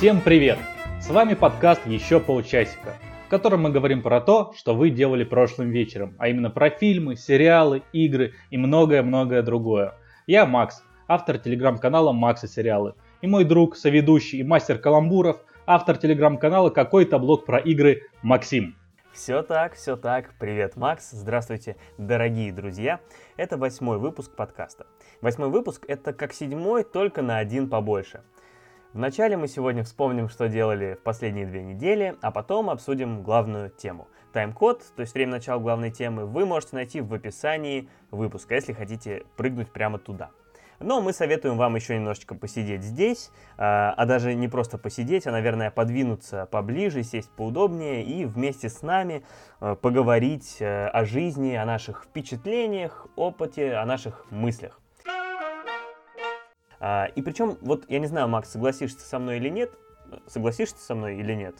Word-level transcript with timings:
Всем 0.00 0.22
привет! 0.22 0.58
С 0.98 1.10
вами 1.10 1.34
подкаст 1.34 1.86
«Еще 1.86 2.20
полчасика», 2.20 2.94
в 3.26 3.28
котором 3.28 3.64
мы 3.64 3.70
говорим 3.70 4.00
про 4.00 4.22
то, 4.22 4.54
что 4.56 4.74
вы 4.74 4.88
делали 4.88 5.24
прошлым 5.24 5.68
вечером, 5.68 6.16
а 6.16 6.28
именно 6.28 6.48
про 6.48 6.70
фильмы, 6.70 7.16
сериалы, 7.16 7.82
игры 7.92 8.32
и 8.48 8.56
многое-многое 8.56 9.42
другое. 9.42 9.92
Я 10.26 10.46
Макс, 10.46 10.82
автор 11.06 11.36
телеграм-канала 11.36 12.12
«Макс 12.12 12.42
и 12.44 12.48
сериалы», 12.48 12.94
и 13.20 13.26
мой 13.26 13.44
друг, 13.44 13.76
соведущий 13.76 14.38
и 14.38 14.42
мастер 14.42 14.78
каламбуров, 14.78 15.44
автор 15.66 15.98
телеграм-канала 15.98 16.70
«Какой-то 16.70 17.18
блог 17.18 17.44
про 17.44 17.58
игры» 17.58 18.04
Максим. 18.22 18.76
Все 19.12 19.42
так, 19.42 19.74
все 19.74 19.96
так. 19.96 20.30
Привет, 20.38 20.76
Макс. 20.76 21.10
Здравствуйте, 21.10 21.76
дорогие 21.98 22.54
друзья. 22.54 23.00
Это 23.36 23.58
восьмой 23.58 23.98
выпуск 23.98 24.34
подкаста. 24.34 24.86
Восьмой 25.20 25.50
выпуск— 25.50 25.84
это 25.88 26.14
как 26.14 26.32
седьмой, 26.32 26.84
только 26.84 27.20
на 27.20 27.36
один 27.36 27.68
побольше. 27.68 28.22
Вначале 28.92 29.36
мы 29.36 29.46
сегодня 29.46 29.84
вспомним, 29.84 30.28
что 30.28 30.48
делали 30.48 30.94
в 30.94 31.04
последние 31.04 31.46
две 31.46 31.62
недели, 31.62 32.16
а 32.22 32.32
потом 32.32 32.68
обсудим 32.68 33.22
главную 33.22 33.70
тему. 33.70 34.08
Тайм-код, 34.32 34.82
то 34.96 35.02
есть 35.02 35.14
время 35.14 35.32
начала 35.32 35.60
главной 35.60 35.92
темы, 35.92 36.26
вы 36.26 36.44
можете 36.44 36.74
найти 36.74 37.00
в 37.00 37.14
описании 37.14 37.88
выпуска, 38.10 38.56
если 38.56 38.72
хотите 38.72 39.22
прыгнуть 39.36 39.70
прямо 39.70 40.00
туда. 40.00 40.30
Но 40.80 41.00
мы 41.00 41.12
советуем 41.12 41.56
вам 41.56 41.76
еще 41.76 41.94
немножечко 41.94 42.34
посидеть 42.34 42.82
здесь, 42.82 43.30
а, 43.56 43.94
а 43.96 44.06
даже 44.06 44.34
не 44.34 44.48
просто 44.48 44.76
посидеть, 44.76 45.24
а, 45.26 45.30
наверное, 45.30 45.70
подвинуться 45.70 46.46
поближе, 46.46 47.04
сесть 47.04 47.30
поудобнее 47.30 48.02
и 48.02 48.24
вместе 48.24 48.68
с 48.68 48.82
нами 48.82 49.22
а, 49.60 49.76
поговорить 49.76 50.56
э, 50.58 50.86
о 50.86 51.04
жизни, 51.04 51.54
о 51.54 51.64
наших 51.64 52.04
впечатлениях, 52.04 53.06
опыте, 53.14 53.74
о 53.74 53.84
наших 53.84 54.26
мыслях. 54.32 54.79
А, 56.80 57.06
и 57.06 57.22
причем, 57.22 57.56
вот 57.60 57.84
я 57.88 57.98
не 57.98 58.06
знаю, 58.06 58.28
Макс, 58.28 58.50
согласишься 58.50 59.06
со 59.06 59.18
мной 59.18 59.36
или 59.36 59.48
нет, 59.48 59.70
Согласишься 60.26 60.78
со 60.78 60.94
мной 60.94 61.16
или 61.18 61.34
нет? 61.34 61.54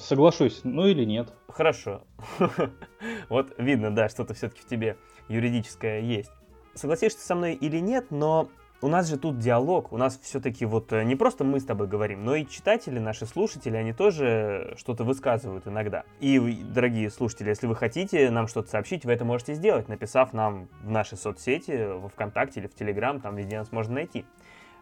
Соглашусь, 0.00 0.60
ну 0.64 0.86
или 0.86 1.04
нет. 1.04 1.32
Хорошо. 1.48 2.02
Вот 3.28 3.54
видно, 3.58 3.94
да, 3.94 4.08
что-то 4.08 4.34
все-таки 4.34 4.62
в 4.62 4.66
тебе 4.66 4.96
юридическое 5.28 6.00
есть. 6.00 6.30
Согласишься 6.74 7.26
со 7.26 7.34
мной 7.34 7.54
или 7.54 7.78
нет, 7.78 8.10
но 8.10 8.48
у 8.82 8.88
нас 8.88 9.08
же 9.08 9.16
тут 9.18 9.38
диалог, 9.38 9.92
у 9.92 9.96
нас 9.96 10.18
все-таки 10.22 10.66
вот 10.66 10.92
э, 10.92 11.02
не 11.04 11.16
просто 11.16 11.44
мы 11.44 11.60
с 11.60 11.64
тобой 11.64 11.86
говорим, 11.86 12.24
но 12.24 12.36
и 12.36 12.46
читатели, 12.46 12.98
наши 12.98 13.24
слушатели, 13.26 13.74
они 13.74 13.92
тоже 13.92 14.74
что-то 14.76 15.04
высказывают 15.04 15.66
иногда. 15.66 16.04
И, 16.20 16.38
дорогие 16.38 17.10
слушатели, 17.10 17.48
если 17.48 17.66
вы 17.66 17.74
хотите 17.74 18.30
нам 18.30 18.48
что-то 18.48 18.68
сообщить, 18.68 19.04
вы 19.04 19.12
это 19.12 19.24
можете 19.24 19.54
сделать, 19.54 19.88
написав 19.88 20.32
нам 20.32 20.68
в 20.82 20.90
наши 20.90 21.16
соцсети, 21.16 21.86
во 21.86 22.08
ВКонтакте 22.08 22.60
или 22.60 22.66
в 22.66 22.74
Телеграм, 22.74 23.20
там 23.20 23.34
везде 23.36 23.58
нас 23.58 23.72
можно 23.72 23.94
найти. 23.94 24.26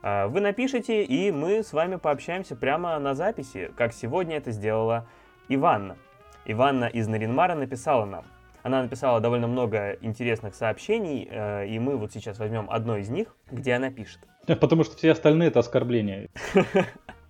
А, 0.07 0.29
вы 0.29 0.41
напишите, 0.41 1.03
и 1.03 1.33
мы 1.33 1.63
с 1.63 1.73
вами 1.73 1.97
пообщаемся 1.97 2.55
прямо 2.55 2.99
на 2.99 3.15
записи, 3.15 3.71
как 3.75 3.95
сегодня 3.95 4.37
это 4.37 4.51
сделала 4.51 5.07
Иванна. 5.49 5.97
Иванна 6.45 6.85
из 6.85 7.09
Наринмара 7.09 7.55
написала 7.55 8.05
нам. 8.05 8.27
Она 8.63 8.83
написала 8.83 9.23
довольно 9.23 9.47
много 9.47 9.97
интересных 10.03 10.57
сообщений, 10.57 11.27
э, 11.31 11.69
и 11.69 11.79
мы 11.79 11.97
вот 11.97 12.13
сейчас 12.13 12.39
возьмем 12.39 12.69
одно 12.69 12.99
из 12.99 13.09
них, 13.09 13.35
где 13.51 13.73
она 13.73 13.91
пишет. 13.91 14.21
Потому 14.47 14.85
что 14.85 14.95
все 14.95 15.11
остальные 15.11 15.49
это 15.49 15.61
оскорбления. 15.61 16.29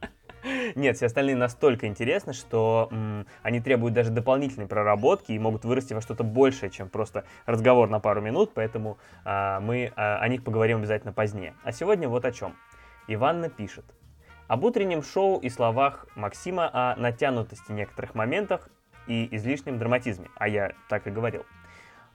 Нет, 0.75 0.97
все 0.97 1.06
остальные 1.06 1.36
настолько 1.36 1.86
интересны, 1.86 2.33
что 2.33 2.89
м, 2.91 3.27
они 3.42 3.61
требуют 3.61 3.94
даже 3.94 4.11
дополнительной 4.11 4.67
проработки 4.67 5.33
и 5.33 5.39
могут 5.39 5.64
вырасти 5.64 5.94
во 5.94 6.00
что-то 6.00 6.25
большее, 6.25 6.70
чем 6.70 6.89
просто 6.89 7.25
разговор 7.47 7.89
на 7.89 8.00
пару 8.00 8.20
минут, 8.20 8.53
поэтому 8.55 8.98
а, 9.25 9.61
мы 9.61 9.92
а, 9.97 10.19
о 10.19 10.28
них 10.28 10.42
поговорим 10.42 10.78
обязательно 10.78 11.12
позднее. 11.12 11.55
А 11.62 11.72
сегодня 11.72 12.08
вот 12.08 12.25
о 12.25 12.33
чем. 12.33 12.55
Иванна 13.06 13.51
пишет. 13.51 13.84
Об 14.48 14.64
утреннем 14.64 15.02
шоу 15.02 15.39
и 15.39 15.48
словах 15.48 16.07
Максима 16.17 16.68
о 16.73 16.96
натянутости 16.96 17.73
некоторых 17.73 18.14
моментах 18.14 18.68
и 19.07 19.29
излишнем 19.36 19.79
драматизме, 19.79 20.29
а 20.36 20.48
я 20.48 20.73
так 20.89 21.07
и 21.07 21.11
говорил. 21.11 21.45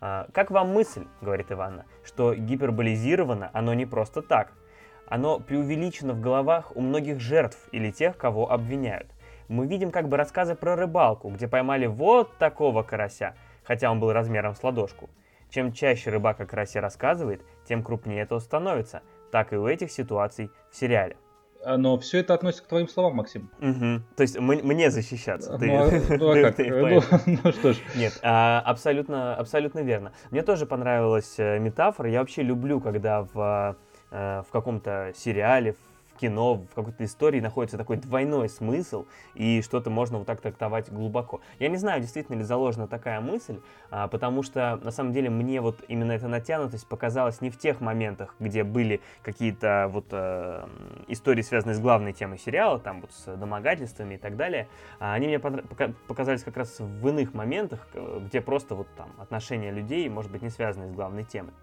А, 0.01 0.27
«Как 0.33 0.51
вам 0.51 0.69
мысль,— 0.69 1.05
говорит 1.21 1.51
Иванна,— 1.51 1.85
что 2.03 2.33
гиперболизировано 2.33 3.49
оно 3.53 3.73
не 3.73 3.85
просто 3.85 4.21
так. 4.21 4.53
Оно 5.09 5.39
преувеличено 5.39 6.13
в 6.13 6.21
головах 6.21 6.71
у 6.75 6.81
многих 6.81 7.19
жертв 7.19 7.57
или 7.71 7.91
тех, 7.91 8.15
кого 8.15 8.51
обвиняют. 8.51 9.07
Мы 9.47 9.65
видим 9.65 9.91
как 9.91 10.07
бы 10.07 10.17
рассказы 10.17 10.53
про 10.53 10.75
рыбалку, 10.75 11.29
где 11.29 11.47
поймали 11.47 11.87
вот 11.87 12.37
такого 12.37 12.83
карася, 12.83 13.35
хотя 13.63 13.91
он 13.91 13.99
был 13.99 14.13
размером 14.13 14.55
с 14.55 14.63
ладошку. 14.63 15.09
Чем 15.49 15.73
чаще 15.73 16.11
рыбак 16.11 16.39
о 16.39 16.45
карасе 16.45 16.79
рассказывает, 16.79 17.41
тем 17.67 17.83
крупнее 17.83 18.21
это 18.21 18.39
становится. 18.39 19.01
Так 19.31 19.51
и 19.51 19.57
у 19.57 19.67
этих 19.67 19.91
ситуаций 19.91 20.51
в 20.71 20.75
сериале. 20.75 21.17
А, 21.63 21.77
но 21.77 21.97
все 21.97 22.19
это 22.19 22.35
относится 22.35 22.63
к 22.63 22.67
твоим 22.67 22.87
словам, 22.87 23.15
Максим. 23.15 23.49
Угу. 23.59 24.03
То 24.15 24.21
есть 24.21 24.39
мне 24.39 24.91
защищаться. 24.91 25.57
Ну, 25.59 25.83
а, 25.83 25.89
ну, 26.17 26.31
а 26.31 26.51
как? 26.51 26.57
Ну, 26.59 27.01
ну 27.43 27.51
что 27.51 27.73
ж. 27.73 27.77
Нет, 27.95 28.19
а, 28.21 28.61
абсолютно, 28.65 29.35
абсолютно 29.35 29.79
верно. 29.79 30.13
Мне 30.31 30.43
тоже 30.43 30.65
понравилась 30.65 31.35
э, 31.37 31.59
метафора. 31.59 32.09
Я 32.09 32.19
вообще 32.19 32.43
люблю, 32.43 32.79
когда 32.79 33.27
в, 33.33 33.75
в 34.11 34.47
каком-то 34.51 35.13
сериале, 35.15 35.75
кино, 36.19 36.55
в 36.55 36.75
какой-то 36.75 37.03
истории 37.05 37.39
находится 37.39 37.77
такой 37.77 37.97
двойной 37.97 38.49
смысл, 38.49 39.05
и 39.35 39.61
что-то 39.61 39.89
можно 39.89 40.17
вот 40.17 40.27
так 40.27 40.41
трактовать 40.41 40.91
глубоко. 40.91 41.41
Я 41.59 41.69
не 41.69 41.77
знаю, 41.77 42.01
действительно 42.01 42.37
ли 42.37 42.43
заложена 42.43 42.87
такая 42.87 43.21
мысль, 43.21 43.59
а, 43.89 44.07
потому 44.07 44.43
что, 44.43 44.79
на 44.83 44.91
самом 44.91 45.13
деле, 45.13 45.29
мне 45.29 45.61
вот 45.61 45.83
именно 45.87 46.11
эта 46.11 46.27
натянутость 46.27 46.87
показалась 46.87 47.41
не 47.41 47.49
в 47.49 47.57
тех 47.57 47.79
моментах, 47.81 48.35
где 48.39 48.63
были 48.63 49.01
какие-то 49.21 49.89
вот 49.91 50.05
э, 50.11 50.67
истории, 51.07 51.41
связанные 51.41 51.75
с 51.75 51.79
главной 51.79 52.13
темой 52.13 52.37
сериала, 52.37 52.79
там 52.79 53.01
вот 53.01 53.11
с 53.11 53.35
домогательствами 53.35 54.15
и 54.15 54.17
так 54.17 54.35
далее. 54.35 54.67
А 54.99 55.13
они 55.13 55.27
мне 55.27 55.39
показались 55.39 56.43
как 56.43 56.57
раз 56.57 56.79
в 56.79 57.07
иных 57.07 57.33
моментах, 57.33 57.87
где 57.93 58.41
просто 58.41 58.75
вот 58.75 58.87
там 58.97 59.09
отношения 59.17 59.71
людей, 59.71 60.09
может 60.09 60.31
быть, 60.31 60.41
не 60.41 60.49
связаны 60.49 60.87
с 60.87 60.91
главной 60.91 61.23
темой. 61.23 61.53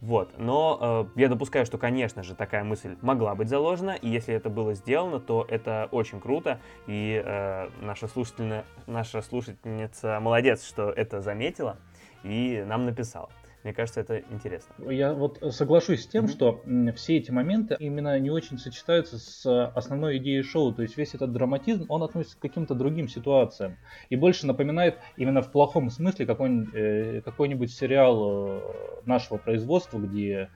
Вот. 0.00 0.38
Но 0.38 1.08
э, 1.16 1.20
я 1.20 1.28
допускаю, 1.28 1.66
что, 1.66 1.76
конечно 1.76 2.22
же, 2.22 2.34
такая 2.34 2.62
мысль 2.62 2.96
могла 3.02 3.34
быть 3.34 3.48
заложена, 3.48 3.96
и 4.00 4.08
если 4.08 4.32
это 4.34 4.48
было 4.48 4.74
сделано, 4.74 5.18
то 5.18 5.44
это 5.48 5.88
очень 5.90 6.20
круто, 6.20 6.60
и 6.86 7.20
э, 7.24 7.68
наша, 7.80 8.06
слушательница, 8.06 8.64
наша 8.86 9.22
слушательница 9.22 10.20
молодец, 10.20 10.64
что 10.64 10.90
это 10.90 11.20
заметила 11.20 11.76
и 12.22 12.62
нам 12.66 12.84
написала. 12.84 13.28
Мне 13.64 13.72
кажется, 13.72 14.00
это 14.00 14.20
интересно. 14.30 14.72
Я 14.90 15.12
вот 15.12 15.42
соглашусь 15.50 16.04
с 16.04 16.06
тем, 16.06 16.26
mm-hmm. 16.26 16.28
что 16.28 16.62
все 16.94 17.16
эти 17.16 17.30
моменты 17.30 17.76
именно 17.78 18.18
не 18.18 18.30
очень 18.30 18.58
сочетаются 18.58 19.18
с 19.18 19.66
основной 19.70 20.18
идеей 20.18 20.42
шоу. 20.42 20.72
То 20.72 20.82
есть 20.82 20.96
весь 20.96 21.14
этот 21.14 21.32
драматизм, 21.32 21.86
он 21.88 22.02
относится 22.02 22.36
к 22.36 22.40
каким-то 22.40 22.74
другим 22.74 23.08
ситуациям. 23.08 23.76
И 24.10 24.16
больше 24.16 24.46
напоминает 24.46 24.98
именно 25.16 25.42
в 25.42 25.50
плохом 25.50 25.90
смысле 25.90 26.24
какой-нибудь, 26.26 26.74
э, 26.74 27.22
какой-нибудь 27.24 27.72
сериал 27.72 28.60
э, 28.60 28.60
нашего 29.06 29.38
производства, 29.38 29.98
где 29.98 30.50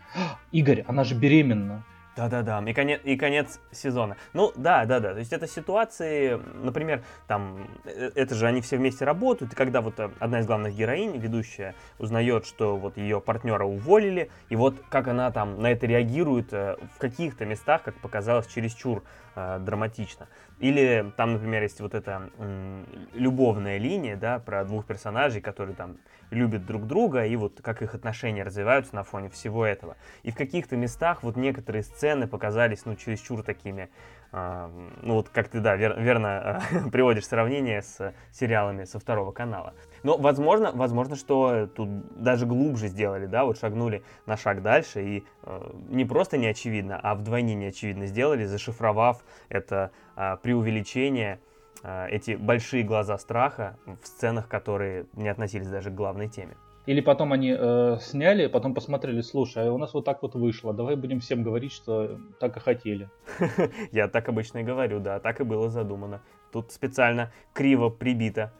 Игорь, 0.52 0.84
она 0.86 1.02
же 1.02 1.14
беременна. 1.16 1.84
Да-да-да, 2.14 2.62
и 2.66 2.74
конец, 2.74 3.00
и 3.04 3.16
конец 3.16 3.58
сезона. 3.70 4.16
Ну, 4.34 4.52
да-да-да, 4.54 5.12
то 5.14 5.18
есть 5.18 5.32
это 5.32 5.46
ситуации, 5.46 6.38
например, 6.62 7.02
там, 7.26 7.66
э, 7.84 8.10
это 8.14 8.34
же 8.34 8.46
они 8.46 8.60
все 8.60 8.76
вместе 8.76 9.06
работают, 9.06 9.54
и 9.54 9.56
когда 9.56 9.80
вот 9.80 9.98
э, 9.98 10.10
одна 10.18 10.40
из 10.40 10.46
главных 10.46 10.74
героинь, 10.74 11.16
ведущая, 11.16 11.74
узнает, 11.98 12.44
что 12.44 12.76
вот 12.76 12.98
ее 12.98 13.22
партнера 13.22 13.64
уволили, 13.64 14.30
и 14.50 14.56
вот 14.56 14.76
как 14.90 15.08
она 15.08 15.30
там 15.30 15.62
на 15.62 15.72
это 15.72 15.86
реагирует 15.86 16.52
э, 16.52 16.76
в 16.94 16.98
каких-то 16.98 17.46
местах, 17.46 17.82
как 17.82 17.94
показалось, 17.94 18.46
чересчур 18.46 19.02
э, 19.34 19.59
драматично. 19.60 20.28
Или 20.59 21.12
там, 21.16 21.32
например, 21.34 21.62
есть 21.62 21.81
вот 21.81 21.94
эта 21.94 22.31
м, 22.38 22.87
любовная 23.15 23.78
линия, 23.78 24.16
да, 24.16 24.38
про 24.38 24.65
двух 24.65 24.87
персонажей, 24.87 25.41
которые 25.41 25.75
там 25.75 25.97
любят 26.31 26.64
друг 26.67 26.87
друга, 26.87 27.26
и 27.26 27.37
вот 27.37 27.61
как 27.62 27.82
их 27.82 27.94
отношения 27.94 28.43
развиваются 28.43 28.94
на 28.94 29.05
фоне 29.05 29.29
всего 29.29 29.67
этого. 29.67 29.96
И 30.23 30.31
в 30.31 30.37
каких-то 30.37 30.76
местах 30.76 31.23
вот 31.23 31.37
некоторые 31.37 31.82
сцены 31.82 32.26
показались, 32.26 32.84
ну, 32.84 32.96
чересчур 32.96 33.43
такими, 33.43 33.82
э, 33.82 33.88
ну, 34.32 35.14
вот 35.14 35.29
как 35.29 35.49
ты, 35.49 35.61
да, 35.61 35.76
вер, 35.76 36.00
верно 36.00 36.62
э, 36.70 36.88
приводишь 36.93 37.26
сравнение 37.26 37.82
с 37.82 38.14
сериалами 38.32 38.84
со 38.84 38.99
второго 38.99 39.31
канала. 39.31 39.75
Но, 40.02 40.17
возможно, 40.17 40.73
возможно, 40.73 41.17
что 41.17 41.67
тут 41.67 41.88
даже 42.23 42.46
глубже 42.46 42.88
сделали, 42.88 43.26
да, 43.26 43.44
вот 43.44 43.58
шагнули 43.58 44.02
на 44.25 44.38
шаг 44.38 44.62
дальше 44.62 45.02
и 45.02 45.26
э, 45.43 45.73
не 45.90 46.06
просто 46.06 46.38
не 46.38 46.46
очевидно, 46.46 46.99
а 47.02 47.14
вдвойне 47.14 47.55
не 47.55 47.67
очевидно 47.67 48.06
сделали, 48.06 48.46
зашифровав 48.46 49.23
это 49.50 49.90
э, 50.17 50.38
преувеличение, 50.43 51.38
э, 51.82 52.08
эти 52.08 52.35
большие 52.35 52.85
глаза 52.85 53.19
страха 53.19 53.76
в 53.85 54.06
сценах, 54.06 54.49
которые 54.49 55.06
не 55.12 55.28
относились 55.28 55.69
даже 55.69 55.90
к 55.90 55.94
главной 55.94 56.28
теме. 56.28 56.56
Или 56.87 57.00
потом 57.00 57.32
они 57.32 57.55
э, 57.56 57.99
сняли, 58.00 58.49
потом 58.49 58.75
посмотрели, 58.75 59.20
слушай, 59.20 59.69
а 59.69 59.73
у 59.73 59.79
нас 59.79 59.94
вот 59.94 60.05
так 60.05 60.23
вот 60.23 60.34
вышло, 60.34 60.73
давай 60.73 60.96
будем 60.96 61.20
всем 61.20 61.44
говорить, 61.44 61.73
что 61.73 62.19
так 62.40 62.56
и 62.56 62.61
хотели. 62.61 63.08
Я 63.93 64.08
так 64.08 64.29
обычно 64.29 64.58
и 64.58 64.64
говорю, 64.64 64.99
да, 64.99 65.20
так 65.20 65.40
и 65.40 65.44
было 65.44 65.70
задумано. 65.70 66.23
Тут 66.52 66.73
специально 66.73 67.32
криво 67.52 67.88
прибито 67.88 68.52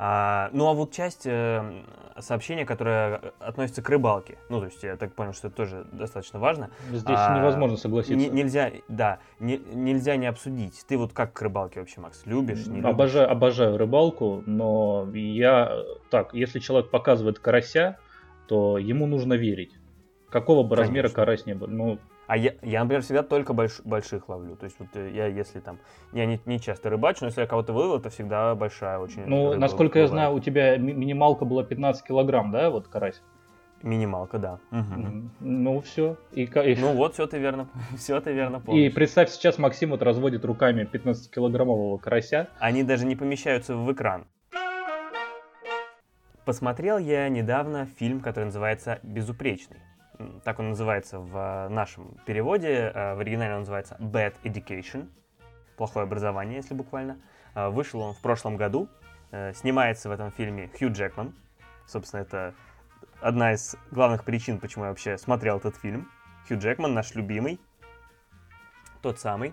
А, 0.00 0.50
ну 0.52 0.68
а 0.68 0.74
вот 0.74 0.92
часть 0.92 1.26
э, 1.26 1.82
сообщения, 2.20 2.64
которое 2.64 3.32
относится 3.40 3.82
к 3.82 3.88
рыбалке, 3.90 4.38
ну 4.48 4.60
то 4.60 4.66
есть 4.66 4.80
я 4.84 4.96
так 4.96 5.12
понял, 5.12 5.32
что 5.32 5.48
это 5.48 5.56
тоже 5.56 5.86
достаточно 5.90 6.38
важно. 6.38 6.70
Здесь 6.90 7.18
а, 7.18 7.36
невозможно 7.36 7.76
согласиться. 7.76 8.14
Не, 8.14 8.28
нельзя, 8.28 8.70
да, 8.86 9.18
не, 9.40 9.58
нельзя 9.58 10.14
не 10.14 10.26
обсудить. 10.26 10.84
Ты 10.86 10.96
вот 10.96 11.12
как 11.12 11.32
к 11.32 11.42
рыбалке 11.42 11.80
вообще, 11.80 12.00
Макс, 12.00 12.22
любишь? 12.26 12.66
Не 12.66 12.76
любишь? 12.76 12.90
Обожаю, 12.90 13.28
обожаю 13.28 13.76
рыбалку, 13.76 14.44
но 14.46 15.08
я 15.12 15.76
так, 16.10 16.32
если 16.32 16.60
человек 16.60 16.90
показывает 16.90 17.40
карася, 17.40 17.98
то 18.46 18.78
ему 18.78 19.06
нужно 19.06 19.34
верить. 19.34 19.72
Какого 20.30 20.62
бы 20.62 20.76
Конечно. 20.76 20.94
размера 20.94 21.08
карась 21.08 21.44
не 21.44 21.54
был. 21.54 21.66
Ну, 21.66 21.98
а 22.28 22.36
я, 22.36 22.52
я, 22.60 22.82
например, 22.82 23.02
всегда 23.02 23.22
только 23.22 23.54
больш, 23.54 23.80
больших 23.84 24.28
ловлю. 24.28 24.54
То 24.54 24.64
есть 24.64 24.76
вот 24.78 24.88
э, 24.92 25.10
я, 25.14 25.26
если 25.26 25.60
там, 25.60 25.78
я 26.12 26.26
не, 26.26 26.38
не 26.44 26.60
часто 26.60 26.90
рыбачу, 26.90 27.20
но 27.22 27.28
если 27.28 27.40
я 27.40 27.46
кого-то 27.46 27.72
выловил, 27.72 27.96
это 27.96 28.10
всегда 28.10 28.54
большая 28.54 28.98
очень. 28.98 29.24
Ну, 29.24 29.54
насколько 29.54 29.94
бывает. 29.94 30.10
я 30.10 30.14
знаю, 30.14 30.34
у 30.34 30.40
тебя 30.40 30.76
минималка 30.76 31.46
была 31.46 31.64
15 31.64 32.06
килограмм, 32.06 32.52
да, 32.52 32.68
вот 32.68 32.86
карась? 32.86 33.22
Минималка, 33.82 34.38
да. 34.38 34.58
Угу. 34.70 35.30
Ну 35.40 35.80
все. 35.80 36.18
И, 36.32 36.42
и... 36.42 36.76
Ну 36.78 36.92
вот, 36.92 37.14
все 37.14 37.26
ты 37.26 37.38
верно, 37.38 37.70
все 37.96 38.20
ты 38.20 38.34
верно 38.34 38.60
помнишь. 38.60 38.90
И 38.90 38.94
представь, 38.94 39.30
сейчас 39.30 39.56
Максим 39.56 39.90
вот 39.90 40.02
разводит 40.02 40.44
руками 40.44 40.86
15-килограммового 40.92 41.98
карася. 41.98 42.48
Они 42.58 42.82
даже 42.82 43.06
не 43.06 43.16
помещаются 43.16 43.74
в 43.74 43.90
экран. 43.90 44.26
Посмотрел 46.44 46.98
я 46.98 47.26
недавно 47.30 47.86
фильм, 47.98 48.20
который 48.20 48.46
называется 48.46 49.00
«Безупречный» 49.02 49.78
так 50.44 50.58
он 50.58 50.70
называется 50.70 51.18
в 51.18 51.36
э, 51.36 51.68
нашем 51.68 52.16
переводе, 52.26 52.92
э, 52.94 53.14
в 53.14 53.20
оригинале 53.20 53.54
он 53.54 53.60
называется 53.60 53.96
Bad 54.00 54.34
Education, 54.42 55.08
плохое 55.76 56.04
образование, 56.04 56.56
если 56.56 56.74
буквально. 56.74 57.18
Э, 57.54 57.68
вышел 57.68 58.00
он 58.00 58.14
в 58.14 58.20
прошлом 58.20 58.56
году, 58.56 58.88
снимается 59.52 60.08
в 60.08 60.12
этом 60.12 60.30
фильме 60.32 60.70
Хью 60.78 60.90
Джекман, 60.90 61.34
собственно, 61.84 62.22
это 62.22 62.54
одна 63.20 63.52
из 63.52 63.76
главных 63.90 64.24
причин, 64.24 64.58
почему 64.58 64.84
я 64.84 64.90
вообще 64.90 65.18
смотрел 65.18 65.58
этот 65.58 65.76
фильм. 65.76 66.10
Хью 66.48 66.58
Джекман, 66.58 66.94
наш 66.94 67.14
любимый, 67.14 67.60
тот 69.02 69.20
самый. 69.20 69.52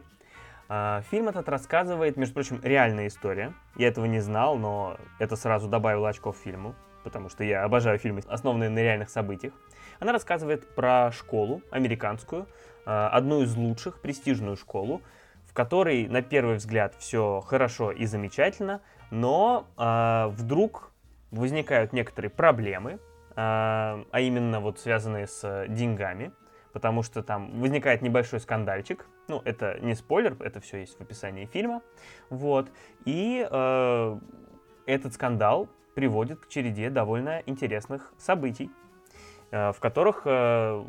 Фильм 1.11 1.27
этот 1.27 1.49
рассказывает, 1.49 2.15
между 2.15 2.35
прочим, 2.35 2.61
реальная 2.63 3.07
история. 3.07 3.53
Я 3.75 3.89
этого 3.89 4.05
не 4.05 4.21
знал, 4.21 4.57
но 4.57 4.97
это 5.19 5.35
сразу 5.35 5.67
добавило 5.67 6.07
очков 6.07 6.37
фильму, 6.37 6.73
потому 7.03 7.27
что 7.27 7.43
я 7.43 7.65
обожаю 7.65 7.99
фильмы, 7.99 8.21
основанные 8.29 8.69
на 8.69 8.79
реальных 8.79 9.09
событиях. 9.09 9.51
Она 9.99 10.11
рассказывает 10.11 10.67
про 10.75 11.11
школу 11.11 11.61
американскую, 11.71 12.47
э, 12.85 12.89
одну 12.89 13.41
из 13.41 13.55
лучших, 13.55 14.01
престижную 14.01 14.57
школу, 14.57 15.01
в 15.45 15.53
которой 15.53 16.07
на 16.07 16.21
первый 16.21 16.55
взгляд 16.55 16.95
все 16.97 17.41
хорошо 17.41 17.91
и 17.91 18.05
замечательно, 18.05 18.81
но 19.11 19.67
э, 19.77 20.27
вдруг 20.31 20.91
возникают 21.31 21.93
некоторые 21.93 22.29
проблемы, 22.29 22.93
э, 22.93 22.97
а 23.35 24.19
именно 24.19 24.59
вот 24.59 24.79
связанные 24.79 25.27
с 25.27 25.65
деньгами, 25.67 26.31
потому 26.73 27.03
что 27.03 27.23
там 27.23 27.61
возникает 27.61 28.01
небольшой 28.01 28.39
скандальчик. 28.39 29.05
Ну, 29.27 29.41
это 29.45 29.79
не 29.81 29.95
спойлер, 29.95 30.35
это 30.41 30.59
все 30.59 30.79
есть 30.79 30.97
в 30.97 31.01
описании 31.01 31.45
фильма. 31.45 31.81
Вот. 32.29 32.69
И 33.05 33.47
э, 33.49 34.19
этот 34.85 35.13
скандал 35.13 35.69
приводит 35.95 36.41
к 36.41 36.49
череде 36.49 36.89
довольно 36.89 37.41
интересных 37.45 38.13
событий. 38.17 38.69
Э, 39.55 39.71
в 39.71 39.79
которых 39.79 40.23
э, 40.25 40.83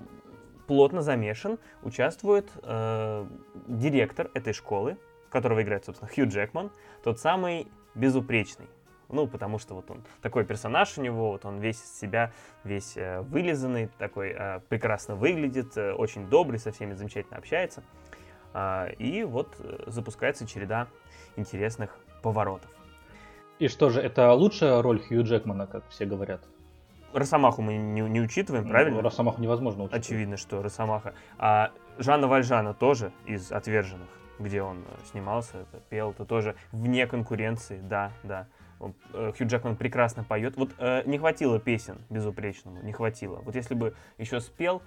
плотно 0.67 1.01
замешан, 1.01 1.61
участвует 1.85 2.51
э, 2.65 3.27
директор 3.69 4.29
этой 4.35 4.53
школы, 4.53 4.97
которого 5.31 5.63
играет, 5.63 5.85
собственно, 5.85 6.11
Хью 6.13 6.27
Джекман, 6.27 6.73
тот 7.05 7.21
самый 7.21 7.69
безупречный. 7.95 8.67
Ну, 9.09 9.29
потому 9.29 9.61
что 9.61 9.75
вот 9.75 9.89
он 9.93 10.03
такой 10.21 10.45
персонаж 10.45 10.99
у 10.99 11.03
него, 11.03 11.31
вот 11.31 11.45
он 11.45 11.61
весь 11.61 11.81
из 11.81 11.97
себя, 11.97 12.33
весь 12.65 12.97
э, 12.97 13.21
вылизанный, 13.21 13.89
такой 13.99 14.35
э, 14.37 14.59
прекрасно 14.69 15.15
выглядит, 15.15 15.77
э, 15.77 15.93
очень 15.93 16.29
добрый, 16.29 16.59
со 16.59 16.73
всеми 16.73 16.95
замечательно 16.95 17.39
общается. 17.39 17.85
Э, 18.53 18.93
и 18.99 19.23
вот 19.23 19.55
э, 19.61 19.85
запускается 19.87 20.45
череда 20.45 20.89
интересных 21.37 21.97
поворотов. 22.21 22.71
И 23.61 23.69
что 23.69 23.91
же, 23.91 24.01
это 24.01 24.33
лучшая 24.33 24.83
роль 24.83 24.99
Хью 24.99 25.23
Джекмана, 25.23 25.69
как 25.69 25.89
все 25.89 26.05
говорят? 26.05 26.41
Росомаху 27.17 27.63
мы 27.63 27.77
не, 27.77 28.03
не 28.03 28.21
учитываем, 28.21 28.65
ну, 28.65 28.71
правильно? 28.71 29.03
Росомаху 29.03 29.41
невозможно 29.41 29.85
учитывать. 29.85 30.07
Очевидно, 30.07 30.37
что 30.37 30.63
Росомаха. 30.63 31.15
А 31.39 31.73
Жанна 31.99 32.29
Вальжана 32.29 32.75
тоже 32.75 33.13
из 33.25 33.53
«Отверженных», 33.53 34.09
где 34.39 34.63
он 34.63 34.79
э, 34.79 35.07
снимался, 35.11 35.59
это, 35.59 35.81
пел, 35.89 36.11
это 36.11 36.25
тоже 36.25 36.57
вне 36.73 37.07
конкуренции, 37.07 37.81
да, 37.81 38.13
да. 38.23 38.47
Э, 39.15 39.33
Хью 39.37 39.47
Джекман 39.47 39.77
прекрасно 39.77 40.25
поет. 40.25 40.57
Вот 40.57 40.71
э, 40.79 41.03
не 41.07 41.19
хватило 41.19 41.59
песен 41.59 41.99
безупречному, 42.11 42.83
не 42.83 42.93
хватило. 42.93 43.37
Вот 43.45 43.55
если 43.55 43.75
бы 43.75 43.95
еще 44.19 44.41
спел 44.41 44.83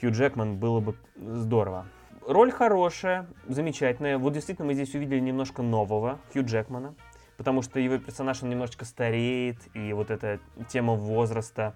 Хью 0.00 0.12
Джекман, 0.12 0.58
было 0.58 0.80
бы 0.80 0.94
здорово. 1.16 1.86
Роль 2.26 2.52
хорошая, 2.52 3.26
замечательная. 3.46 4.18
Вот 4.18 4.32
действительно 4.32 4.68
мы 4.68 4.74
здесь 4.74 4.94
увидели 4.94 5.18
немножко 5.18 5.62
нового 5.62 6.18
Хью 6.32 6.44
Джекмана 6.44 6.94
потому 7.38 7.62
что 7.62 7.80
его 7.80 7.96
персонаж, 7.96 8.42
он 8.42 8.50
немножечко 8.50 8.84
стареет, 8.84 9.56
и 9.74 9.94
вот 9.94 10.10
эта 10.10 10.40
тема 10.68 10.94
возраста, 10.94 11.74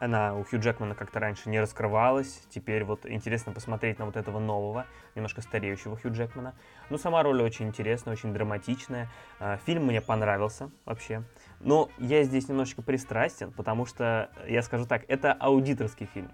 она 0.00 0.34
у 0.34 0.44
Хью 0.44 0.58
Джекмана 0.58 0.94
как-то 0.94 1.20
раньше 1.20 1.50
не 1.50 1.60
раскрывалась. 1.60 2.42
Теперь 2.48 2.84
вот 2.84 3.04
интересно 3.04 3.52
посмотреть 3.52 3.98
на 3.98 4.06
вот 4.06 4.16
этого 4.16 4.38
нового, 4.38 4.86
немножко 5.14 5.42
стареющего 5.42 5.98
Хью 5.98 6.12
Джекмана. 6.12 6.54
Ну, 6.88 6.96
сама 6.96 7.22
роль 7.22 7.42
очень 7.42 7.68
интересная, 7.68 8.14
очень 8.14 8.32
драматичная. 8.32 9.08
А, 9.38 9.58
фильм 9.58 9.84
мне 9.84 10.00
понравился 10.00 10.70
вообще. 10.86 11.22
Но 11.60 11.90
я 11.98 12.22
здесь 12.22 12.48
немножечко 12.48 12.80
пристрастен, 12.80 13.52
потому 13.52 13.84
что, 13.84 14.30
я 14.48 14.62
скажу 14.62 14.86
так, 14.86 15.04
это 15.08 15.34
аудиторский 15.34 16.06
фильм. 16.06 16.32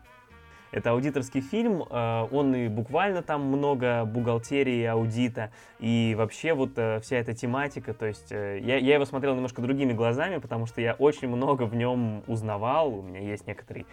Это 0.77 0.91
аудиторский 0.91 1.41
фильм, 1.41 1.85
э, 1.89 2.29
он 2.31 2.55
и 2.55 2.69
буквально 2.69 3.23
там 3.23 3.47
много 3.47 4.05
бухгалтерии, 4.05 4.85
аудита, 4.85 5.51
и 5.79 6.15
вообще 6.19 6.53
вот 6.53 6.73
э, 6.77 7.01
вся 7.01 7.17
эта 7.17 7.33
тематика, 7.33 7.95
то 7.95 8.05
есть 8.05 8.31
э, 8.31 8.61
я, 8.61 8.77
я 8.77 8.97
его 8.97 9.07
смотрел 9.07 9.35
немножко 9.35 9.63
другими 9.63 9.95
глазами, 9.95 10.37
потому 10.37 10.67
что 10.67 10.83
я 10.83 10.93
очень 10.93 11.29
много 11.29 11.63
в 11.63 11.75
нем 11.75 12.23
узнавал, 12.27 12.95
у 12.95 13.01
меня 13.01 13.21
есть 13.21 13.47
некоторый 13.47 13.87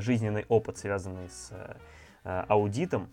жизненный 0.00 0.44
опыт, 0.48 0.76
связанный 0.78 1.28
с 1.28 1.52
аудитом, 2.24 3.10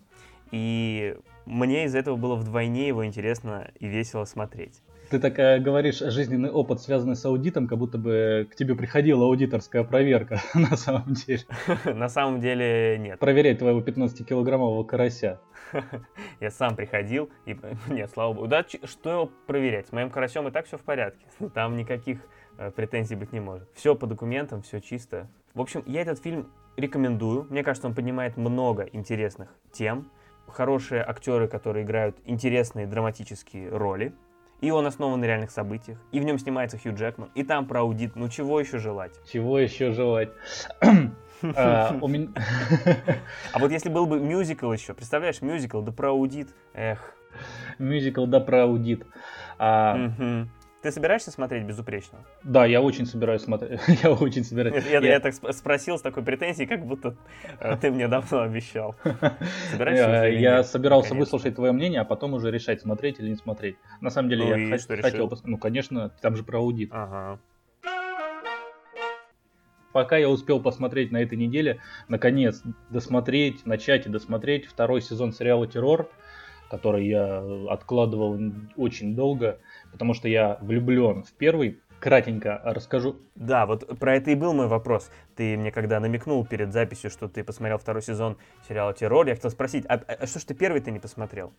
и 0.50 1.16
мне 1.44 1.84
из 1.84 1.94
этого 1.94 2.16
было 2.16 2.34
вдвойне 2.34 2.88
его 2.88 3.06
интересно 3.06 3.70
и 3.78 3.86
весело 3.86 4.24
смотреть. 4.24 4.82
Ты 5.10 5.20
так 5.20 5.38
э, 5.38 5.60
говоришь, 5.60 5.98
жизненный 5.98 6.50
опыт, 6.50 6.80
связанный 6.80 7.14
с 7.14 7.24
аудитом, 7.24 7.68
как 7.68 7.78
будто 7.78 7.96
бы 7.96 8.48
к 8.50 8.56
тебе 8.56 8.74
приходила 8.74 9.24
аудиторская 9.24 9.84
проверка 9.84 10.40
на 10.54 10.76
самом 10.76 11.14
деле. 11.14 11.42
На 11.84 12.08
самом 12.08 12.40
деле 12.40 12.98
нет. 12.98 13.18
Проверять 13.20 13.58
твоего 13.58 13.80
15-килограммового 13.80 14.84
карася. 14.84 15.40
Я 16.40 16.50
сам 16.50 16.74
приходил 16.74 17.30
и... 17.44 17.56
Нет, 17.88 18.10
слава 18.12 18.32
богу. 18.32 18.48
Да, 18.48 18.64
что 18.84 19.30
проверять? 19.46 19.88
С 19.88 19.92
моим 19.92 20.10
карасем 20.10 20.48
и 20.48 20.50
так 20.50 20.66
все 20.66 20.76
в 20.76 20.82
порядке. 20.82 21.24
Там 21.54 21.76
никаких 21.76 22.18
э, 22.58 22.70
претензий 22.70 23.14
быть 23.14 23.32
не 23.32 23.40
может. 23.40 23.68
Все 23.74 23.94
по 23.94 24.06
документам, 24.06 24.62
все 24.62 24.80
чисто. 24.80 25.28
В 25.54 25.60
общем, 25.60 25.82
я 25.86 26.02
этот 26.02 26.20
фильм 26.20 26.50
рекомендую. 26.76 27.46
Мне 27.50 27.62
кажется, 27.62 27.86
он 27.86 27.94
поднимает 27.94 28.36
много 28.36 28.88
интересных 28.92 29.50
тем. 29.72 30.10
Хорошие 30.48 31.02
актеры, 31.02 31.48
которые 31.48 31.84
играют 31.84 32.16
интересные 32.24 32.86
драматические 32.86 33.70
роли. 33.70 34.12
И 34.60 34.70
он 34.70 34.86
основан 34.86 35.20
на 35.20 35.24
реальных 35.24 35.50
событиях. 35.50 35.98
И 36.12 36.20
в 36.20 36.24
нем 36.24 36.38
снимается 36.38 36.78
Хью 36.78 36.94
Джекман. 36.94 37.30
И 37.34 37.42
там 37.42 37.66
про 37.66 37.80
аудит. 37.80 38.16
Ну 38.16 38.28
чего 38.28 38.58
еще 38.58 38.78
желать? 38.78 39.12
Чего 39.30 39.58
еще 39.58 39.92
желать? 39.92 40.30
А, 41.54 41.90
а 43.52 43.58
вот 43.58 43.70
если 43.70 43.90
был 43.90 44.06
бы 44.06 44.18
мюзикл 44.18 44.72
еще, 44.72 44.94
представляешь, 44.94 45.42
мюзикл, 45.42 45.82
да 45.82 45.92
про 45.92 46.08
аудит, 46.08 46.48
эх. 46.72 47.14
Мюзикл, 47.78 48.24
да 48.24 48.40
про 48.40 48.62
аудит. 48.62 49.06
Ты 50.86 50.92
собираешься 50.92 51.32
смотреть 51.32 51.64
безупречного? 51.64 52.24
Да, 52.44 52.64
я 52.64 52.80
очень 52.80 53.06
собираюсь 53.06 53.42
смотреть. 53.42 53.80
я 54.04 54.12
очень 54.12 54.44
собираюсь. 54.44 54.84
Я, 54.86 55.00
я... 55.00 55.14
я 55.14 55.18
так 55.18 55.34
спросил 55.34 55.98
с 55.98 56.00
такой 56.00 56.22
претензией, 56.22 56.68
как 56.68 56.86
будто 56.86 57.16
э, 57.58 57.76
ты 57.80 57.90
мне 57.90 58.06
давно 58.06 58.42
обещал. 58.42 58.94
Собираешься? 59.72 60.38
Я 60.38 60.62
собирался 60.62 61.16
выслушать 61.16 61.56
твое 61.56 61.72
мнение, 61.72 62.02
а 62.02 62.04
потом 62.04 62.34
уже 62.34 62.52
решать, 62.52 62.82
смотреть 62.82 63.18
или 63.18 63.30
не 63.30 63.34
смотреть. 63.34 63.78
На 64.00 64.10
самом 64.10 64.28
деле, 64.28 64.44
ну, 64.44 64.54
я 64.54 64.78
хотел 64.78 65.28
посмотреть. 65.28 65.46
Ну, 65.46 65.58
конечно, 65.58 66.10
там 66.20 66.36
же 66.36 66.44
про 66.44 66.58
аудит. 66.58 66.90
Ага. 66.92 67.40
Пока 69.90 70.18
я 70.18 70.28
успел 70.28 70.60
посмотреть 70.60 71.10
на 71.10 71.20
этой 71.20 71.36
неделе, 71.36 71.80
наконец, 72.06 72.62
досмотреть, 72.90 73.66
начать 73.66 74.06
и 74.06 74.08
досмотреть 74.08 74.66
второй 74.66 75.02
сезон 75.02 75.32
сериала 75.32 75.66
«Террор», 75.66 76.08
который 76.70 77.08
я 77.08 77.42
откладывал 77.70 78.38
очень 78.76 79.16
долго 79.16 79.58
потому 79.96 80.12
что 80.12 80.28
я 80.28 80.58
влюблен 80.60 81.22
в 81.22 81.32
первый 81.32 81.80
кратенько 82.00 82.60
расскажу. 82.62 83.16
Да, 83.34 83.64
вот 83.64 83.98
про 83.98 84.16
это 84.16 84.30
и 84.30 84.34
был 84.34 84.52
мой 84.52 84.66
вопрос. 84.66 85.10
Ты 85.34 85.56
мне 85.56 85.72
когда 85.72 85.98
намекнул 85.98 86.44
перед 86.44 86.70
записью, 86.70 87.10
что 87.10 87.28
ты 87.28 87.42
посмотрел 87.42 87.78
второй 87.78 88.02
сезон 88.02 88.36
сериала 88.68 88.92
«Террор», 88.92 89.26
я 89.26 89.34
хотел 89.34 89.50
спросить, 89.50 89.86
а, 89.88 89.94
а 89.94 90.26
что 90.26 90.38
ж 90.38 90.44
ты 90.44 90.54
первый 90.54 90.82
ты 90.82 90.90
не 90.90 90.98
посмотрел? 90.98 91.54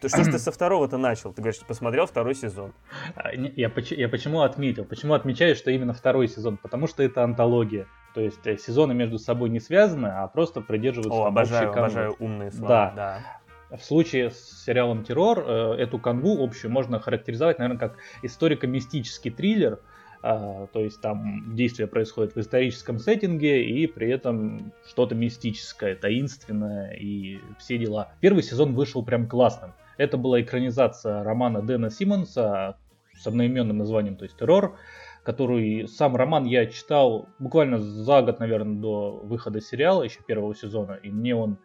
То 0.00 0.08
что 0.08 0.22
ж 0.22 0.26
ты 0.26 0.38
со 0.38 0.52
второго-то 0.52 0.96
начал? 0.96 1.32
Ты 1.32 1.42
говоришь, 1.42 1.60
посмотрел 1.66 2.06
второй 2.06 2.36
сезон. 2.36 2.72
А, 3.16 3.32
я, 3.34 3.72
я 3.76 4.08
почему 4.08 4.42
отметил? 4.42 4.84
Почему 4.84 5.14
отмечаю, 5.14 5.56
что 5.56 5.72
именно 5.72 5.92
второй 5.92 6.28
сезон? 6.28 6.56
Потому 6.56 6.86
что 6.86 7.02
это 7.02 7.24
антология. 7.24 7.88
То 8.14 8.20
есть 8.20 8.46
э, 8.46 8.56
сезоны 8.56 8.94
между 8.94 9.18
собой 9.18 9.50
не 9.50 9.58
связаны, 9.58 10.06
а 10.06 10.28
просто 10.28 10.60
придерживаются 10.60 11.20
О, 11.20 11.26
обожаю, 11.26 11.72
обожаю 11.72 12.14
умные 12.20 12.52
слова. 12.52 12.68
Да. 12.68 12.92
да. 12.94 13.43
В 13.76 13.82
случае 13.82 14.30
с 14.30 14.64
сериалом 14.64 15.04
«Террор» 15.04 15.44
э, 15.46 15.74
эту 15.78 15.98
канву 15.98 16.42
общую 16.44 16.70
можно 16.70 17.00
характеризовать, 17.00 17.58
наверное, 17.58 17.78
как 17.78 17.96
историко-мистический 18.22 19.30
триллер, 19.30 19.80
а, 20.22 20.68
то 20.68 20.80
есть 20.80 21.00
там 21.00 21.54
действие 21.54 21.86
происходит 21.86 22.34
в 22.34 22.40
историческом 22.40 22.98
сеттинге 22.98 23.64
и 23.64 23.86
при 23.86 24.10
этом 24.10 24.72
что-то 24.86 25.14
мистическое, 25.14 25.96
таинственное 25.96 26.92
и 26.92 27.40
все 27.58 27.76
дела. 27.76 28.12
Первый 28.20 28.42
сезон 28.42 28.74
вышел 28.74 29.04
прям 29.04 29.28
классным. 29.28 29.74
Это 29.98 30.16
была 30.16 30.40
экранизация 30.40 31.22
романа 31.22 31.60
Дэна 31.60 31.90
Симмонса 31.90 32.78
с 33.12 33.26
одноименным 33.26 33.78
названием, 33.78 34.16
то 34.16 34.24
есть 34.24 34.36
«Террор», 34.36 34.76
который 35.24 35.88
сам 35.88 36.16
роман 36.16 36.44
я 36.44 36.66
читал 36.66 37.28
буквально 37.38 37.78
за 37.78 38.22
год, 38.22 38.40
наверное, 38.40 38.76
до 38.80 39.20
выхода 39.24 39.60
сериала, 39.60 40.04
еще 40.04 40.20
первого 40.26 40.54
сезона, 40.54 40.98
и 41.02 41.10
мне 41.10 41.34
он 41.34 41.58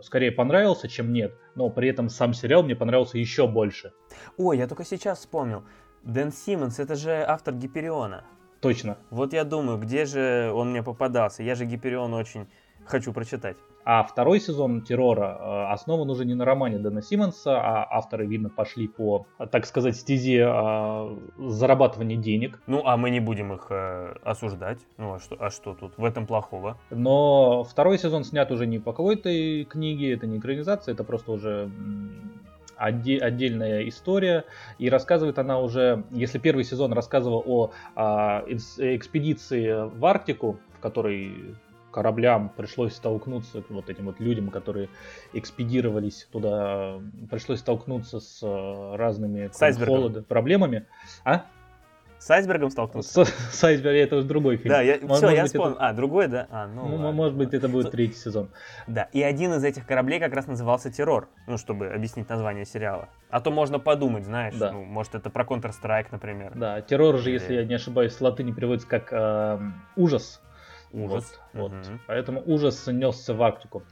скорее 0.00 0.32
понравился, 0.32 0.88
чем 0.88 1.12
нет, 1.12 1.34
но 1.54 1.70
при 1.70 1.88
этом 1.88 2.08
сам 2.08 2.34
сериал 2.34 2.62
мне 2.62 2.76
понравился 2.76 3.18
еще 3.18 3.46
больше. 3.46 3.92
Ой, 4.36 4.58
я 4.58 4.66
только 4.66 4.84
сейчас 4.84 5.18
вспомнил. 5.18 5.64
Дэн 6.02 6.32
Симмонс, 6.32 6.78
это 6.78 6.96
же 6.96 7.24
автор 7.26 7.54
Гипериона. 7.54 8.24
Точно. 8.60 8.98
Вот 9.10 9.32
я 9.32 9.44
думаю, 9.44 9.78
где 9.78 10.06
же 10.06 10.50
он 10.54 10.70
мне 10.70 10.82
попадался? 10.82 11.42
Я 11.42 11.54
же 11.54 11.64
Гиперион 11.64 12.14
очень 12.14 12.48
хочу 12.86 13.12
прочитать. 13.12 13.56
А 13.84 14.02
второй 14.02 14.40
сезон 14.40 14.80
террора 14.80 15.38
э, 15.38 15.72
основан 15.72 16.08
уже 16.08 16.24
не 16.24 16.34
на 16.34 16.44
романе 16.44 16.78
Дэна 16.78 17.02
Симмонса, 17.02 17.60
а 17.60 17.86
авторы, 17.90 18.26
видно, 18.26 18.48
пошли 18.48 18.88
по, 18.88 19.26
так 19.50 19.66
сказать, 19.66 19.96
стезе 19.96 20.46
э, 20.46 21.16
зарабатывания 21.38 22.16
денег. 22.16 22.60
Ну, 22.66 22.82
а 22.86 22.96
мы 22.96 23.10
не 23.10 23.20
будем 23.20 23.52
их 23.52 23.66
э, 23.68 24.14
осуждать. 24.22 24.78
Ну, 24.96 25.14
а 25.14 25.18
что, 25.18 25.36
а 25.38 25.50
что 25.50 25.74
тут? 25.74 25.98
В 25.98 26.04
этом 26.04 26.26
плохого? 26.26 26.78
Но 26.90 27.62
второй 27.64 27.98
сезон 27.98 28.24
снят 28.24 28.50
уже 28.50 28.66
не 28.66 28.78
по 28.78 28.92
какой-то 28.92 29.28
книге, 29.68 30.14
это 30.14 30.26
не 30.26 30.38
экранизация, 30.38 30.94
это 30.94 31.04
просто 31.04 31.32
уже 31.32 31.70
отдельная 32.76 33.88
история, 33.88 34.44
и 34.78 34.88
рассказывает 34.88 35.38
она 35.38 35.60
уже, 35.60 36.04
если 36.10 36.38
первый 36.38 36.64
сезон 36.64 36.92
рассказывал 36.92 37.42
о 37.46 37.70
а, 37.94 38.44
экспедиции 38.48 39.88
в 39.96 40.04
Арктику, 40.04 40.58
в 40.76 40.80
которой 40.80 41.54
кораблям 41.94 42.48
пришлось 42.48 42.94
столкнуться, 42.94 43.62
вот 43.68 43.88
этим 43.88 44.06
вот 44.06 44.18
людям, 44.18 44.50
которые 44.50 44.88
экспедировались 45.32 46.26
туда, 46.32 47.00
пришлось 47.30 47.60
столкнуться 47.60 48.18
с 48.18 48.42
э, 48.42 48.96
разными 48.96 49.48
с 49.52 49.78
холода, 49.78 50.22
проблемами. 50.24 50.86
А? 51.24 51.44
С 52.18 52.28
айсбергом 52.30 52.70
столкнулся? 52.70 53.24
С, 53.24 53.28
с 53.28 53.62
айсбергом, 53.64 54.02
это 54.02 54.16
уже 54.16 54.26
другой 54.26 54.56
фильм. 54.56 54.70
Да, 54.70 54.80
я, 54.80 54.98
может, 55.02 55.18
все, 55.18 55.26
может 55.26 55.38
я 55.38 55.44
вспомнил. 55.44 55.76
Это... 55.76 55.86
А, 55.86 55.92
другой, 55.92 56.26
да? 56.26 56.48
А, 56.50 56.66
ну, 56.66 56.88
ну 56.88 57.12
может 57.12 57.36
быть, 57.36 57.54
это 57.54 57.68
будет 57.68 57.92
третий 57.92 58.16
сезон. 58.16 58.48
Да, 58.88 59.04
и 59.12 59.22
один 59.22 59.52
из 59.52 59.62
этих 59.62 59.86
кораблей 59.86 60.18
как 60.18 60.34
раз 60.34 60.48
назывался 60.48 60.90
«Террор», 60.90 61.28
ну, 61.46 61.58
чтобы 61.58 61.86
объяснить 61.90 62.28
название 62.28 62.64
сериала. 62.64 63.08
А 63.30 63.40
то 63.40 63.52
можно 63.52 63.78
подумать, 63.78 64.24
знаешь, 64.24 64.56
да. 64.56 64.72
ну, 64.72 64.82
может, 64.82 65.14
это 65.14 65.30
про 65.30 65.44
Counter-Strike, 65.44 66.06
например. 66.10 66.52
Да, 66.56 66.80
«Террор» 66.80 67.18
же, 67.18 67.30
Или... 67.30 67.34
если 67.34 67.54
я 67.54 67.64
не 67.64 67.74
ошибаюсь, 67.74 68.14
с 68.14 68.20
латыни 68.20 68.50
переводится 68.50 68.88
как 68.88 69.12
э, 69.12 69.60
«ужас». 69.94 70.40
Ужас. 70.94 71.40
Вот, 71.52 71.72
угу. 71.72 71.80
вот. 71.80 72.00
Поэтому 72.06 72.42
ужас 72.46 72.86
несся 72.86 73.34
в 73.34 73.42
Арктику. 73.42 73.82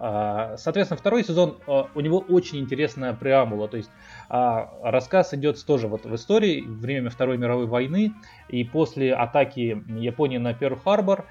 А, 0.00 0.56
соответственно, 0.56 0.98
второй 0.98 1.24
сезон, 1.24 1.58
а, 1.66 1.88
у 1.94 2.00
него 2.00 2.18
очень 2.18 2.60
интересная 2.60 3.14
преамбула, 3.14 3.66
то 3.66 3.76
есть 3.76 3.90
а, 4.28 4.72
рассказ 4.82 5.34
идет 5.34 5.64
тоже 5.66 5.88
вот 5.88 6.04
в 6.04 6.14
истории, 6.14 6.60
время 6.60 7.10
Второй 7.10 7.36
мировой 7.36 7.66
войны, 7.66 8.12
и 8.48 8.62
после 8.62 9.12
атаки 9.12 9.82
Японии 9.88 10.38
на 10.38 10.54
Перл-Харбор 10.54 11.24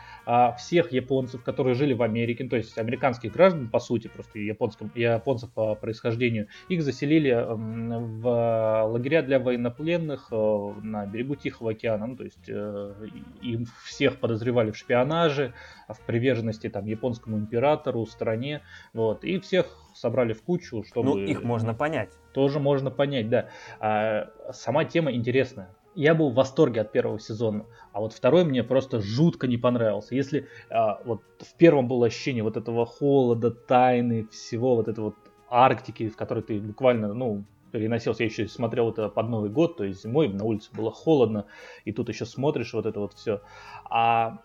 всех 0.57 0.91
японцев, 0.91 1.43
которые 1.43 1.73
жили 1.73 1.93
в 1.93 2.01
Америке, 2.01 2.47
то 2.47 2.57
есть 2.57 2.77
американских 2.77 3.31
граждан, 3.31 3.69
по 3.69 3.79
сути, 3.79 4.07
просто 4.07 4.39
японском, 4.39 4.91
японцев 4.93 5.51
по 5.53 5.75
происхождению, 5.75 6.47
их 6.67 6.83
заселили 6.83 7.45
в 7.47 8.85
лагеря 8.87 9.21
для 9.21 9.39
военнопленных 9.39 10.31
на 10.31 11.05
берегу 11.05 11.35
Тихого 11.35 11.71
океана, 11.71 12.07
ну, 12.07 12.15
то 12.15 12.23
есть 12.23 12.49
э, 12.49 12.93
им 13.41 13.65
всех 13.85 14.19
подозревали 14.19 14.71
в 14.71 14.77
шпионаже, 14.77 15.53
в 15.87 15.99
приверженности 16.05 16.69
там 16.69 16.85
японскому 16.85 17.37
императору, 17.37 18.05
стране, 18.05 18.61
вот, 18.93 19.23
и 19.23 19.39
всех 19.39 19.67
собрали 19.93 20.33
в 20.33 20.43
кучу, 20.43 20.83
чтобы... 20.83 21.09
Ну, 21.09 21.17
их 21.17 21.43
можно 21.43 21.73
понять. 21.73 22.11
Тоже 22.33 22.59
можно 22.59 22.91
понять, 22.91 23.29
да. 23.29 23.49
А, 23.79 24.29
сама 24.51 24.85
тема 24.85 25.11
интересная. 25.11 25.69
Я 25.97 26.13
был 26.13 26.29
в 26.29 26.35
восторге 26.35 26.81
от 26.81 26.91
первого 26.91 27.19
сезона, 27.19 27.65
а 27.91 28.01
вот 28.01 28.13
второй 28.13 28.43
мне 28.43 28.63
просто 28.63 29.01
жутко 29.01 29.47
не 29.47 29.57
понравился. 29.57 30.13
Если 30.13 30.47
а, 30.69 31.01
вот 31.03 31.23
в 31.39 31.55
первом 31.55 31.87
было 31.87 32.05
ощущение 32.05 32.43
вот 32.43 32.55
этого 32.55 32.85
холода, 32.85 33.49
тайны, 33.49 34.27
всего 34.27 34.75
вот 34.75 34.87
этого 34.87 35.05
вот 35.05 35.15
Арктики, 35.49 36.07
в 36.07 36.15
которой 36.15 36.43
ты 36.43 36.59
буквально, 36.59 37.15
ну, 37.15 37.45
переносился. 37.71 38.21
Я 38.21 38.29
еще 38.29 38.47
смотрел 38.47 38.91
это 38.91 39.09
под 39.09 39.27
Новый 39.27 39.49
год, 39.49 39.77
то 39.77 39.85
есть 39.85 40.03
зимой 40.03 40.27
на 40.27 40.43
улице 40.43 40.69
было 40.71 40.91
холодно, 40.91 41.45
и 41.83 41.91
тут 41.91 42.09
еще 42.09 42.27
смотришь 42.27 42.75
вот 42.75 42.85
это 42.85 42.99
вот 42.99 43.13
все. 43.13 43.41
А 43.89 44.43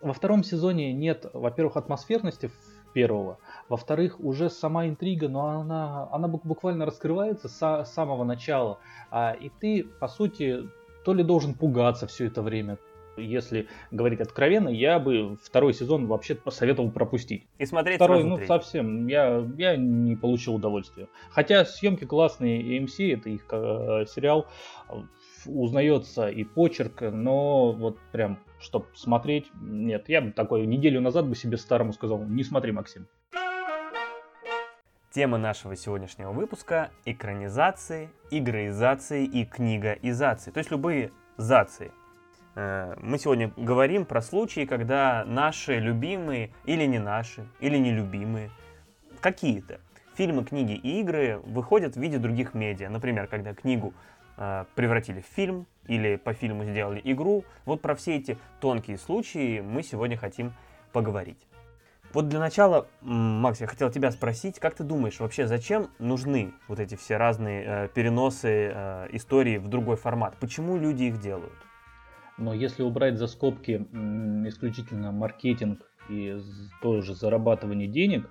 во 0.00 0.14
втором 0.14 0.42
сезоне 0.42 0.94
нет, 0.94 1.26
во-первых, 1.34 1.76
атмосферности 1.76 2.50
первого, 2.94 3.36
во-вторых, 3.68 4.20
уже 4.20 4.48
сама 4.48 4.88
интрига, 4.88 5.28
но 5.28 5.60
она, 5.60 6.08
она 6.10 6.28
буквально 6.28 6.86
раскрывается 6.86 7.50
с 7.50 7.84
самого 7.92 8.24
начала, 8.24 8.78
а, 9.10 9.32
и 9.32 9.50
ты, 9.50 9.84
по 9.84 10.08
сути, 10.08 10.66
то 11.04 11.14
ли 11.14 11.22
должен 11.22 11.54
пугаться 11.54 12.06
все 12.06 12.26
это 12.26 12.42
время, 12.42 12.78
если 13.16 13.68
говорить 13.90 14.20
откровенно, 14.20 14.68
я 14.68 14.98
бы 14.98 15.36
второй 15.42 15.74
сезон 15.74 16.06
вообще 16.06 16.34
посоветовал 16.34 16.90
пропустить. 16.90 17.46
И 17.58 17.66
смотреть 17.66 17.96
Второй, 17.96 18.24
ну, 18.24 18.36
третий. 18.36 18.48
совсем, 18.48 19.06
я, 19.06 19.46
я 19.56 19.76
не 19.76 20.16
получил 20.16 20.56
удовольствия. 20.56 21.08
Хотя 21.30 21.64
съемки 21.64 22.04
классные, 22.04 22.78
AMC, 22.78 23.14
это 23.14 23.30
их 23.30 23.46
э, 23.50 24.04
сериал, 24.08 24.48
узнается 25.46 26.28
и 26.28 26.44
почерк, 26.44 27.02
но 27.02 27.72
вот 27.72 27.98
прям, 28.12 28.38
чтобы 28.60 28.86
смотреть, 28.94 29.46
нет. 29.60 30.08
Я 30.08 30.20
бы 30.20 30.32
такой 30.32 30.66
неделю 30.66 31.00
назад 31.00 31.28
бы 31.28 31.36
себе 31.36 31.56
старому 31.56 31.92
сказал, 31.92 32.22
не 32.24 32.44
смотри, 32.44 32.72
Максим. 32.72 33.06
Тема 35.14 35.38
нашего 35.38 35.76
сегодняшнего 35.76 36.32
выпуска– 36.32 36.90
экранизации, 37.04 38.10
игроизации 38.30 39.24
и 39.24 39.44
книгоизации, 39.44 40.50
то 40.50 40.58
есть 40.58 40.70
любые 40.70 41.12
зации. 41.36 41.92
Э, 42.56 42.96
мы 43.00 43.18
сегодня 43.18 43.52
говорим 43.56 44.06
про 44.06 44.20
случаи, 44.20 44.64
когда 44.64 45.24
наши 45.24 45.78
любимые 45.78 46.52
или 46.64 46.84
не 46.84 46.98
наши, 46.98 47.46
или 47.60 47.78
нелюбимые, 47.78 48.50
какие-то 49.20 49.80
фильмы, 50.16 50.44
книги 50.44 50.72
и 50.72 51.00
игры 51.00 51.40
выходят 51.44 51.94
в 51.94 52.00
виде 52.00 52.18
других 52.18 52.52
медиа. 52.52 52.88
Например, 52.88 53.28
когда 53.28 53.54
книгу 53.54 53.94
Э, 54.36 54.64
превратили 54.74 55.20
в 55.20 55.26
фильм 55.26 55.66
или 55.86 56.16
по 56.16 56.32
фильму 56.34 56.64
сделали 56.64 57.00
игру. 57.04 57.44
Вот 57.64 57.80
про 57.80 57.94
все 57.94 58.16
эти 58.16 58.36
тонкие 58.60 58.98
случаи 58.98 59.60
мы 59.60 59.82
сегодня 59.82 60.16
хотим 60.16 60.52
поговорить. 60.92 61.38
Вот 62.14 62.28
для 62.28 62.38
начала, 62.38 62.86
Макс, 63.00 63.60
я 63.60 63.66
хотел 63.66 63.90
тебя 63.90 64.12
спросить, 64.12 64.60
как 64.60 64.76
ты 64.76 64.84
думаешь, 64.84 65.18
вообще 65.18 65.48
зачем 65.48 65.88
нужны 65.98 66.54
вот 66.68 66.78
эти 66.78 66.94
все 66.94 67.16
разные 67.16 67.64
э, 67.66 67.88
переносы 67.88 68.70
э, 68.72 69.08
истории 69.10 69.58
в 69.58 69.66
другой 69.66 69.96
формат? 69.96 70.36
Почему 70.38 70.76
люди 70.76 71.04
их 71.04 71.20
делают? 71.20 71.52
Но 72.38 72.54
если 72.54 72.84
убрать 72.84 73.18
за 73.18 73.26
скобки 73.26 73.88
м, 73.92 74.48
исключительно 74.48 75.10
маркетинг 75.10 75.80
и 76.08 76.40
тоже 76.80 77.16
зарабатывание 77.16 77.88
денег, 77.88 78.30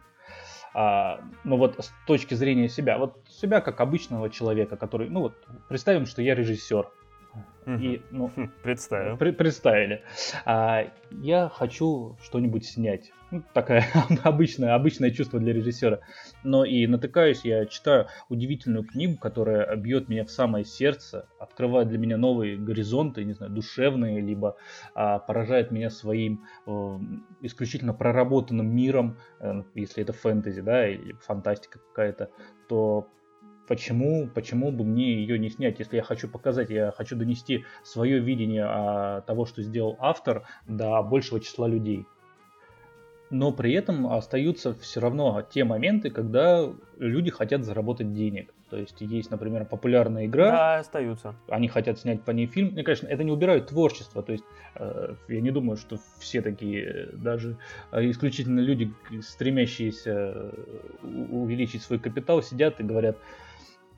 а, 0.74 1.20
ну 1.44 1.58
вот 1.58 1.84
с 1.84 1.92
точки 2.08 2.36
зрения 2.36 2.70
себя, 2.70 2.98
вот 2.98 3.18
себя 3.30 3.60
как 3.60 3.82
обычного 3.82 4.30
человека, 4.30 4.78
который, 4.78 5.10
ну 5.10 5.20
вот, 5.24 5.34
представим, 5.68 6.06
что 6.06 6.22
я 6.22 6.36
режиссер, 6.36 6.90
и, 7.66 8.02
ну, 8.12 8.30
хм, 8.36 8.52
Представил. 8.62 9.18
При, 9.18 9.32
представили. 9.32 10.04
А, 10.46 10.86
я 11.12 11.50
хочу 11.50 12.18
что-нибудь 12.22 12.66
снять. 12.66 13.12
Ну, 13.32 13.42
такое 13.54 13.86
обычное, 14.24 14.76
обычное 14.76 15.12
чувство 15.12 15.40
для 15.40 15.54
режиссера. 15.54 16.00
Но 16.44 16.66
и 16.66 16.86
натыкаюсь, 16.88 17.46
я 17.46 17.66
читаю 17.66 18.08
удивительную 18.30 18.84
книгу, 18.84 19.18
которая 19.18 19.76
бьет 19.76 20.10
меня 20.10 20.26
в 20.26 20.30
самое 20.30 20.66
сердце, 20.66 21.28
открывает 21.40 21.88
для 21.88 21.98
меня 21.98 22.18
новые 22.18 22.58
горизонты, 22.58 23.24
не 23.24 23.34
знаю, 23.34 23.52
душевные, 23.52 24.20
либо 24.20 24.58
а, 24.94 25.20
поражает 25.20 25.72
меня 25.72 25.90
своим 25.90 26.46
э, 26.68 27.00
исключительно 27.42 27.94
проработанным 27.94 28.68
миром, 28.68 29.18
э, 29.40 29.64
если 29.74 30.04
это 30.04 30.14
фэнтези, 30.14 30.62
да, 30.62 30.88
или 30.88 31.14
фантастика 31.14 31.80
какая-то, 31.80 32.30
то 32.68 33.08
почему, 33.68 34.28
почему 34.28 34.72
бы 34.72 34.84
мне 34.84 35.16
ее 35.16 35.40
не 35.40 35.50
снять, 35.50 35.80
если 35.80 35.98
я 35.98 36.04
хочу 36.04 36.28
показать, 36.28 36.70
я 36.70 36.92
хочу 36.92 37.16
донести 37.16 37.66
свое 37.84 38.20
видение 38.20 38.66
а, 38.66 39.22
того, 39.22 39.46
что 39.46 39.62
сделал 39.62 39.98
автор, 40.00 40.44
до 40.68 41.02
большего 41.04 41.40
числа 41.40 41.68
людей 41.68 42.06
но 43.34 43.52
при 43.52 43.74
этом 43.74 44.06
остаются 44.08 44.76
все 44.76 45.00
равно 45.00 45.42
те 45.42 45.64
моменты, 45.64 46.12
когда 46.12 46.70
люди 47.00 47.32
хотят 47.32 47.64
заработать 47.64 48.14
денег. 48.14 48.54
То 48.70 48.78
есть 48.78 49.02
есть, 49.02 49.32
например, 49.32 49.66
популярная 49.66 50.28
игра. 50.28 50.52
Да, 50.52 50.78
остаются. 50.78 51.36
Они 51.48 51.68
хотят 51.68 52.00
снять 52.00 52.22
по 52.22 52.30
ней 52.30 52.46
фильм. 52.46 52.78
И, 52.78 52.84
конечно, 52.84 53.08
это 53.08 53.24
не 53.24 53.32
убирает 53.32 53.68
творчество. 53.68 54.22
То 54.22 54.34
есть 54.34 54.44
э, 54.76 55.16
я 55.28 55.42
не 55.42 55.50
думаю, 55.50 55.78
что 55.78 55.98
все 56.20 56.42
такие, 56.42 57.10
даже 57.14 57.58
э, 57.92 58.08
исключительно 58.10 58.60
люди, 58.60 58.94
стремящиеся 59.22 60.12
э, 60.14 60.52
увеличить 61.04 61.82
свой 61.82 61.98
капитал, 61.98 62.44
сидят 62.44 62.80
и 62.80 62.84
говорят, 62.84 63.18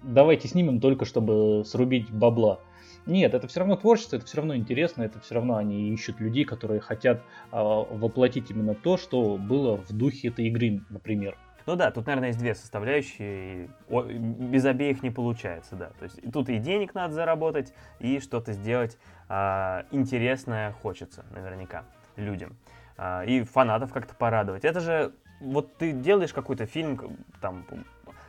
давайте 0.06 0.48
снимем 0.48 0.80
только, 0.80 1.06
чтобы 1.06 1.64
срубить 1.66 2.12
бабла. 2.12 2.60
Нет, 3.06 3.34
это 3.34 3.48
все 3.48 3.60
равно 3.60 3.76
творчество, 3.76 4.16
это 4.16 4.26
все 4.26 4.38
равно 4.38 4.56
интересно, 4.56 5.04
это 5.04 5.20
все 5.20 5.36
равно 5.36 5.58
они 5.58 5.90
ищут 5.90 6.20
людей, 6.20 6.44
которые 6.44 6.80
хотят 6.80 7.22
а, 7.52 7.64
воплотить 7.64 8.50
именно 8.50 8.74
то, 8.74 8.98
что 8.98 9.38
было 9.38 9.78
в 9.78 9.92
духе 9.94 10.30
этой 10.30 10.48
игры, 10.48 10.82
например. 10.90 11.38
Ну 11.68 11.76
да, 11.76 11.92
тут, 11.92 12.06
наверное, 12.06 12.30
есть 12.30 12.40
две 12.40 12.54
составляющие. 12.54 13.70
Без 13.90 14.66
обеих 14.66 15.02
не 15.02 15.10
получается, 15.10 15.76
да. 15.76 15.92
То 16.00 16.04
есть 16.04 16.20
тут 16.32 16.50
и 16.50 16.58
денег 16.58 16.94
надо 16.94 17.14
заработать, 17.14 17.74
и 18.00 18.20
что-то 18.20 18.54
сделать 18.54 18.98
а, 19.30 19.86
интересное 19.92 20.72
хочется, 20.72 21.26
наверняка, 21.32 21.86
людям. 22.16 22.56
А, 22.98 23.24
и 23.24 23.44
фанатов 23.44 23.94
как-то 23.94 24.16
порадовать. 24.16 24.64
Это 24.64 24.80
же 24.80 25.14
вот 25.42 25.76
ты 25.78 25.92
делаешь 25.92 26.34
какой-то 26.34 26.66
фильм, 26.66 27.18
там, 27.42 27.66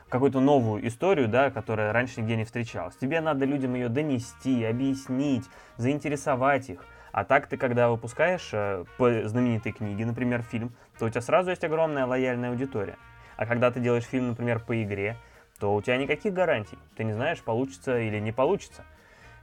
какую-то 0.08 0.40
новую 0.40 0.86
историю, 0.86 1.28
да, 1.28 1.50
которая 1.50 1.92
раньше 1.92 2.20
нигде 2.20 2.36
не 2.36 2.44
встречалась. 2.44 2.96
Тебе 2.96 3.20
надо 3.20 3.44
людям 3.44 3.74
ее 3.74 3.88
донести, 3.88 4.64
объяснить, 4.64 5.44
заинтересовать 5.76 6.70
их. 6.70 6.84
А 7.12 7.24
так 7.24 7.46
ты, 7.46 7.56
когда 7.56 7.88
выпускаешь 7.88 8.50
э, 8.52 8.84
по 8.98 9.26
знаменитой 9.26 9.72
книге, 9.72 10.04
например, 10.04 10.42
фильм, 10.42 10.72
то 10.98 11.06
у 11.06 11.08
тебя 11.08 11.22
сразу 11.22 11.50
есть 11.50 11.64
огромная 11.64 12.06
лояльная 12.06 12.50
аудитория. 12.50 12.96
А 13.36 13.46
когда 13.46 13.70
ты 13.70 13.80
делаешь 13.80 14.04
фильм, 14.04 14.28
например, 14.28 14.60
по 14.60 14.82
игре, 14.82 15.16
то 15.58 15.74
у 15.74 15.82
тебя 15.82 15.96
никаких 15.96 16.34
гарантий. 16.34 16.78
Ты 16.96 17.04
не 17.04 17.12
знаешь, 17.12 17.40
получится 17.40 17.98
или 17.98 18.18
не 18.18 18.32
получится. 18.32 18.84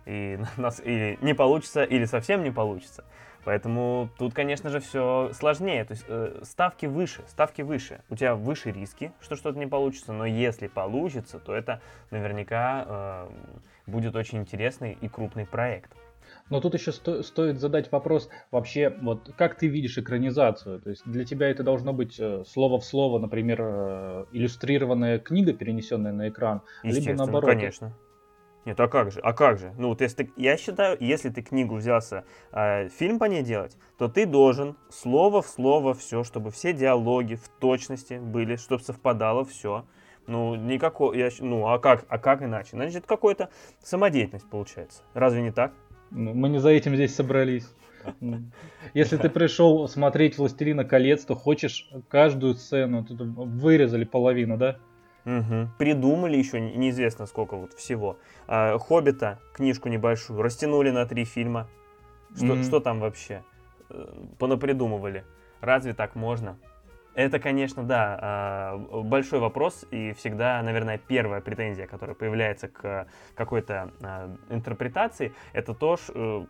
И, 0.06 0.40
нас, 0.58 0.82
или 0.82 1.18
не 1.22 1.34
получится, 1.34 1.84
или 1.84 2.06
совсем 2.06 2.44
не 2.44 2.52
получится. 2.52 3.04
Поэтому 3.46 4.10
тут, 4.18 4.34
конечно 4.34 4.70
же, 4.70 4.80
все 4.80 5.32
сложнее. 5.34 5.84
То 5.86 5.94
есть 5.94 6.06
э, 6.08 6.40
ставки 6.44 6.86
выше, 6.86 7.24
ставки 7.28 7.62
выше. 7.62 8.02
У 8.10 8.16
тебя 8.16 8.36
выше 8.36 8.72
риски, 8.72 9.12
что 9.22 9.36
что-то 9.36 9.60
не 9.60 9.68
получится, 9.68 10.14
но 10.14 10.26
если 10.26 10.68
получится, 10.68 11.40
то 11.40 11.54
это 11.54 11.82
наверняка 12.12 12.86
э, 12.88 13.30
будет 13.86 14.16
очень 14.16 14.40
интересный 14.40 14.98
и 15.00 15.08
крупный 15.08 15.46
проект. 15.46 15.92
Но 16.50 16.60
тут 16.62 16.74
еще 16.74 16.92
сто, 16.92 17.24
стоит 17.24 17.60
задать 17.60 17.92
вопрос 17.92 18.30
вообще, 18.52 18.94
вот 19.02 19.32
как 19.38 19.56
ты 19.56 19.68
видишь 19.68 19.98
экранизацию? 19.98 20.80
То 20.82 20.90
есть 20.90 21.04
для 21.06 21.26
тебя 21.26 21.50
это 21.50 21.64
должно 21.64 21.94
быть 21.94 22.20
э, 22.20 22.44
слово 22.46 22.80
в 22.80 22.86
слово, 22.86 23.20
например, 23.20 23.60
э, 23.62 24.26
иллюстрированная 24.32 25.20
книга, 25.20 25.54
перенесенная 25.54 26.12
на 26.12 26.30
экран, 26.30 26.62
либо 26.84 27.14
наоборот. 27.14 27.50
конечно. 27.50 27.94
Нет, 28.66 28.80
а 28.80 28.88
как 28.88 29.12
же? 29.12 29.20
А 29.20 29.34
как 29.34 29.60
же? 29.60 29.74
Ну 29.78 29.90
вот 29.90 30.02
если 30.02 30.24
ты, 30.24 30.32
я 30.38 30.56
считаю, 30.56 30.98
если 31.00 31.30
ты 31.30 31.42
книгу 31.42 31.76
взялся 31.76 32.24
э, 32.52 32.88
фильм 32.90 33.20
по 33.20 33.26
ней 33.26 33.44
делать, 33.44 33.78
то 33.98 34.08
ты 34.08 34.26
должен 34.26 34.78
слово 34.90 35.42
в 35.42 35.48
слово 35.48 35.94
все, 35.94 36.24
чтобы 36.24 36.50
все 36.52 36.72
диалоги 36.72 37.36
в 37.36 37.50
точности 37.60 38.20
были, 38.22 38.56
чтобы 38.56 38.84
совпадало 38.84 39.44
все. 39.44 39.86
Ну, 40.28 40.56
никакого, 40.56 41.14
я, 41.14 41.30
ну, 41.40 41.68
а 41.68 41.80
как, 41.80 42.06
а 42.08 42.18
как 42.18 42.42
иначе? 42.42 42.70
Значит, 42.72 43.06
какой-то 43.06 43.50
самодеятельность 43.82 44.50
получается. 44.50 45.04
Разве 45.14 45.42
не 45.42 45.52
так? 45.52 45.74
Ну, 46.12 46.34
мы 46.34 46.48
не 46.48 46.60
за 46.60 46.70
этим 46.70 46.96
здесь 46.96 47.14
собрались. 47.14 47.68
Если 48.94 49.18
ты 49.18 49.30
пришел 49.30 49.88
смотреть 49.88 50.38
«Властелина 50.38 50.86
колец», 50.86 51.26
то 51.26 51.36
хочешь 51.36 51.90
каждую 52.08 52.56
сцену, 52.56 53.06
вырезали 53.10 54.06
половину, 54.06 54.58
да? 54.58 54.78
Угу. 55.26 55.70
Придумали 55.78 56.38
еще 56.38 56.60
неизвестно 56.60 57.26
сколько 57.26 57.56
вот 57.56 57.74
всего. 57.74 58.18
А, 58.48 58.78
Хоббита, 58.78 59.40
книжку 59.54 59.90
небольшую, 59.90 60.42
растянули 60.42 60.90
на 60.90 61.06
три 61.06 61.26
фильма. 61.26 61.68
Что, 62.36 62.56
mm 62.56 62.64
что 62.64 62.80
там 62.80 63.00
вообще? 63.00 63.44
Э, 63.90 64.06
понапридумывали. 64.40 65.24
Разве 65.62 65.94
так 65.94 66.16
можно? 66.16 66.58
Это, 67.16 67.40
конечно, 67.40 67.84
да, 67.84 68.20
а, 68.20 68.78
большой 69.04 69.40
вопрос, 69.40 69.86
и 69.92 70.14
всегда, 70.14 70.62
наверное, 70.64 70.98
первая 70.98 71.42
претензия, 71.42 71.86
которая 71.86 72.16
появляется 72.16 72.68
к 72.68 73.08
какой-то 73.36 73.92
а, 74.02 74.36
интерпретации, 74.50 75.34
это 75.54 75.76
то, 75.76 75.98
э, 76.10 76.46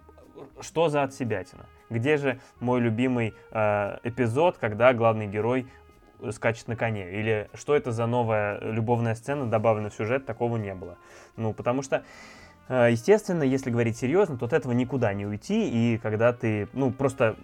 что 0.62 0.90
за 0.90 1.04
отсебятина. 1.04 1.66
Где 1.90 2.18
же 2.18 2.40
мой 2.60 2.80
любимый 2.80 3.36
э, 3.52 3.98
эпизод, 4.04 4.58
когда 4.58 4.94
главный 4.94 5.28
герой 5.28 5.68
скачет 6.32 6.68
на 6.68 6.76
коне? 6.76 7.12
Или 7.20 7.50
что 7.54 7.76
это 7.76 7.92
за 7.92 8.06
новая 8.06 8.60
любовная 8.60 9.16
сцена, 9.16 9.46
добавлена 9.50 9.90
в 9.90 9.94
сюжет, 9.94 10.26
такого 10.26 10.58
не 10.58 10.74
было. 10.74 10.98
Ну, 11.36 11.54
потому 11.54 11.82
что 11.82 12.04
э, 12.68 12.90
Естественно, 12.92 13.44
если 13.44 13.70
говорить 13.70 13.98
серьезно, 13.98 14.38
то 14.38 14.46
от 14.46 14.54
этого 14.54 14.72
никуда 14.74 15.14
не 15.14 15.26
уйти, 15.26 15.70
и 15.70 15.98
когда 15.98 16.34
ты, 16.34 16.68
ну, 16.74 16.92
просто 16.92 17.36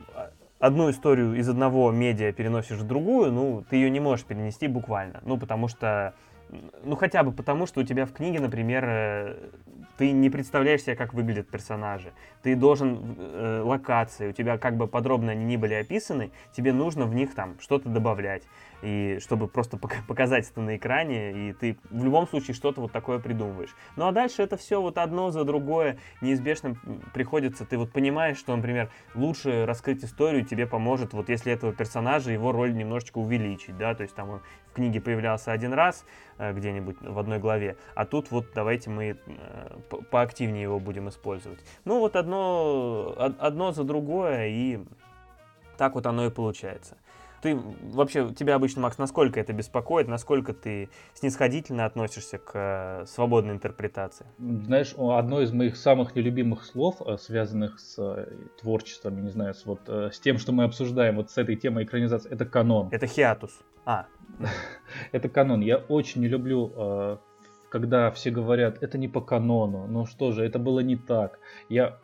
одну 0.60 0.90
историю 0.90 1.36
из 1.36 1.48
одного 1.50 1.92
медиа 1.92 2.32
переносишь 2.34 2.78
в 2.78 2.86
другую, 2.86 3.32
ну, 3.32 3.64
ты 3.70 3.78
ее 3.78 3.90
не 3.90 4.00
можешь 4.00 4.26
перенести 4.26 4.68
буквально, 4.68 5.22
ну, 5.24 5.38
потому 5.38 5.68
что, 5.68 6.14
ну, 6.84 6.96
хотя 6.96 7.24
бы 7.24 7.32
потому, 7.32 7.66
что 7.66 7.82
у 7.82 7.84
тебя 7.84 8.06
в 8.06 8.14
книге, 8.14 8.40
например, 8.40 8.86
э, 8.88 9.50
ты 9.98 10.12
не 10.12 10.30
представляешь 10.30 10.82
себе, 10.82 10.96
как 10.96 11.14
выглядят 11.14 11.50
персонажи. 11.50 12.12
Ты 12.42 12.56
должен 12.56 13.16
э, 13.18 13.62
локации, 13.64 14.30
у 14.30 14.32
тебя 14.32 14.58
как 14.58 14.78
бы 14.78 14.88
подробно 14.88 15.32
они 15.32 15.46
ни 15.46 15.58
были 15.58 15.74
описаны, 15.74 16.32
тебе 16.52 16.74
нужно 16.74 17.06
в 17.06 17.14
них 17.14 17.36
там 17.36 17.60
что-то 17.60 17.90
добавлять 17.90 18.44
и 18.82 19.20
чтобы 19.22 19.48
просто 19.48 19.78
показать 20.08 20.50
это 20.50 20.62
на 20.62 20.78
экране, 20.78 21.50
и 21.50 21.54
ты 21.54 21.78
в 21.90 22.04
любом 22.04 22.28
случае 22.28 22.56
что-то 22.56 22.82
вот 22.82 22.92
такое 22.92 23.20
придумываешь. 23.20 23.76
Ну 23.96 24.08
а 24.08 24.12
дальше 24.12 24.42
это 24.42 24.58
все 24.58 24.82
вот 24.82 24.98
одно 24.98 25.32
за 25.32 25.44
другое 25.44 25.98
неизбежно 26.22 26.76
приходится, 27.14 27.66
ты 27.66 27.78
вот 27.78 27.92
понимаешь, 27.92 28.38
что, 28.38 28.56
например, 28.56 28.90
лучше 29.16 29.66
раскрыть 29.66 30.04
историю 30.04 30.46
тебе 30.46 30.66
поможет, 30.66 31.14
вот 31.14 31.30
если 31.30 31.52
этого 31.52 31.74
персонажа, 31.74 32.32
его 32.32 32.52
роль 32.52 32.74
немножечко 32.74 33.18
увеличить, 33.18 33.78
да, 33.78 33.94
то 33.96 34.04
есть 34.04 34.16
там 34.16 34.30
он 34.30 34.42
в 34.72 34.74
книге 34.74 35.02
появлялся 35.02 35.52
один 35.52 35.74
раз 35.74 36.06
где-нибудь 36.40 36.98
в 37.02 37.20
одной 37.20 37.40
главе, 37.40 37.76
а 37.96 38.06
тут 38.06 38.32
вот 38.32 38.48
давайте 38.56 38.90
мы 38.90 39.18
э, 39.26 39.78
поактивнее 40.10 40.64
его 40.64 40.80
будем 40.80 41.10
использовать. 41.10 41.60
Ну 41.86 42.00
вот 42.00 42.16
одно, 42.16 43.14
одно 43.18 43.72
за 43.72 43.84
другое, 43.84 44.48
и 44.48 44.80
так 45.78 45.96
вот 45.96 46.06
оно 46.06 46.26
и 46.26 46.30
получается. 46.30 46.98
Ты 47.42 47.58
вообще, 47.94 48.30
тебя 48.34 48.56
обычно, 48.56 48.82
Макс, 48.82 48.98
насколько 48.98 49.40
это 49.40 49.54
беспокоит, 49.54 50.08
насколько 50.08 50.54
ты 50.54 50.90
снисходительно 51.14 51.86
относишься 51.86 52.38
к 52.38 52.52
э, 52.54 53.06
свободной 53.08 53.54
интерпретации? 53.54 54.26
Знаешь, 54.38 54.94
одно 54.98 55.42
из 55.42 55.54
моих 55.54 55.78
самых 55.78 56.16
нелюбимых 56.16 56.66
слов, 56.66 57.02
э, 57.06 57.18
связанных 57.18 57.80
с 57.80 57.96
э, 57.98 58.28
творчеством, 58.60 59.24
не 59.24 59.30
знаю, 59.30 59.54
с, 59.54 59.66
вот, 59.66 59.88
с 59.88 60.20
тем, 60.20 60.38
что 60.38 60.52
мы 60.52 60.66
обсуждаем, 60.66 61.16
вот 61.16 61.32
с 61.32 61.38
этой 61.38 61.56
темой 61.56 61.86
экранизации, 61.86 62.30
это 62.30 62.46
канон. 62.46 62.90
Это 62.92 63.08
хиатус. 63.08 63.58
А. 63.90 64.06
это 65.12 65.30
канон. 65.30 65.62
Я 65.62 65.78
очень 65.78 66.22
не 66.22 66.28
люблю 66.28 67.20
когда 67.70 68.12
все 68.12 68.32
говорят, 68.32 68.82
это 68.82 68.98
не 68.98 69.08
по 69.08 69.22
канону, 69.22 69.88
ну 69.88 70.06
что 70.06 70.32
же, 70.32 70.44
это 70.44 70.60
было 70.60 70.80
не 70.80 70.96
так. 70.96 71.40
Я 71.70 71.98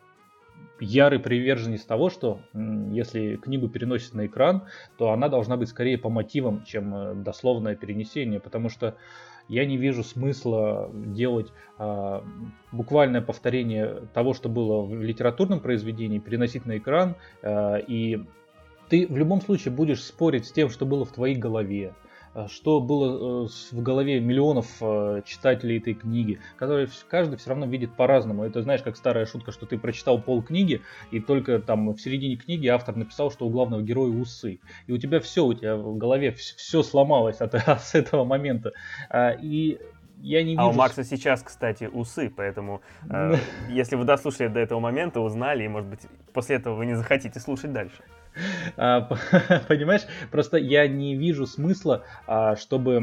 ярый 0.80 1.19
приверженец 1.19 1.84
того, 1.84 2.10
что 2.10 2.39
если 2.54 3.36
книгу 3.36 3.67
переносят 3.67 4.13
на 4.13 4.26
экран, 4.26 4.63
то 4.98 5.12
она 5.12 5.30
должна 5.30 5.58
быть 5.58 5.69
скорее 5.69 5.98
по 5.98 6.10
мотивам, 6.10 6.63
чем 6.65 6.95
э, 6.95 7.13
дословное 7.15 7.76
перенесение, 7.76 8.39
потому 8.39 8.69
что 8.69 8.95
я 9.48 9.65
не 9.65 9.78
вижу 9.78 10.04
смысла 10.04 10.89
делать 10.91 11.54
а, 11.78 12.24
буквальное 12.71 13.21
повторение 13.21 14.08
того, 14.12 14.34
что 14.34 14.50
было 14.50 14.82
в 14.82 15.04
литературном 15.04 15.60
произведении, 15.60 16.17
переносить 16.17 16.65
на 16.65 16.78
экран, 16.78 17.15
а, 17.43 17.76
и 17.78 18.26
ты 18.89 19.08
в 19.08 19.17
любом 19.17 19.41
случае 19.41 19.74
будешь 19.74 20.04
спорить 20.04 20.45
с 20.45 20.52
тем, 20.52 20.69
что 20.69 20.86
было 20.86 21.06
в 21.06 21.12
твоей 21.12 21.36
голове. 21.36 21.93
Э, 22.36 22.48
что 22.50 22.82
было 22.82 23.45
э, 23.45 23.48
в 23.71 23.82
голове 23.82 24.19
миллионов 24.19 24.67
э, 24.82 25.21
читателей 25.26 25.78
этой 25.78 25.93
книги, 25.93 26.39
которые 26.58 26.88
каждый 27.10 27.38
все 27.38 27.50
равно 27.50 27.65
видит 27.65 27.95
по-разному. 27.95 28.43
Это 28.43 28.62
знаешь, 28.62 28.82
как 28.82 28.98
старая 28.98 29.26
шутка, 29.26 29.52
что 29.52 29.65
ты 29.65 29.78
прочитал 29.78 30.21
пол 30.21 30.43
книги, 30.43 30.82
и 31.12 31.21
только 31.21 31.60
там 31.60 31.93
в 31.93 32.00
середине 32.00 32.36
книги 32.36 32.67
автор 32.67 32.95
написал, 32.98 33.32
что 33.32 33.48
у 33.48 33.50
главного 33.50 33.82
героя 33.82 34.12
усы. 34.12 34.60
И 34.88 34.91
у 34.91 34.98
тебя 34.98 35.21
все, 35.21 35.45
у 35.45 35.54
тебя 35.54 35.78
в 35.78 35.98
голове 35.98 36.32
все 36.32 36.84
сломалось 36.84 37.39
от, 37.39 37.54
с 37.82 37.95
этого 37.95 38.26
момента. 38.26 38.74
А, 39.10 39.32
и 39.32 39.80
я 40.21 40.43
не 40.43 40.52
вижу... 40.52 40.62
А 40.62 40.67
у 40.67 40.74
Макса 40.74 41.06
сейчас, 41.06 41.41
кстати, 41.41 41.86
усы, 41.86 42.32
поэтому 42.36 42.82
э, 43.10 43.36
если 43.69 43.95
вы 43.95 44.04
дослушали 44.04 44.48
до 44.48 44.60
этого 44.60 44.80
момента, 44.80 45.21
узнали, 45.21 45.63
и, 45.63 45.67
может 45.67 45.89
быть, 45.89 46.02
после 46.34 46.58
этого 46.58 46.76
вы 46.76 46.86
не 46.86 46.95
захотите 46.95 47.39
слушать 47.39 47.71
дальше. 47.71 48.04
А, 48.78 49.02
понимаешь, 49.67 50.04
просто 50.32 50.58
я 50.58 50.88
не 50.88 51.15
вижу 51.15 51.45
смысла, 51.45 52.04
а, 52.28 52.56
чтобы 52.56 53.00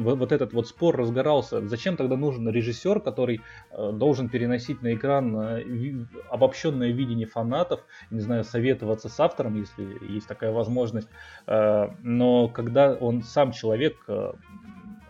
вот 0.00 0.32
этот 0.32 0.52
вот 0.52 0.68
спор 0.68 0.96
разгорался. 0.96 1.66
Зачем 1.66 1.96
тогда 1.96 2.16
нужен 2.16 2.48
режиссер, 2.48 3.00
который 3.00 3.40
э, 3.70 3.92
должен 3.92 4.28
переносить 4.28 4.82
на 4.82 4.94
экран 4.94 5.36
э, 5.36 6.06
обобщенное 6.30 6.90
видение 6.90 7.26
фанатов, 7.26 7.80
не 8.10 8.20
знаю, 8.20 8.44
советоваться 8.44 9.08
с 9.08 9.18
автором, 9.20 9.56
если 9.56 10.12
есть 10.12 10.26
такая 10.26 10.52
возможность. 10.52 11.08
Э, 11.46 11.88
но 12.02 12.48
когда 12.48 12.94
он 12.94 13.22
сам 13.22 13.52
человек 13.52 13.96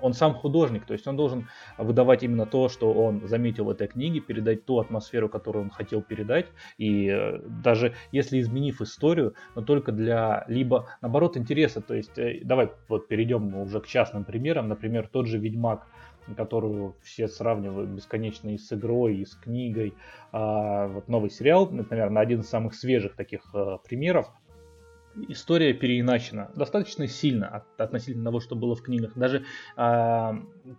он 0.05 0.13
сам 0.13 0.35
художник, 0.35 0.85
то 0.85 0.93
есть 0.93 1.07
он 1.07 1.17
должен 1.17 1.49
выдавать 1.79 2.23
именно 2.23 2.45
то, 2.45 2.69
что 2.69 2.93
он 2.93 3.27
заметил 3.27 3.65
в 3.65 3.71
этой 3.71 3.89
книге, 3.89 4.21
передать 4.21 4.67
ту 4.67 4.79
атмосферу, 4.79 5.31
которую 5.31 5.65
он 5.65 5.71
хотел 5.71 6.03
передать, 6.03 6.47
и 6.77 7.09
э, 7.09 7.39
даже 7.63 7.95
если 8.13 8.39
изменив 8.39 8.83
историю, 8.83 9.35
но 9.55 9.63
только 9.63 9.93
для 9.93 10.45
либо 10.47 10.89
наоборот 11.01 11.39
интереса, 11.39 11.81
то 11.81 11.95
есть 11.95 12.19
э, 12.19 12.41
давай 12.45 12.71
вот 12.89 13.09
перейдем 13.09 13.57
уже 13.57 13.81
к 13.81 13.87
частным 13.87 14.25
примерам, 14.25 14.69
например, 14.69 15.09
тот 15.11 15.27
же 15.27 15.39
Ведьмак, 15.39 15.87
которую 16.37 16.97
все 17.03 17.29
сравнивают 17.29 17.91
бесконечно 17.91 18.51
и 18.51 18.59
с 18.59 18.73
игрой, 18.73 19.17
и 19.17 19.25
с 19.25 19.35
книгой. 19.35 19.95
А, 20.33 20.89
вот 20.89 21.09
новый 21.09 21.31
сериал, 21.31 21.69
наверное, 21.71 22.23
один 22.23 22.41
из 22.41 22.49
самых 22.49 22.75
свежих 22.75 23.15
таких 23.15 23.43
а, 23.55 23.79
примеров 23.79 24.31
история 25.29 25.75
переиначена 25.75 26.51
достаточно 26.55 27.07
сильно 27.07 27.49
от, 27.49 27.81
относительно 27.81 28.25
того, 28.25 28.41
что 28.41 28.57
было 28.57 28.75
в 28.75 28.83
книгах. 28.83 29.13
Даже 29.17 29.45
э, 29.77 30.33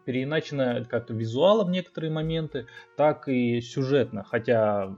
переиначена 0.06 0.86
как 0.86 1.10
визуалом 1.10 1.72
некоторые 1.72 2.12
моменты, 2.12 2.68
так 2.96 3.28
и 3.28 3.62
сюжетно. 3.62 4.24
Хотя 4.24 4.96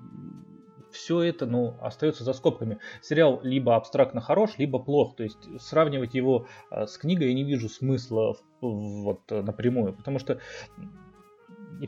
все 0.92 1.22
это 1.22 1.46
ну, 1.46 1.76
остается 1.82 2.24
за 2.24 2.34
скобками. 2.34 2.80
Сериал 3.02 3.40
либо 3.44 3.76
абстрактно 3.76 4.22
хорош, 4.22 4.58
либо 4.58 4.80
плох. 4.80 5.16
То 5.16 5.24
есть 5.24 5.48
сравнивать 5.60 6.14
его 6.16 6.48
э, 6.72 6.86
с 6.88 6.98
книгой 6.98 7.30
я 7.30 7.34
не 7.34 7.44
вижу 7.44 7.70
смысла 7.70 8.34
в, 8.34 8.42
вот, 8.62 9.22
напрямую. 9.30 9.94
Потому 9.94 10.20
что 10.20 10.40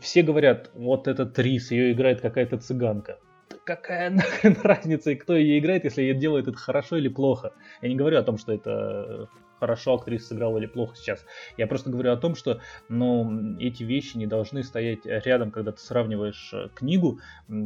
все 0.02 0.22
говорят, 0.22 0.70
вот 0.74 1.08
этот 1.08 1.38
Рис, 1.40 1.72
ее 1.72 1.94
играет 1.94 2.22
какая-то 2.22 2.58
цыганка 2.58 3.20
какая 3.64 4.10
нахрен 4.10 4.58
разница, 4.64 5.12
и 5.12 5.16
кто 5.16 5.36
ее 5.36 5.60
играет, 5.60 5.84
если 5.84 6.02
ее 6.02 6.14
делает 6.14 6.48
это 6.48 6.58
хорошо 6.58 6.98
или 6.98 7.08
плохо. 7.10 7.54
Я 7.82 7.90
не 7.90 7.96
говорю 7.96 8.20
о 8.20 8.24
том, 8.24 8.38
что 8.38 8.54
это 8.54 9.30
хорошо 9.60 9.96
актриса 9.96 10.28
сыграла 10.28 10.58
или 10.58 10.68
плохо 10.68 10.96
сейчас. 10.96 11.26
Я 11.58 11.68
просто 11.68 11.90
говорю 11.90 12.12
о 12.12 12.18
том, 12.18 12.36
что 12.36 12.62
ну, 12.88 13.58
эти 13.60 13.84
вещи 13.84 14.18
не 14.18 14.26
должны 14.26 14.64
стоять 14.64 15.06
рядом, 15.06 15.52
когда 15.52 15.72
ты 15.72 15.80
сравниваешь 15.80 16.52
э, 16.54 16.70
книгу, 16.74 17.20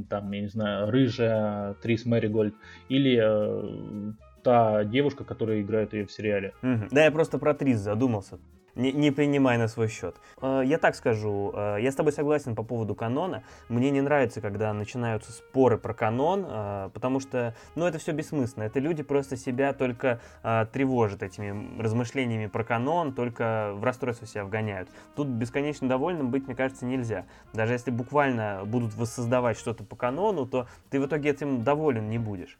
там, 0.09 0.31
я 0.31 0.41
не 0.41 0.47
знаю, 0.47 0.89
рыжая 0.89 1.75
Трис 1.75 2.05
Мэригольд 2.05 2.55
или 2.89 3.19
э, 3.21 4.13
та 4.43 4.83
девушка, 4.83 5.23
которая 5.23 5.61
играет 5.61 5.93
ее 5.93 6.05
в 6.05 6.11
сериале. 6.11 6.53
Да, 6.91 7.05
я 7.05 7.11
просто 7.11 7.37
про 7.37 7.53
Трис 7.53 7.79
задумался. 7.79 8.39
Не, 8.75 9.11
принимай 9.11 9.57
на 9.57 9.67
свой 9.67 9.87
счет. 9.87 10.15
Э, 10.41 10.63
я 10.65 10.79
так 10.79 10.95
скажу, 10.95 11.53
э, 11.55 11.77
я 11.81 11.91
с 11.91 11.95
тобой 11.95 12.11
согласен 12.11 12.55
по 12.55 12.63
поводу 12.63 12.95
канона. 12.95 13.43
Мне 13.69 13.91
не 13.91 14.01
нравится, 14.01 14.41
когда 14.41 14.73
начинаются 14.73 15.31
споры 15.31 15.77
про 15.77 15.93
канон, 15.93 16.45
э, 16.47 16.89
потому 16.91 17.19
что, 17.19 17.53
ну, 17.75 17.85
это 17.85 17.99
все 17.99 18.13
бессмысленно. 18.13 18.63
Это 18.63 18.79
люди 18.79 19.03
просто 19.03 19.37
себя 19.37 19.73
только 19.73 20.19
тревожат 20.41 21.23
этими 21.23 21.79
размышлениями 21.81 22.47
про 22.47 22.63
канон, 22.63 23.13
только 23.13 23.73
в 23.75 23.83
расстройство 23.83 24.27
себя 24.27 24.45
вгоняют. 24.45 24.89
Тут 25.15 25.27
бесконечно 25.27 25.87
довольным 25.87 26.31
быть, 26.31 26.47
мне 26.47 26.55
кажется, 26.55 26.85
нельзя. 26.85 27.25
Даже 27.53 27.73
если 27.73 27.91
буквально 27.91 28.63
будут 28.65 28.95
воссоздавать 28.95 29.57
что-то 29.57 29.83
по 29.83 29.95
канону, 29.95 30.45
то 30.45 30.67
ты 30.89 30.99
в 30.99 31.05
итоге 31.05 31.29
этим 31.29 31.63
доволен 31.63 32.09
не 32.09 32.17
будешь. 32.17 32.57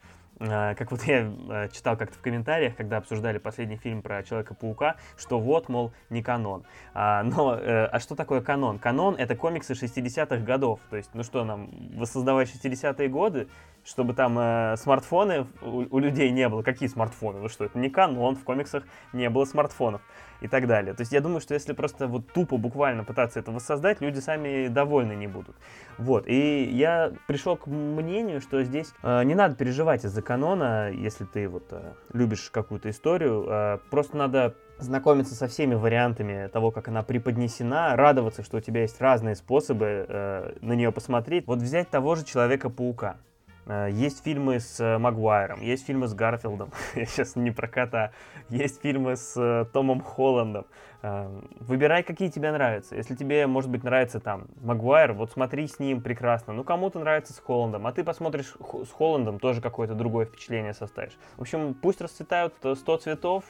А, 0.50 0.76
как 0.76 0.92
вот 0.92 1.04
я 1.08 1.32
а, 1.50 1.68
читал 1.70 1.98
как-то 1.98 2.18
в 2.18 2.22
комментариях, 2.22 2.76
когда 2.76 2.98
обсуждали 2.98 3.38
последний 3.38 3.78
фильм 3.78 4.02
про 4.02 4.24
Человека-паука, 4.24 4.98
что 5.18 5.40
вот, 5.40 5.70
мол, 5.70 5.94
не 6.10 6.22
канон. 6.22 6.64
А, 6.94 7.24
но, 7.24 7.56
э, 7.56 7.86
а 7.86 8.00
что 8.00 8.16
такое 8.16 8.42
канон? 8.42 8.80
Канон— 8.80 9.16
это 9.18 9.36
комиксы 9.36 9.74
60-х 9.74 10.38
годов. 10.38 10.80
То 10.90 10.98
есть, 10.98 11.10
ну 11.14 11.24
что 11.24 11.44
нам, 11.44 11.70
воссоздавать 11.96 12.50
60-е 12.50 13.08
годы, 13.10 13.48
чтобы 13.86 14.14
там 14.14 14.38
э, 14.40 14.76
смартфоны 14.78 15.48
у, 15.62 15.86
у 15.90 16.00
людей 16.00 16.30
не 16.32 16.48
было. 16.50 16.62
Какие 16.62 16.90
смартфоны? 16.90 17.40
Ну 17.40 17.50
что, 17.50 17.66
это 17.66 17.78
не 17.78 17.90
канон, 17.90 18.36
в 18.36 18.44
комиксах 18.44 18.84
не 19.14 19.30
было 19.30 19.46
смартфонов 19.46 20.02
и 20.44 20.48
так 20.50 20.68
далее. 20.68 20.94
То 20.94 21.02
есть 21.02 21.14
я 21.14 21.22
думаю, 21.22 21.40
что 21.40 21.54
если 21.54 21.72
просто 21.74 22.08
вот 22.08 22.28
тупо, 22.34 22.58
буквально 22.58 23.04
пытаться 23.06 23.40
это 23.40 23.52
воссоздать, 23.52 24.02
люди 24.02 24.20
сами 24.20 24.68
довольны 24.68 25.14
не 25.14 25.28
будут. 25.28 25.56
Вот, 25.98 26.28
и 26.28 26.66
я 26.66 27.14
пришел 27.28 27.56
к 27.56 27.68
мнению, 27.68 28.42
что 28.42 28.62
здесь 28.64 28.94
э, 29.02 29.24
не 29.24 29.36
надо 29.36 29.56
переживать 29.56 30.04
из-за 30.04 30.22
канона, 30.22 30.92
если 30.92 31.24
ты 31.24 31.48
вот 31.48 31.64
э, 31.72 31.94
любишь 32.12 32.50
какую-то 32.52 32.90
историю, 32.90 33.46
э, 33.48 33.78
просто 33.90 34.18
надо 34.18 34.56
знакомиться 34.80 35.34
со 35.34 35.48
всеми 35.48 35.76
вариантами 35.76 36.48
того, 36.48 36.72
как 36.72 36.90
она 36.90 37.04
преподнесена, 37.04 37.96
радоваться, 37.96 38.44
что 38.44 38.58
у 38.58 38.62
тебя 38.62 38.82
есть 38.82 39.00
разные 39.00 39.36
способы 39.36 40.06
э, 40.08 40.54
на 40.60 40.74
нее 40.74 40.92
посмотреть. 40.92 41.48
Вот 41.48 41.60
взять 41.60 41.90
того 41.90 42.16
же 42.16 42.26
Человека-паука. 42.26 43.18
Э, 43.66 43.90
есть 43.92 44.24
фильмы 44.24 44.60
с 44.60 44.80
э, 44.80 44.98
Магуайром, 44.98 45.62
есть 45.62 45.86
фильмы 45.86 46.08
с 46.08 46.14
Гарфилдом, 46.14 46.72
я 46.96 47.06
сейчас 47.06 47.36
не 47.36 47.52
про 47.52 47.68
кота, 47.68 48.12
есть 48.50 48.82
фильмы 48.82 49.16
с 49.16 49.36
э, 49.38 49.66
Томом 49.72 50.02
Холландом. 50.02 50.66
Выбирай, 51.60 52.02
какие 52.02 52.30
тебе 52.30 52.54
нравятся. 52.54 52.96
Если 52.96 53.14
тебе, 53.14 53.46
может 53.46 53.70
быть, 53.70 53.84
нравится 53.84 54.22
там 54.22 54.48
Магуайр, 54.62 55.12
вот 55.12 55.34
смотри 55.34 55.68
с 55.68 55.78
ним 55.78 56.00
прекрасно. 56.00 56.54
Ну, 56.54 56.64
кому-то 56.64 56.98
нравится 56.98 57.34
с 57.34 57.40
Холландом, 57.40 57.86
а 57.88 57.92
ты 57.92 58.06
посмотришь 58.06 58.54
с 58.86 58.90
Холландом, 58.90 59.38
тоже 59.38 59.60
какое-то 59.60 59.96
другое 59.96 60.26
впечатление 60.26 60.74
составишь. 60.74 61.18
В 61.36 61.42
общем, 61.42 61.74
пусть 61.74 62.00
расцветают 62.00 62.54
100 62.64 62.98
цветов, 63.00 63.44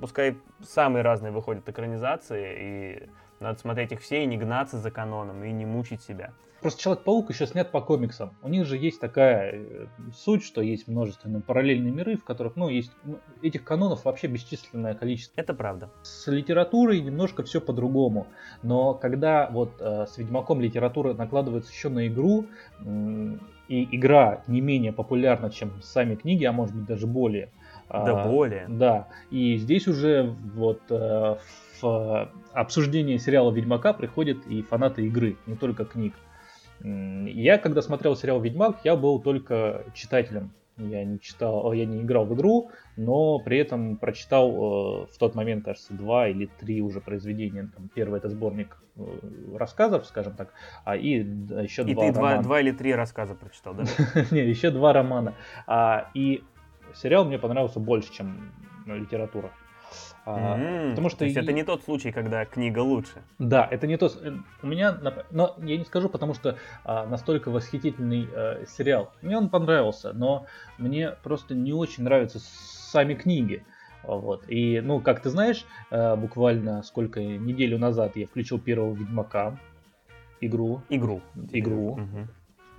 пускай 0.00 0.38
самые 0.62 1.02
разные 1.02 1.32
выходят 1.32 1.68
экранизации, 1.68 2.54
и 2.60 3.08
надо 3.40 3.58
смотреть 3.58 3.92
их 3.92 4.00
все 4.00 4.22
и 4.22 4.26
не 4.26 4.36
гнаться 4.36 4.78
за 4.78 4.90
каноном, 4.90 5.44
и 5.44 5.50
не 5.50 5.66
мучить 5.66 6.02
себя. 6.02 6.32
Просто 6.60 6.82
Человек-паук 6.82 7.30
еще 7.30 7.46
снят 7.46 7.70
по 7.70 7.80
комиксам. 7.80 8.34
У 8.42 8.48
них 8.48 8.66
же 8.66 8.76
есть 8.76 9.00
такая 9.00 9.52
э, 9.52 9.86
суть, 10.12 10.42
что 10.42 10.60
есть 10.60 10.88
множественные 10.88 11.40
параллельные 11.40 11.92
миры, 11.92 12.16
в 12.16 12.24
которых, 12.24 12.56
ну, 12.56 12.68
есть 12.68 12.90
ну, 13.04 13.20
этих 13.42 13.62
канонов 13.62 14.04
вообще 14.04 14.26
бесчисленное 14.26 14.94
количество. 14.94 15.40
Это 15.40 15.54
правда. 15.54 15.88
С 16.02 16.26
литературой 16.26 17.00
немножко 17.00 17.44
все 17.44 17.60
по-другому. 17.60 18.26
Но 18.64 18.94
когда 18.94 19.48
вот 19.48 19.74
э, 19.78 20.06
с 20.06 20.18
Ведьмаком 20.18 20.60
литература 20.60 21.14
накладывается 21.14 21.72
еще 21.72 21.90
на 21.90 22.08
игру, 22.08 22.46
э, 22.80 23.36
и 23.68 23.96
игра 23.96 24.42
не 24.48 24.60
менее 24.60 24.92
популярна, 24.92 25.50
чем 25.50 25.80
сами 25.82 26.16
книги, 26.16 26.44
а 26.44 26.52
может 26.52 26.74
быть 26.74 26.86
даже 26.86 27.06
более. 27.06 27.50
Да 27.90 28.22
а, 28.22 28.28
более. 28.28 28.66
Да. 28.68 29.08
И 29.30 29.56
здесь 29.56 29.88
уже 29.88 30.34
вот 30.54 30.82
э, 30.90 31.36
в 31.80 32.30
обсуждение 32.52 33.18
сериала 33.18 33.50
Ведьмака 33.50 33.92
приходят 33.92 34.46
и 34.46 34.62
фанаты 34.62 35.06
игры, 35.06 35.36
не 35.46 35.56
только 35.56 35.84
книг. 35.84 36.14
Я, 36.82 37.58
когда 37.58 37.82
смотрел 37.82 38.14
сериал 38.14 38.40
Ведьмак, 38.40 38.80
я 38.84 38.94
был 38.94 39.20
только 39.20 39.84
читателем. 39.94 40.52
Я 40.76 41.04
не 41.04 41.18
читал, 41.18 41.72
я 41.72 41.86
не 41.86 42.02
играл 42.02 42.24
в 42.24 42.34
игру, 42.34 42.70
но 42.96 43.40
при 43.40 43.58
этом 43.58 43.96
прочитал 43.96 44.50
э, 44.52 45.06
в 45.12 45.18
тот 45.18 45.34
момент, 45.34 45.64
кажется, 45.64 45.92
два 45.92 46.28
или 46.28 46.48
три 46.60 46.80
уже 46.82 47.00
произведения. 47.00 47.68
Там, 47.74 47.90
первый 47.92 48.18
это 48.18 48.28
сборник 48.28 48.80
э, 48.94 49.02
рассказов, 49.56 50.06
скажем 50.06 50.34
так, 50.34 50.52
а 50.84 50.96
и 50.96 51.14
еще 51.14 51.82
и 51.82 51.94
два. 51.94 52.04
И 52.04 52.08
ты 52.08 52.14
два, 52.14 52.42
два 52.42 52.60
или 52.60 52.70
три 52.70 52.94
рассказа 52.94 53.34
прочитал, 53.34 53.74
да? 53.74 53.82
Не, 54.30 54.48
еще 54.48 54.70
два 54.70 54.92
романа. 54.92 55.34
А, 55.66 56.10
и 56.14 56.44
сериал 57.02 57.24
мне 57.24 57.38
понравился 57.38 57.80
больше, 57.80 58.12
чем 58.12 58.52
литература. 58.86 59.50
Mm-hmm. 60.26 60.90
Потому 60.90 61.08
что 61.08 61.20
то 61.20 61.24
есть 61.24 61.36
и... 61.36 61.40
это 61.40 61.52
не 61.52 61.64
тот 61.64 61.82
случай, 61.84 62.12
когда 62.12 62.44
книга 62.44 62.80
лучше. 62.80 63.22
Да, 63.38 63.66
это 63.70 63.86
не 63.86 63.96
тот. 63.96 64.18
Э, 64.22 64.36
у 64.62 64.66
меня, 64.66 64.98
но 65.30 65.56
я 65.58 65.78
не 65.78 65.84
скажу, 65.84 66.10
потому 66.10 66.34
что 66.34 66.56
а, 66.84 67.06
настолько 67.06 67.50
восхитительный 67.50 68.28
а, 68.30 68.64
сериал. 68.66 69.12
Мне 69.22 69.38
он 69.38 69.48
понравился, 69.48 70.12
но 70.12 70.44
мне 70.76 71.12
просто 71.22 71.54
не 71.54 71.72
очень 71.72 72.04
нравятся 72.04 72.40
сами 72.40 73.14
книги. 73.14 73.64
Вот. 74.02 74.44
И, 74.48 74.80
ну, 74.80 75.00
как 75.00 75.22
ты 75.22 75.30
знаешь, 75.30 75.64
а, 75.90 76.16
буквально 76.16 76.82
сколько 76.82 77.22
неделю 77.22 77.78
назад 77.78 78.16
я 78.16 78.26
включил 78.26 78.58
первого 78.58 78.94
Ведьмака. 78.94 79.58
Игру. 80.40 80.82
Игру. 80.90 81.22
Игру. 81.52 81.92
Угу. 81.92 82.28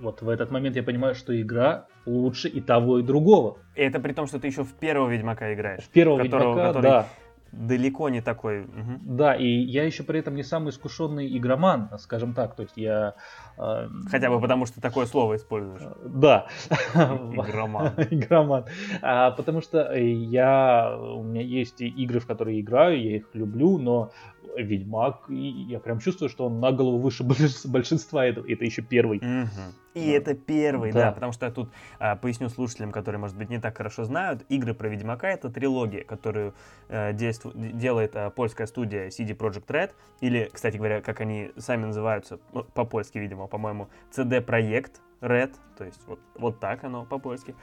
Вот 0.00 0.22
в 0.22 0.28
этот 0.28 0.50
момент 0.50 0.76
я 0.76 0.82
понимаю, 0.82 1.14
что 1.14 1.38
игра 1.38 1.86
лучше 2.06 2.48
и 2.48 2.60
того, 2.60 2.98
и 2.98 3.02
другого. 3.02 3.58
И 3.76 3.82
это 3.82 4.00
при 4.00 4.12
том, 4.12 4.26
что 4.26 4.38
ты 4.38 4.46
еще 4.46 4.64
в 4.64 4.72
первого 4.72 5.10
Ведьмака 5.10 5.52
играешь. 5.52 5.84
В 5.84 5.88
первого 5.90 6.22
которого, 6.22 6.54
Ведьмака, 6.54 6.68
который... 6.68 6.82
да 6.82 7.06
далеко 7.52 8.08
не 8.08 8.20
такой. 8.20 8.60
Угу. 8.62 9.00
Да, 9.02 9.34
и 9.34 9.46
я 9.46 9.84
еще 9.84 10.02
при 10.02 10.20
этом 10.20 10.34
не 10.34 10.42
самый 10.42 10.70
искушенный 10.70 11.36
игроман, 11.36 11.90
скажем 11.98 12.34
так. 12.34 12.54
То 12.54 12.62
есть 12.62 12.76
я... 12.76 13.14
Э, 13.58 13.88
Хотя 14.10 14.30
бы 14.30 14.40
потому, 14.40 14.66
что 14.66 14.80
такое 14.80 15.06
слово 15.06 15.36
используешь. 15.36 15.82
Э, 15.82 15.94
да. 16.04 16.46
Игроман. 16.94 17.92
Игроман. 18.10 18.66
А, 19.02 19.32
потому 19.32 19.60
что 19.62 19.92
я... 19.94 20.96
У 20.96 21.22
меня 21.22 21.42
есть 21.42 21.80
игры, 21.80 22.20
в 22.20 22.26
которые 22.26 22.60
играю, 22.60 23.02
я 23.02 23.16
их 23.16 23.26
люблю, 23.34 23.78
но 23.78 24.12
Ведьмак, 24.56 25.24
я 25.28 25.78
прям 25.78 26.00
чувствую, 26.00 26.28
что 26.28 26.46
он 26.46 26.60
на 26.60 26.72
голову 26.72 26.98
выше 26.98 27.24
большинства, 27.64 28.24
это, 28.24 28.42
это 28.46 28.64
еще 28.64 28.82
первый. 28.82 29.18
Угу. 29.18 29.74
И 29.94 30.06
да. 30.06 30.12
это 30.12 30.34
первый, 30.34 30.92
да. 30.92 31.06
да, 31.06 31.12
потому 31.12 31.32
что 31.32 31.46
я 31.46 31.52
тут 31.52 31.70
а, 31.98 32.14
поясню 32.14 32.48
слушателям, 32.48 32.92
которые, 32.92 33.18
может 33.18 33.36
быть, 33.36 33.50
не 33.50 33.58
так 33.58 33.76
хорошо 33.76 34.04
знают, 34.04 34.44
игры 34.48 34.72
про 34.72 34.88
Ведьмака 34.88 35.28
это 35.28 35.50
трилогия, 35.50 36.04
которую 36.04 36.54
а, 36.88 37.12
действу, 37.12 37.52
делает 37.54 38.14
а, 38.14 38.30
польская 38.30 38.66
студия 38.66 39.08
CD 39.08 39.36
Projekt 39.36 39.66
Red, 39.66 39.90
или, 40.20 40.48
кстати 40.52 40.76
говоря, 40.76 41.00
как 41.00 41.20
они 41.20 41.50
сами 41.56 41.86
называются, 41.86 42.38
ну, 42.52 42.62
по-польски, 42.62 43.18
видимо, 43.18 43.48
по-моему, 43.48 43.88
CD 44.16 44.44
Projekt 44.44 44.92
Red, 45.20 45.54
то 45.76 45.84
есть 45.84 46.00
вот, 46.06 46.20
вот 46.36 46.60
так 46.60 46.84
оно 46.84 47.04
по-польски. 47.04 47.56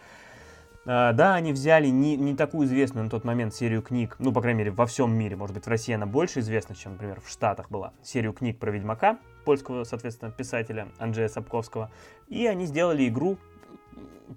А, 0.85 1.13
да, 1.13 1.35
они 1.35 1.53
взяли 1.53 1.87
не, 1.87 2.17
не 2.17 2.35
такую 2.35 2.67
известную 2.67 3.05
на 3.05 3.09
тот 3.09 3.23
момент 3.23 3.53
серию 3.53 3.81
книг, 3.81 4.15
ну, 4.19 4.33
по 4.33 4.41
крайней 4.41 4.59
мере, 4.59 4.71
во 4.71 4.85
всем 4.85 5.13
мире, 5.13 5.35
может 5.35 5.53
быть, 5.53 5.65
в 5.65 5.69
России 5.69 5.93
она 5.93 6.05
больше 6.05 6.39
известна, 6.39 6.75
чем, 6.75 6.93
например, 6.93 7.21
в 7.21 7.29
Штатах 7.29 7.69
была, 7.69 7.93
серию 8.03 8.33
книг 8.33 8.59
про 8.59 8.71
Ведьмака, 8.71 9.17
польского, 9.47 9.86
соответственно, 9.86 10.29
писателя 10.29 10.89
Анджея 10.97 11.29
Сапковского. 11.29 11.89
И 12.27 12.45
они 12.47 12.65
сделали 12.65 13.07
игру, 13.07 13.38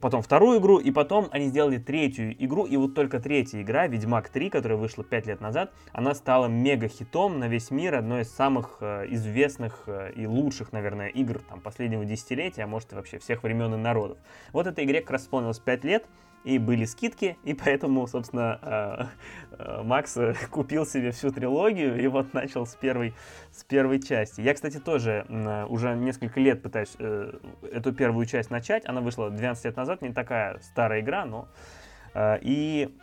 потом 0.01 0.23
вторую 0.23 0.61
игру, 0.61 0.79
и 0.79 0.93
потом 0.93 1.27
они 1.33 1.49
сделали 1.49 1.79
третью 1.79 2.33
игру, 2.45 2.65
и 2.65 2.77
вот 2.77 2.95
только 2.95 3.19
третья 3.19 3.61
игра, 3.61 3.89
Ведьмак 3.89 4.29
3, 4.29 4.51
которая 4.51 4.79
вышла 4.79 5.03
5 5.03 5.27
лет 5.27 5.41
назад, 5.41 5.73
она 5.93 6.15
стала 6.15 6.47
мега-хитом 6.47 7.41
на 7.41 7.49
весь 7.49 7.73
мир, 7.73 7.97
одной 7.97 8.23
из 8.23 8.33
самых 8.33 8.77
э, 8.83 9.07
известных 9.11 9.83
э, 9.89 10.13
и 10.15 10.29
лучших, 10.29 10.71
наверное, 10.71 11.09
игр 11.09 11.41
там, 11.41 11.61
последнего 11.61 12.05
десятилетия, 12.05 12.63
а 12.63 12.67
может 12.69 12.93
и 12.93 12.95
вообще 12.95 13.19
всех 13.19 13.43
времен 13.43 13.75
и 13.75 13.79
народов. 13.79 14.17
Вот 14.53 14.69
этой 14.69 14.85
игре 14.85 15.01
как 15.01 15.11
раз 15.11 15.23
исполнилось 15.25 15.59
5 15.59 15.83
лет, 15.83 16.07
и 16.45 16.59
были 16.59 16.85
скидки, 16.85 17.37
и 17.45 17.55
поэтому, 17.55 18.07
собственно, 18.07 18.59
э, 18.63 19.57
э, 19.59 19.83
Макс 19.83 20.17
купил 20.51 20.87
себе 20.87 21.11
всю 21.11 21.31
трилогию 21.31 22.01
и 22.01 22.07
вот 22.07 22.33
начал 22.33 22.67
с 22.67 22.75
первой, 22.75 23.15
с 23.53 23.63
первой 23.65 24.01
части. 24.01 24.41
Я, 24.41 24.55
кстати, 24.55 24.79
тоже 24.79 25.27
уже 25.69 25.95
несколько 25.95 26.41
лет 26.41 26.63
пытаюсь 26.63 26.95
э, 26.99 27.39
эту 27.71 27.93
первую 27.93 28.27
часть 28.27 28.51
начать. 28.51 28.87
Она 28.87 29.01
вышла 29.01 29.31
12 29.31 29.65
лет 29.65 29.77
назад, 29.77 30.03
не 30.03 30.13
такая 30.13 30.59
старая 30.61 31.01
игра, 31.01 31.25
но... 31.25 31.49
И 32.17 32.99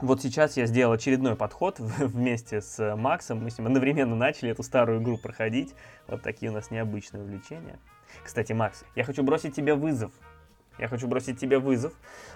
вот 0.00 0.20
сейчас 0.20 0.56
я 0.56 0.66
сделал 0.66 0.92
очередной 0.92 1.36
подход 1.36 1.78
вместе 1.78 2.60
с 2.60 2.96
Максом. 2.96 3.44
Мы 3.44 3.50
с 3.50 3.58
ним 3.58 3.68
одновременно 3.68 4.16
начали 4.16 4.50
эту 4.50 4.64
старую 4.64 5.00
игру 5.00 5.18
проходить. 5.18 5.74
Вот 6.08 6.22
такие 6.22 6.50
у 6.50 6.54
нас 6.54 6.70
необычные 6.70 7.22
увлечения. 7.22 7.78
Кстати, 8.24 8.52
Макс, 8.52 8.84
я 8.96 9.04
хочу 9.04 9.22
бросить 9.22 9.54
тебе 9.54 9.74
вызов. 9.74 10.12
Я 10.78 10.88
хочу 10.88 11.06
бросить 11.06 11.38
тебе 11.38 11.58
вызов. 11.58 11.92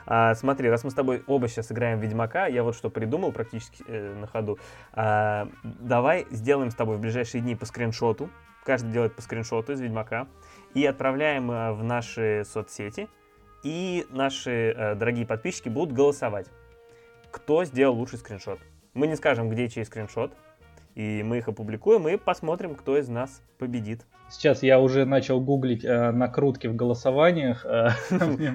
А, 0.06 0.34
смотри, 0.34 0.68
раз 0.70 0.84
мы 0.84 0.90
с 0.90 0.94
тобой 0.94 1.22
оба 1.26 1.48
сейчас 1.48 1.72
играем 1.72 1.98
в 1.98 2.02
Ведьмака, 2.02 2.46
я 2.46 2.62
вот 2.62 2.74
что 2.74 2.90
придумал 2.90 3.32
практически 3.32 3.82
э, 3.86 4.14
на 4.14 4.26
ходу. 4.26 4.58
А, 4.92 5.48
давай 5.62 6.26
сделаем 6.30 6.70
с 6.70 6.74
тобой 6.74 6.96
в 6.96 7.00
ближайшие 7.00 7.40
дни 7.40 7.56
по 7.56 7.66
скриншоту. 7.66 8.30
Каждый 8.64 8.92
делает 8.92 9.14
по 9.14 9.22
скриншоту 9.22 9.72
из 9.72 9.80
Ведьмака. 9.80 10.28
И 10.74 10.84
отправляем 10.84 11.50
э, 11.50 11.72
в 11.72 11.82
наши 11.82 12.44
соцсети. 12.44 13.08
И 13.64 14.06
наши 14.10 14.72
э, 14.76 14.94
дорогие 14.94 15.26
подписчики 15.26 15.68
будут 15.68 15.94
голосовать. 15.94 16.46
Кто 17.30 17.64
сделал 17.64 17.96
лучший 17.96 18.18
скриншот. 18.18 18.60
Мы 18.94 19.06
не 19.06 19.16
скажем, 19.16 19.48
где 19.48 19.68
чей 19.68 19.84
скриншот. 19.84 20.32
И 20.94 21.22
мы 21.22 21.38
их 21.38 21.48
опубликуем 21.48 22.08
и 22.08 22.16
посмотрим, 22.16 22.74
кто 22.74 22.96
из 22.98 23.08
нас 23.08 23.42
победит. 23.58 24.04
Сейчас 24.30 24.62
я 24.62 24.78
уже 24.78 25.04
начал 25.04 25.40
гуглить 25.40 25.84
э, 25.84 26.10
накрутки 26.10 26.66
в 26.66 26.76
голосованиях. 26.76 27.64
Э, 27.64 27.90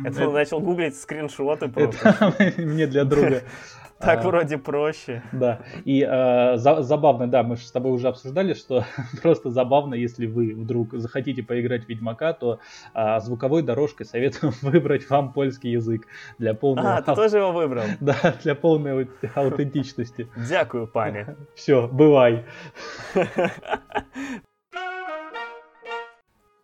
Это 0.05 0.29
начал 0.29 0.59
гуглить 0.59 0.95
скриншоты 0.95 1.67
просто. 1.67 2.33
Мне 2.57 2.87
для 2.87 3.05
друга. 3.05 3.41
Так 3.99 4.25
а, 4.25 4.27
вроде 4.27 4.57
проще. 4.57 5.23
Да. 5.31 5.59
И 5.85 6.01
за, 6.01 6.81
забавно, 6.81 7.27
да, 7.27 7.41
мы 7.43 7.55
же 7.55 7.65
с 7.65 7.71
тобой 7.71 7.93
уже 7.93 8.09
обсуждали, 8.09 8.53
что 8.53 8.83
просто 9.21 9.49
забавно, 9.49 9.95
если 9.95 10.25
вы 10.25 10.53
вдруг 10.53 10.93
захотите 10.93 11.41
поиграть 11.41 11.85
в 11.85 11.89
Ведьмака, 11.89 12.33
то 12.33 12.59
а, 12.93 13.21
звуковой 13.21 13.61
дорожкой 13.61 14.05
советую 14.05 14.51
выбрать 14.61 15.09
вам 15.09 15.31
польский 15.31 15.71
язык 15.71 16.05
для 16.37 16.53
полной... 16.53 16.97
А, 16.97 17.01
ты 17.01 17.15
тоже 17.15 17.37
его 17.37 17.53
выбрал? 17.53 17.83
Да, 18.01 18.35
для 18.43 18.55
полной 18.55 19.07
аутентичности. 19.35 20.27
Дякую, 20.35 20.87
пане. 20.87 21.37
Все, 21.55 21.87
бывай. 21.87 22.43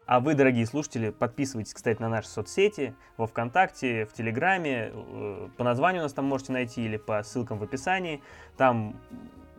А 0.10 0.22
вы, 0.22 0.34
дорогие 0.34 0.66
слушатели, 0.66 1.12
подписывайтесь, 1.12 1.72
кстати, 1.72 2.02
на 2.02 2.10
наши 2.10 2.28
соцсети, 2.30 2.96
во 3.16 3.28
Вконтакте, 3.28 4.08
в 4.08 4.14
Телеграме. 4.14 4.92
Э, 4.92 5.50
по 5.56 5.64
названию 5.64 6.02
нас 6.02 6.14
там 6.14 6.26
можете 6.26 6.52
найти 6.52 6.84
или 6.84 6.98
по 6.98 7.22
ссылкам 7.22 7.60
в 7.60 7.64
описании. 7.64 8.24
Там 8.58 8.96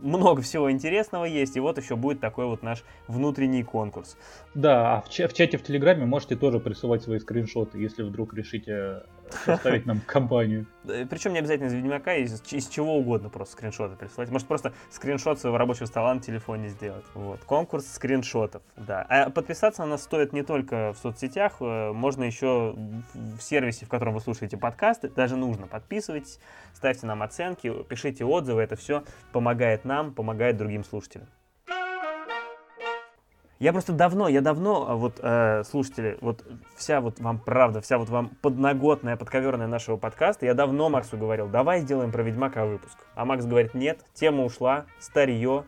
много 0.01 0.43
всего 0.43 0.73
интересного 0.73 1.25
есть, 1.25 1.57
и 1.57 1.61
вот 1.61 1.79
еще 1.79 1.95
будет 1.95 2.19
такой 2.19 2.47
вот 2.47 2.65
наш 2.65 2.83
внутренний 3.07 3.63
конкурс. 3.63 4.17
Да, 4.53 4.97
а 4.97 5.03
в, 5.03 5.09
ча- 5.09 5.29
в 5.29 5.35
чате 5.35 5.57
в 5.57 5.63
Телеграме 5.63 6.05
можете 6.05 6.35
тоже 6.35 6.59
присылать 6.59 7.05
свои 7.05 7.21
скриншоты, 7.21 7.79
если 7.79 8.03
вдруг 8.03 8.35
решите 8.35 9.05
составить 9.33 9.87
нам 9.87 10.01
компанию. 10.01 10.67
Причем 10.85 11.33
не 11.33 11.39
обязательно 11.39 11.69
из 11.69 11.75
Ведьмака, 11.75 12.15
из, 12.15 12.43
из 12.53 12.69
чего 12.69 12.97
угодно 12.97 13.29
просто 13.29 13.53
скриншоты 13.53 13.97
присылать. 13.97 14.31
Может 14.31 14.49
просто 14.49 14.73
скриншот 14.91 15.39
своего 15.41 15.59
рабочего 15.59 15.87
стола 15.87 16.15
на 16.15 16.21
телефоне 16.21 16.69
сделать. 16.69 17.05
Вот. 17.15 17.41
Конкурс 17.45 17.87
скриншотов, 17.87 18.63
да. 18.77 19.05
А 19.09 19.31
подписаться 19.31 19.83
на 19.83 19.89
нас 19.89 20.03
стоит 20.03 20.33
не 20.33 20.43
только 20.43 20.93
в 20.93 20.99
соцсетях, 20.99 21.57
э, 21.61 21.93
можно 21.93 22.25
еще 22.25 22.75
в 23.15 23.41
сервисе, 23.41 23.87
в 23.87 23.89
котором 23.89 24.15
вы 24.15 24.21
слушаете 24.21 24.57
подкасты, 24.57 25.09
даже 25.09 25.37
нужно. 25.37 25.67
Подписывайтесь, 25.67 26.39
ставьте 26.73 27.07
нам 27.07 27.23
оценки, 27.23 27.73
пишите 27.85 28.25
отзывы, 28.25 28.63
это 28.63 28.77
все 28.77 29.05
помогает 29.33 29.85
нам, 29.85 30.15
помогает 30.15 30.57
другим 30.57 30.85
слушателям. 30.85 31.29
Я 33.61 33.75
просто 33.75 33.93
давно, 33.93 34.27
я 34.27 34.41
давно, 34.41 34.87
а, 34.89 34.97
вот, 34.97 35.21
э, 35.23 35.65
слушатели, 35.65 36.17
вот 36.23 36.43
вся 36.77 37.03
вот 37.03 37.21
вам 37.21 37.39
правда, 37.39 37.83
вся 37.83 37.99
вот 37.99 38.09
вам 38.09 38.31
подноготная, 38.41 39.19
подковерная 39.19 39.67
нашего 39.67 39.99
подкаста, 39.99 40.47
я 40.47 40.55
давно 40.55 40.89
Максу 40.89 41.19
говорил, 41.19 41.47
давай 41.47 41.81
сделаем 41.81 42.11
про 42.11 42.23
Ведьмака 42.23 42.65
выпуск. 42.65 42.97
А 43.15 43.27
Макс 43.27 43.45
говорит, 43.45 43.75
нет, 43.75 44.01
тема 44.15 44.45
ушла, 44.45 44.87
старье, 44.99 45.65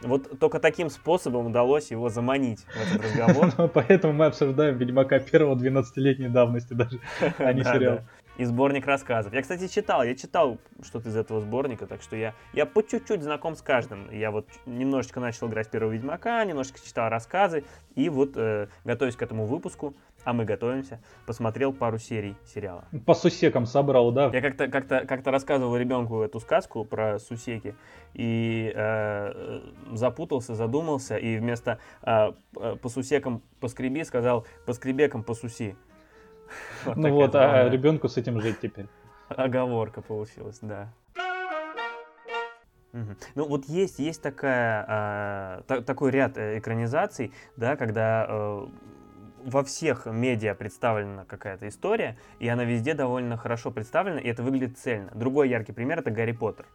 вот 0.00 0.38
только 0.38 0.60
таким 0.60 0.88
способом 0.88 1.46
удалось 1.46 1.90
его 1.90 2.08
заманить 2.08 2.60
в 2.60 2.94
этот 2.94 3.04
разговор. 3.04 3.70
Поэтому 3.74 4.12
мы 4.12 4.26
обсуждаем 4.26 4.78
Ведьмака 4.78 5.18
первого 5.18 5.56
12-летней 5.56 6.28
давности 6.28 6.74
даже, 6.74 7.00
а 7.38 7.52
не 7.52 7.64
сериал 7.64 8.02
и 8.36 8.44
сборник 8.44 8.86
рассказов. 8.86 9.32
Я, 9.32 9.42
кстати, 9.42 9.68
читал, 9.68 10.02
я 10.02 10.14
читал 10.14 10.58
что-то 10.82 11.08
из 11.08 11.16
этого 11.16 11.40
сборника, 11.40 11.86
так 11.86 12.02
что 12.02 12.16
я, 12.16 12.34
я 12.52 12.66
по 12.66 12.82
чуть-чуть 12.82 13.22
знаком 13.22 13.54
с 13.54 13.62
каждым. 13.62 14.10
Я 14.10 14.30
вот 14.30 14.46
немножечко 14.66 15.20
начал 15.20 15.48
играть 15.48 15.70
первого 15.70 15.92
Ведьмака, 15.92 16.44
немножечко 16.44 16.80
читал 16.84 17.08
рассказы, 17.08 17.64
и 17.94 18.08
вот, 18.08 18.32
э, 18.36 18.68
готовясь 18.84 19.16
к 19.16 19.22
этому 19.22 19.46
выпуску, 19.46 19.94
а 20.24 20.32
мы 20.32 20.44
готовимся, 20.44 21.00
посмотрел 21.26 21.72
пару 21.72 21.98
серий 21.98 22.34
сериала. 22.46 22.84
По 23.06 23.14
сусекам 23.14 23.66
собрал, 23.66 24.10
да? 24.10 24.30
Я 24.32 24.40
как-то 24.40 24.68
как 24.68 24.86
-то, 24.86 25.06
как 25.06 25.20
-то 25.20 25.30
рассказывал 25.30 25.76
ребенку 25.76 26.22
эту 26.22 26.40
сказку 26.40 26.84
про 26.84 27.18
сусеки, 27.18 27.74
и 28.14 28.72
э, 28.74 29.60
запутался, 29.92 30.54
задумался, 30.54 31.16
и 31.16 31.36
вместо 31.36 31.78
э, 32.02 32.32
по 32.80 32.88
сусекам 32.88 33.42
поскреби 33.60 34.02
сказал 34.02 34.46
поскребекам 34.66 35.22
посуси. 35.22 35.76
Вот 36.84 36.96
ну 36.96 37.10
вот, 37.10 37.34
а 37.34 37.68
ребенку 37.68 38.08
с 38.08 38.16
этим 38.16 38.40
жить 38.40 38.60
теперь. 38.60 38.86
Оговорка 39.28 40.02
получилась, 40.02 40.58
да. 40.60 40.92
Угу. 42.92 43.16
Ну 43.34 43.48
вот 43.48 43.64
есть, 43.64 43.98
есть 43.98 44.22
такая, 44.22 44.84
э, 44.88 45.62
та, 45.66 45.80
такой 45.82 46.12
ряд 46.12 46.38
э, 46.38 46.58
экранизаций, 46.58 47.32
да, 47.56 47.76
когда 47.76 48.24
э, 48.28 48.66
во 49.44 49.64
всех 49.64 50.06
медиа 50.06 50.54
представлена 50.54 51.24
какая-то 51.24 51.68
история, 51.68 52.16
и 52.38 52.46
она 52.46 52.64
везде 52.64 52.94
довольно 52.94 53.36
хорошо 53.36 53.72
представлена, 53.72 54.20
и 54.20 54.28
это 54.28 54.44
выглядит 54.44 54.78
цельно. 54.78 55.10
Другой 55.14 55.48
яркий 55.48 55.72
пример 55.72 55.98
это 55.98 56.12
Гарри 56.12 56.32
Поттер. 56.32 56.66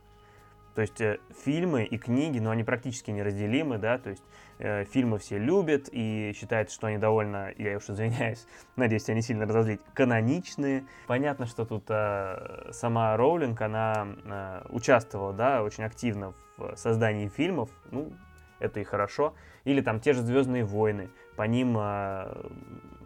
То 0.76 0.82
есть 0.82 1.00
э, 1.02 1.20
фильмы 1.44 1.84
и 1.84 1.98
книги, 1.98 2.40
ну, 2.40 2.50
они 2.50 2.64
практически 2.64 3.12
неразделимы, 3.12 3.78
да, 3.78 3.98
то 3.98 4.10
есть 4.10 4.24
э, 4.60 4.86
фильмы 4.86 5.18
все 5.18 5.38
любят 5.38 5.90
и 5.92 6.34
считают, 6.36 6.72
что 6.72 6.88
они 6.88 6.98
довольно, 6.98 7.52
я 7.58 7.78
уж 7.78 7.90
извиняюсь, 7.90 8.46
надеюсь, 8.76 9.04
тебя 9.06 9.16
не 9.16 9.22
сильно 9.22 9.46
разозлить, 9.46 9.82
каноничные. 9.94 10.86
Понятно, 11.08 11.46
что 11.48 11.66
тут 11.66 11.86
э, 11.90 12.70
сама 12.72 13.18
Роулинг, 13.18 13.60
она 13.62 14.08
э, 14.26 14.62
участвовала, 14.70 15.34
да, 15.34 15.64
очень 15.64 15.84
активно 15.84 16.34
в 16.58 16.76
создании 16.76 17.28
фильмов, 17.28 17.70
ну, 17.92 18.12
это 18.60 18.80
и 18.80 18.84
хорошо. 18.84 19.34
Или 19.64 19.82
там 19.82 20.00
те 20.00 20.14
же 20.14 20.22
«Звездные 20.22 20.66
войны», 20.66 21.10
по 21.36 21.44
ним, 21.44 21.78
э, 21.80 22.50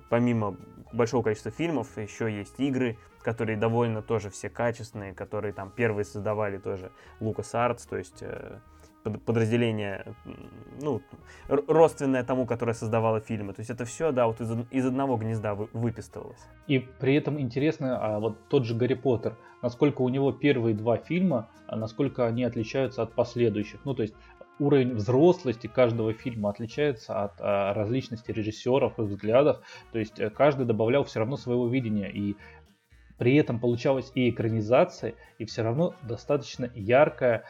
помимо 0.10 0.58
большого 0.92 1.24
количества 1.24 1.52
фильмов, 1.52 1.98
еще 1.98 2.32
есть 2.32 2.60
игры, 2.60 2.98
которые 3.22 3.58
довольно 3.58 4.02
тоже 4.02 4.30
все 4.30 4.50
качественные, 4.50 5.14
которые 5.14 5.54
там 5.54 5.72
первые 5.72 6.06
создавали 6.06 6.58
тоже 6.58 6.92
Лукас 7.20 7.56
Артс, 7.56 7.86
то 7.86 7.98
есть 7.98 8.22
э, 8.22 8.60
подразделение, 9.04 10.16
ну, 10.82 11.02
родственное 11.48 12.24
тому, 12.24 12.46
которое 12.46 12.74
создавало 12.74 13.20
фильмы. 13.20 13.54
То 13.54 13.62
есть 13.62 13.70
это 13.70 13.86
все, 13.86 14.12
да, 14.12 14.28
вот 14.28 14.42
из, 14.42 14.52
из 14.72 14.86
одного 14.86 15.18
гнезда 15.18 15.56
вы, 15.56 15.68
выпистывалось. 15.74 16.48
И 16.68 16.80
при 16.80 17.16
этом 17.16 17.40
интересно, 17.40 17.98
а 18.00 18.20
вот 18.20 18.38
тот 18.50 18.66
же 18.66 18.76
Гарри 18.76 18.94
Поттер, 18.94 19.38
насколько 19.62 20.02
у 20.02 20.10
него 20.10 20.32
первые 20.32 20.76
два 20.76 20.98
фильма, 20.98 21.50
а 21.68 21.76
насколько 21.76 22.26
они 22.26 22.44
отличаются 22.44 23.02
от 23.02 23.14
последующих. 23.14 23.80
Ну, 23.84 23.94
то 23.94 24.04
есть 24.04 24.16
уровень 24.60 24.96
взрослости 24.96 25.68
каждого 25.68 26.14
фильма 26.14 26.50
отличается 26.50 27.24
от 27.24 27.34
а, 27.40 27.74
различности 27.74 28.32
режиссеров 28.32 29.00
и 29.00 29.02
взглядов. 29.02 29.62
То 29.92 30.00
есть 30.00 30.20
э, 30.20 30.30
каждый 30.30 30.66
добавлял 30.66 31.04
все 31.04 31.20
равно 31.20 31.38
своего 31.38 31.68
видения. 31.68 32.10
И 32.10 32.36
при 33.18 33.36
этом 33.36 33.60
получалась 33.60 34.12
и 34.16 34.30
экранизация, 34.30 35.16
и 35.38 35.46
все 35.46 35.64
равно 35.64 35.96
достаточно 36.02 36.70
яркая, 36.74 37.44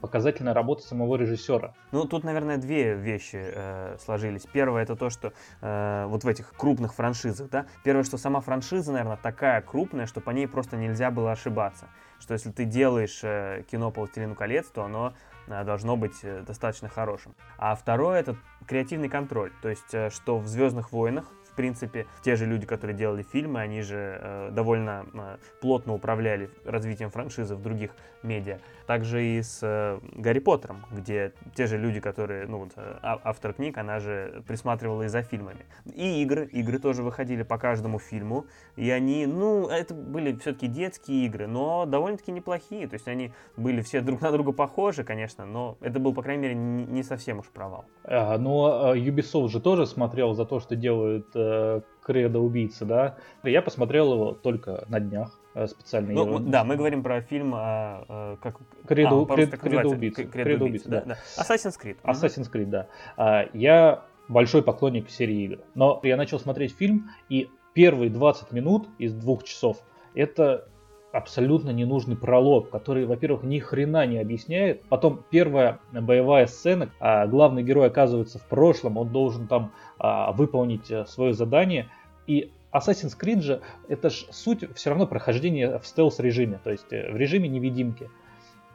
показательная 0.00 0.54
работа 0.54 0.82
самого 0.82 1.16
режиссера. 1.16 1.74
Ну, 1.92 2.04
тут, 2.04 2.24
наверное, 2.24 2.58
две 2.58 2.94
вещи 2.94 3.40
э, 3.40 3.96
сложились. 3.98 4.46
Первое 4.52 4.82
это 4.82 4.96
то, 4.96 5.10
что 5.10 5.32
э, 5.60 6.06
вот 6.06 6.24
в 6.24 6.28
этих 6.28 6.52
крупных 6.54 6.94
франшизах, 6.94 7.50
да, 7.50 7.66
первое, 7.82 8.04
что 8.04 8.18
сама 8.18 8.40
франшиза, 8.40 8.92
наверное, 8.92 9.16
такая 9.16 9.62
крупная, 9.62 10.06
что 10.06 10.20
по 10.20 10.30
ней 10.30 10.46
просто 10.46 10.76
нельзя 10.76 11.10
было 11.10 11.32
ошибаться. 11.32 11.88
Что 12.20 12.34
если 12.34 12.50
ты 12.50 12.64
делаешь 12.64 13.20
э, 13.22 13.64
кино 13.70 13.90
по 13.90 14.00
«Властелину 14.00 14.34
колец», 14.34 14.66
то 14.68 14.84
оно 14.84 15.14
э, 15.46 15.64
должно 15.64 15.96
быть 15.96 16.20
э, 16.22 16.42
достаточно 16.46 16.88
хорошим. 16.88 17.34
А 17.58 17.74
второе 17.74 18.20
это 18.20 18.36
креативный 18.66 19.08
контроль. 19.08 19.52
То 19.62 19.68
есть, 19.68 19.92
э, 19.92 20.10
что 20.10 20.38
в 20.38 20.46
«Звездных 20.46 20.92
войнах» 20.92 21.26
в 21.54 21.56
принципе, 21.56 22.06
те 22.22 22.34
же 22.34 22.46
люди, 22.46 22.66
которые 22.66 22.96
делали 22.96 23.22
фильмы, 23.22 23.60
они 23.60 23.82
же 23.82 24.18
э, 24.20 24.50
довольно 24.50 25.06
э, 25.14 25.36
плотно 25.60 25.94
управляли 25.94 26.50
развитием 26.64 27.10
франшизы 27.10 27.54
в 27.54 27.62
других 27.62 27.92
медиа. 28.24 28.58
Также 28.86 29.24
и 29.24 29.40
с 29.40 29.60
э, 29.62 30.00
Гарри 30.16 30.40
Поттером, 30.40 30.84
где 30.90 31.32
те 31.54 31.66
же 31.66 31.78
люди, 31.78 32.00
которые, 32.00 32.46
ну, 32.46 32.58
вот, 32.58 32.72
э, 32.76 32.98
а, 33.02 33.20
автор 33.22 33.52
книг, 33.52 33.78
она 33.78 34.00
же 34.00 34.42
присматривала 34.48 35.02
и 35.02 35.08
за 35.08 35.22
фильмами. 35.22 35.64
И 35.94 36.22
игры, 36.22 36.46
игры 36.46 36.78
тоже 36.78 37.02
выходили 37.02 37.44
по 37.44 37.56
каждому 37.56 37.98
фильму, 37.98 38.46
и 38.74 38.90
они, 38.90 39.26
ну, 39.26 39.68
это 39.68 39.94
были 39.94 40.36
все-таки 40.36 40.66
детские 40.66 41.26
игры, 41.26 41.46
но 41.46 41.86
довольно-таки 41.86 42.32
неплохие, 42.32 42.88
то 42.88 42.94
есть 42.94 43.06
они 43.06 43.32
были 43.56 43.80
все 43.80 44.00
друг 44.00 44.20
на 44.20 44.32
друга 44.32 44.52
похожи, 44.52 45.04
конечно, 45.04 45.46
но 45.46 45.78
это 45.80 46.00
был, 46.00 46.12
по 46.12 46.22
крайней 46.22 46.42
мере, 46.42 46.54
не 46.54 47.02
совсем 47.04 47.38
уж 47.38 47.46
провал. 47.46 47.84
А, 48.02 48.36
но 48.38 48.90
а, 48.90 48.96
Ubisoft 48.96 49.48
же 49.48 49.60
тоже 49.60 49.86
смотрел 49.86 50.34
за 50.34 50.44
то, 50.44 50.60
что 50.60 50.76
делают 50.76 51.34
э, 51.44 51.80
Кредо 52.04 52.40
убийцы, 52.40 52.84
да? 52.84 53.16
Я 53.42 53.62
посмотрел 53.62 54.12
его 54.12 54.32
только 54.32 54.84
на 54.88 55.00
днях 55.00 55.38
э, 55.54 55.66
специально. 55.66 56.12
Ну, 56.12 56.26
его... 56.26 56.38
Да, 56.38 56.64
мы 56.64 56.76
говорим 56.76 57.02
про 57.02 57.20
фильм 57.22 57.54
а, 57.54 58.04
а, 58.08 58.36
как... 58.42 58.58
Кредо, 58.86 59.22
а, 59.22 59.26
Кред, 59.26 59.58
Кредо 59.58 59.88
убийцы. 59.88 60.24
Кредо 60.24 60.64
убийцы, 60.64 60.88
да. 60.88 61.02
да. 61.02 61.16
Assassin's 61.38 61.80
Creed. 61.82 61.96
Assassin's 62.02 62.50
Creed, 62.52 62.66
да. 62.66 62.88
А, 63.16 63.48
я 63.52 64.04
большой 64.28 64.62
поклонник 64.62 65.10
серии 65.10 65.44
игр. 65.44 65.58
Но 65.74 66.00
я 66.02 66.16
начал 66.16 66.38
смотреть 66.38 66.74
фильм, 66.76 67.10
и 67.28 67.50
первые 67.72 68.10
20 68.10 68.52
минут 68.52 68.88
из 68.98 69.14
двух 69.14 69.44
часов 69.44 69.82
это 70.14 70.68
абсолютно 71.14 71.70
ненужный 71.70 72.16
пролог, 72.16 72.70
который, 72.70 73.06
во-первых, 73.06 73.44
ни 73.44 73.60
хрена 73.60 74.04
не 74.04 74.18
объясняет. 74.18 74.82
Потом 74.88 75.22
первая 75.30 75.78
боевая 75.92 76.46
сцена, 76.46 76.90
а 76.98 77.26
главный 77.26 77.62
герой 77.62 77.86
оказывается 77.86 78.38
в 78.38 78.42
прошлом, 78.42 78.96
он 78.96 79.08
должен 79.08 79.46
там 79.46 79.72
а, 79.98 80.32
выполнить 80.32 80.90
э, 80.90 81.06
свое 81.06 81.32
задание. 81.32 81.88
И 82.26 82.50
Assassin's 82.72 83.16
Creed 83.18 83.42
же, 83.42 83.60
это 83.88 84.10
ж 84.10 84.26
суть 84.30 84.64
все 84.74 84.90
равно 84.90 85.06
прохождения 85.06 85.78
в 85.78 85.86
стелс-режиме, 85.86 86.58
то 86.62 86.70
есть 86.70 86.92
э, 86.92 87.12
в 87.12 87.16
режиме 87.16 87.48
невидимки. 87.48 88.10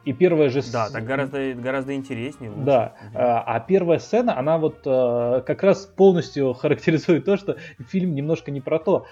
И 0.06 0.14
первая 0.14 0.48
же... 0.48 0.62
Да, 0.72 0.88
так 0.88 1.04
гораздо, 1.04 1.52
гораздо 1.52 1.94
интереснее. 1.94 2.50
Лучше. 2.50 2.64
Да, 2.64 2.94
угу. 3.10 3.18
а 3.18 3.60
первая 3.60 3.98
сцена, 3.98 4.38
она 4.38 4.56
вот 4.56 4.80
э, 4.86 5.42
как 5.44 5.62
раз 5.62 5.84
полностью 5.84 6.54
характеризует 6.54 7.26
то, 7.26 7.36
что 7.36 7.56
фильм 7.86 8.14
немножко 8.14 8.50
не 8.50 8.62
про 8.62 8.78
то 8.78 9.04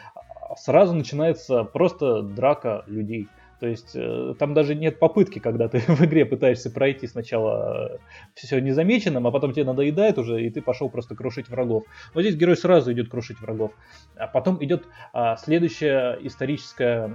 сразу 0.56 0.94
начинается 0.94 1.64
просто 1.64 2.22
драка 2.22 2.84
людей. 2.86 3.28
То 3.60 3.66
есть 3.66 3.90
э, 3.94 4.34
там 4.38 4.54
даже 4.54 4.74
нет 4.74 4.98
попытки, 4.98 5.40
когда 5.40 5.68
ты 5.68 5.78
в 5.86 6.00
игре 6.04 6.24
пытаешься 6.24 6.70
пройти 6.70 7.06
сначала 7.06 7.94
э, 7.94 7.98
все 8.34 8.60
незамеченным, 8.60 9.26
а 9.26 9.30
потом 9.30 9.52
тебе 9.52 9.64
надоедает 9.64 10.18
уже, 10.18 10.42
и 10.44 10.50
ты 10.50 10.62
пошел 10.62 10.88
просто 10.88 11.16
крушить 11.16 11.48
врагов. 11.48 11.84
Но 12.14 12.20
здесь 12.20 12.36
герой 12.36 12.56
сразу 12.56 12.92
идет 12.92 13.10
крушить 13.10 13.40
врагов. 13.40 13.72
А 14.16 14.28
потом 14.28 14.62
идет 14.64 14.86
а, 15.12 15.36
следующая 15.36 16.18
историческая, 16.20 17.08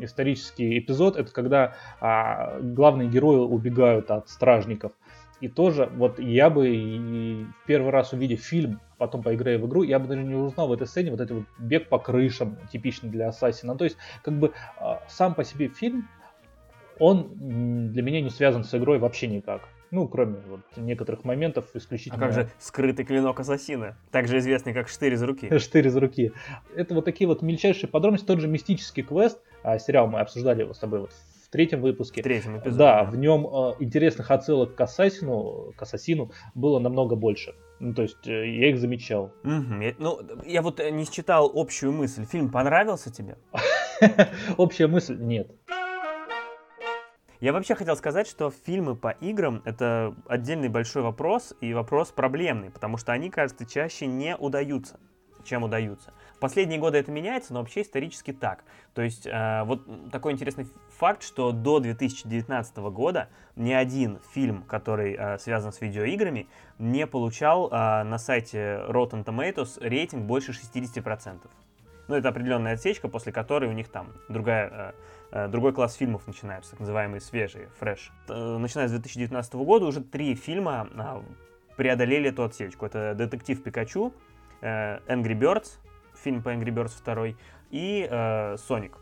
исторический 0.00 0.78
эпизод, 0.78 1.16
это 1.16 1.30
когда 1.32 1.74
а, 2.00 2.58
главные 2.60 3.08
герои 3.08 3.38
убегают 3.38 4.10
от 4.10 4.28
стражников. 4.30 4.92
И 5.40 5.48
тоже, 5.48 5.90
вот 5.94 6.18
я 6.18 6.50
бы 6.50 6.68
и 6.68 7.44
в 7.44 7.66
первый 7.66 7.90
раз 7.90 8.12
увидев 8.12 8.40
фильм, 8.40 8.80
потом 8.96 9.22
поиграя 9.22 9.58
в 9.58 9.66
игру, 9.66 9.82
я 9.84 9.98
бы 9.98 10.08
даже 10.08 10.24
не 10.24 10.34
узнал 10.34 10.68
в 10.68 10.72
этой 10.72 10.86
сцене 10.86 11.10
вот 11.10 11.20
этот 11.20 11.38
вот 11.38 11.46
бег 11.58 11.88
по 11.88 11.98
крышам, 11.98 12.58
типичный 12.72 13.10
для 13.10 13.28
Ассасина. 13.28 13.76
То 13.76 13.84
есть, 13.84 13.96
как 14.24 14.34
бы 14.34 14.52
а, 14.78 15.02
сам 15.08 15.34
по 15.34 15.44
себе 15.44 15.68
фильм, 15.68 16.08
он 16.98 17.90
для 17.92 18.02
меня 18.02 18.20
не 18.20 18.30
связан 18.30 18.64
с 18.64 18.74
игрой 18.74 18.98
вообще 18.98 19.28
никак. 19.28 19.68
Ну, 19.90 20.06
кроме 20.06 20.36
вот 20.48 20.60
некоторых 20.76 21.24
моментов 21.24 21.66
исключительно... 21.74 22.22
А 22.22 22.26
как 22.26 22.34
же 22.34 22.50
скрытый 22.58 23.06
клинок 23.06 23.40
ассасина, 23.40 23.96
также 24.10 24.38
известный 24.38 24.74
как 24.74 24.88
штырь 24.88 25.14
из 25.14 25.22
руки? 25.22 25.56
Штырь 25.58 25.86
из 25.86 25.96
руки. 25.96 26.32
Это 26.76 26.94
вот 26.94 27.04
такие 27.04 27.26
вот 27.26 27.40
мельчайшие 27.40 27.88
подробности, 27.88 28.26
тот 28.26 28.40
же 28.40 28.48
мистический 28.48 29.02
квест, 29.02 29.40
а, 29.62 29.78
сериал 29.78 30.08
мы 30.08 30.20
обсуждали 30.20 30.62
его 30.62 30.74
с 30.74 30.78
тобой 30.78 31.00
вот 31.00 31.12
в 31.48 31.50
третьем 31.50 31.80
выпуске. 31.80 32.20
В 32.20 32.24
третьем 32.24 32.58
эпизоде. 32.58 32.78
Да, 32.78 33.04
в 33.04 33.16
нем 33.16 33.46
э, 33.46 33.74
интересных 33.80 34.30
отсылок 34.30 34.74
к 34.74 34.80
Ассасину, 34.80 35.72
к 35.76 35.82
Ассасину 35.82 36.30
было 36.54 36.78
намного 36.78 37.16
больше. 37.16 37.54
Ну, 37.80 37.94
то 37.94 38.02
есть 38.02 38.26
э, 38.26 38.48
я 38.50 38.68
их 38.68 38.78
замечал. 38.78 39.32
Угу. 39.44 39.80
Я, 39.80 39.94
ну, 39.98 40.20
я 40.44 40.60
вот 40.60 40.78
не 40.78 41.06
считал 41.06 41.50
общую 41.54 41.92
мысль. 41.92 42.26
Фильм 42.26 42.50
понравился 42.50 43.10
тебе? 43.10 43.38
Общая 44.58 44.88
мысль 44.88 45.16
нет. 45.18 45.50
Я 47.40 47.52
вообще 47.52 47.74
хотел 47.76 47.96
сказать, 47.96 48.26
что 48.26 48.50
фильмы 48.50 48.96
по 48.96 49.10
играм— 49.20 49.62
это 49.64 50.14
отдельный 50.26 50.68
большой 50.68 51.02
вопрос 51.02 51.54
и 51.60 51.72
вопрос 51.72 52.10
проблемный, 52.10 52.70
потому 52.70 52.96
что 52.96 53.12
они, 53.12 53.30
кажется, 53.30 53.64
чаще 53.64 54.06
не 54.06 54.36
удаются, 54.36 54.98
чем 55.44 55.62
удаются. 55.62 56.12
В 56.38 56.40
последние 56.40 56.78
годы 56.78 56.98
это 56.98 57.10
меняется, 57.10 57.52
но 57.52 57.58
вообще 57.58 57.82
исторически 57.82 58.32
так. 58.32 58.62
То 58.94 59.02
есть 59.02 59.26
э, 59.26 59.64
вот 59.64 59.82
такой 60.12 60.34
интересный 60.34 60.68
факт, 60.96 61.24
что 61.24 61.50
до 61.50 61.80
2019 61.80 62.76
года 62.76 63.28
ни 63.56 63.72
один 63.72 64.20
фильм, 64.32 64.62
который 64.62 65.16
э, 65.18 65.38
связан 65.38 65.72
с 65.72 65.80
видеоиграми, 65.80 66.46
не 66.78 67.08
получал 67.08 67.66
э, 67.66 68.04
на 68.04 68.18
сайте 68.18 68.84
Rotten 68.88 69.24
Tomatoes 69.24 69.78
рейтинг 69.80 70.26
больше 70.26 70.52
60%. 70.52 71.40
Ну, 72.06 72.14
это 72.14 72.28
определенная 72.28 72.74
отсечка, 72.74 73.08
после 73.08 73.32
которой 73.32 73.68
у 73.68 73.72
них 73.72 73.88
там 73.88 74.12
другая, 74.28 74.94
э, 75.32 75.46
э 75.46 75.48
другой 75.48 75.72
класс 75.72 75.94
фильмов 75.94 76.24
начинается, 76.28 76.70
так 76.70 76.78
называемые 76.78 77.20
свежие, 77.20 77.68
фреш. 77.80 78.12
Э, 78.28 78.58
начиная 78.58 78.86
с 78.86 78.92
2019 78.92 79.54
года 79.54 79.86
уже 79.86 80.02
три 80.02 80.36
фильма 80.36 80.88
э, 80.94 81.74
преодолели 81.76 82.30
эту 82.30 82.44
отсечку. 82.44 82.86
Это 82.86 83.16
«Детектив 83.16 83.60
Пикачу», 83.60 84.12
«Angry 84.62 85.34
Birds», 85.34 85.78
фильм 86.22 86.42
по 86.42 86.50
Angry 86.50 86.70
Birds 86.70 86.92
2, 87.04 87.38
и 87.70 88.08
э, 88.10 88.54
Sonic, 88.54 88.92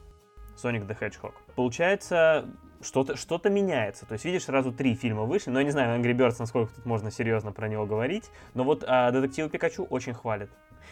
Sonic 0.57 0.87
the 0.87 0.99
Hedgehog. 0.99 1.35
Получается, 1.55 2.49
что-то 2.81 3.17
что 3.17 3.41
меняется. 3.49 4.07
То 4.07 4.15
есть, 4.15 4.25
видишь, 4.25 4.45
сразу 4.45 4.73
три 4.73 4.95
фильма 4.95 5.23
вышли, 5.23 5.51
но 5.51 5.59
я 5.61 5.65
не 5.65 5.71
знаю, 5.71 6.01
Angry 6.01 6.13
Birds, 6.13 6.37
насколько 6.39 6.75
тут 6.75 6.87
можно 6.87 7.11
серьезно 7.11 7.53
про 7.53 7.69
него 7.69 7.87
говорить, 7.87 8.31
но 8.55 8.65
вот 8.65 8.85
а, 8.87 9.11
Детектива 9.11 9.49
Пикачу 9.49 9.85
очень 9.85 10.15
хвалят. 10.15 10.51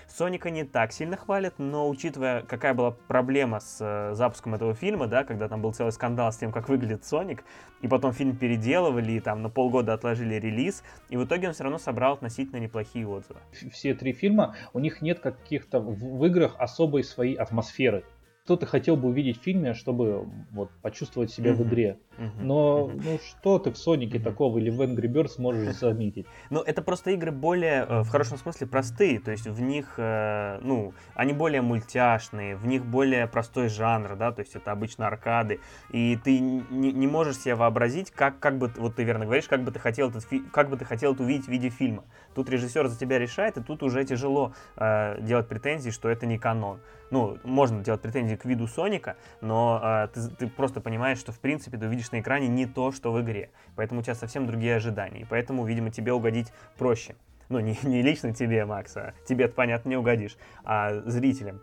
Соника 0.08 0.50
не 0.50 0.64
так 0.64 0.92
сильно 0.92 1.16
хвалят, 1.16 1.54
но 1.58 1.88
учитывая, 1.88 2.42
какая 2.42 2.74
была 2.74 2.92
проблема 2.92 3.60
с 3.60 3.78
э, 3.80 4.14
запуском 4.14 4.54
этого 4.54 4.74
фильма, 4.74 5.06
да, 5.06 5.24
когда 5.24 5.48
там 5.48 5.62
был 5.62 5.72
целый 5.72 5.92
скандал 5.92 6.32
с 6.32 6.36
тем, 6.36 6.52
как 6.52 6.68
выглядит 6.68 7.04
Соник, 7.04 7.44
и 7.82 7.88
потом 7.88 8.12
фильм 8.12 8.36
переделывали, 8.36 9.12
и 9.12 9.20
там 9.20 9.42
на 9.42 9.50
полгода 9.50 9.92
отложили 9.92 10.34
релиз, 10.34 10.82
и 11.08 11.16
в 11.16 11.24
итоге 11.24 11.48
он 11.48 11.54
все 11.54 11.64
равно 11.64 11.78
собрал 11.78 12.14
относительно 12.14 12.58
неплохие 12.58 13.06
отзывы. 13.06 13.40
Все 13.72 13.94
три 13.94 14.12
фильма, 14.12 14.54
у 14.72 14.78
них 14.78 15.02
нет 15.02 15.20
каких-то 15.20 15.80
в, 15.80 16.18
в 16.18 16.26
играх 16.26 16.56
особой 16.58 17.04
своей 17.04 17.34
атмосферы 17.34 18.04
что 18.44 18.56
ты 18.56 18.66
хотел 18.66 18.96
бы 18.96 19.08
увидеть 19.08 19.40
в 19.40 19.42
фильме, 19.42 19.72
чтобы 19.72 20.28
вот, 20.52 20.70
почувствовать 20.82 21.30
себя 21.30 21.52
mm-hmm. 21.52 21.54
в 21.54 21.68
игре. 21.68 21.98
Mm-hmm. 22.18 22.42
Но 22.42 22.90
mm-hmm. 22.92 23.02
ну 23.02 23.18
что 23.26 23.58
ты 23.58 23.70
в 23.70 23.78
Сонике 23.78 24.18
mm-hmm. 24.18 24.22
такого 24.22 24.58
или 24.58 24.68
в 24.68 24.82
Angry 24.82 25.10
Birds 25.10 25.40
можешь 25.40 25.76
заметить? 25.76 26.26
Ну, 26.50 26.60
это 26.60 26.82
просто 26.82 27.12
игры 27.12 27.32
более, 27.32 27.86
э, 27.88 28.00
в 28.02 28.08
хорошем 28.08 28.36
смысле, 28.36 28.66
простые. 28.66 29.18
То 29.18 29.30
есть 29.30 29.46
в 29.46 29.62
них, 29.62 29.94
э, 29.96 30.58
ну, 30.60 30.92
они 31.14 31.32
более 31.32 31.62
мультяшные, 31.62 32.56
в 32.56 32.66
них 32.66 32.84
более 32.84 33.26
простой 33.26 33.68
жанр, 33.68 34.14
да, 34.16 34.30
то 34.30 34.40
есть 34.40 34.54
это 34.54 34.72
обычно 34.72 35.06
аркады. 35.06 35.60
И 35.90 36.18
ты 36.22 36.38
не, 36.38 36.92
не 36.92 37.06
можешь 37.06 37.38
себе 37.38 37.54
вообразить, 37.54 38.10
как, 38.10 38.40
как 38.40 38.58
бы, 38.58 38.70
вот 38.76 38.96
ты 38.96 39.04
верно 39.04 39.24
говоришь, 39.24 39.48
как 39.48 39.64
бы 39.64 39.72
ты 39.72 39.78
хотел 39.78 40.10
этот 40.10 40.26
как 40.52 40.68
бы 40.68 40.76
ты 40.76 40.84
хотел 40.84 41.14
это 41.14 41.22
увидеть 41.22 41.46
в 41.46 41.50
виде 41.50 41.70
фильма. 41.70 42.04
Тут 42.34 42.50
режиссер 42.50 42.88
за 42.88 42.98
тебя 42.98 43.18
решает, 43.18 43.56
и 43.56 43.62
тут 43.62 43.82
уже 43.82 44.04
тяжело 44.04 44.52
э, 44.76 45.20
делать 45.20 45.48
претензии, 45.48 45.90
что 45.90 46.08
это 46.08 46.26
не 46.26 46.38
канон 46.38 46.80
ну, 47.14 47.38
можно 47.44 47.82
делать 47.82 48.00
претензии 48.00 48.34
к 48.34 48.44
виду 48.44 48.66
Соника, 48.66 49.16
но 49.40 49.80
э, 49.82 50.08
ты, 50.12 50.28
ты 50.30 50.46
просто 50.48 50.80
понимаешь, 50.80 51.18
что 51.18 51.30
в 51.30 51.38
принципе 51.38 51.78
ты 51.78 51.86
увидишь 51.86 52.10
на 52.10 52.20
экране 52.20 52.48
не 52.48 52.66
то, 52.66 52.90
что 52.90 53.12
в 53.12 53.20
игре. 53.20 53.50
Поэтому 53.76 54.00
у 54.00 54.02
тебя 54.02 54.16
совсем 54.16 54.46
другие 54.46 54.74
ожидания. 54.74 55.20
И 55.20 55.24
поэтому, 55.24 55.64
видимо, 55.64 55.90
тебе 55.90 56.12
угодить 56.12 56.52
проще. 56.76 57.14
Ну, 57.48 57.60
не, 57.60 57.78
не 57.84 58.02
лично 58.02 58.34
тебе, 58.34 58.64
Макс, 58.64 58.96
а 58.96 59.14
тебе 59.26 59.48
понятно, 59.48 59.90
не 59.90 59.96
угодишь, 59.96 60.36
а 60.64 61.02
зрителям. 61.06 61.60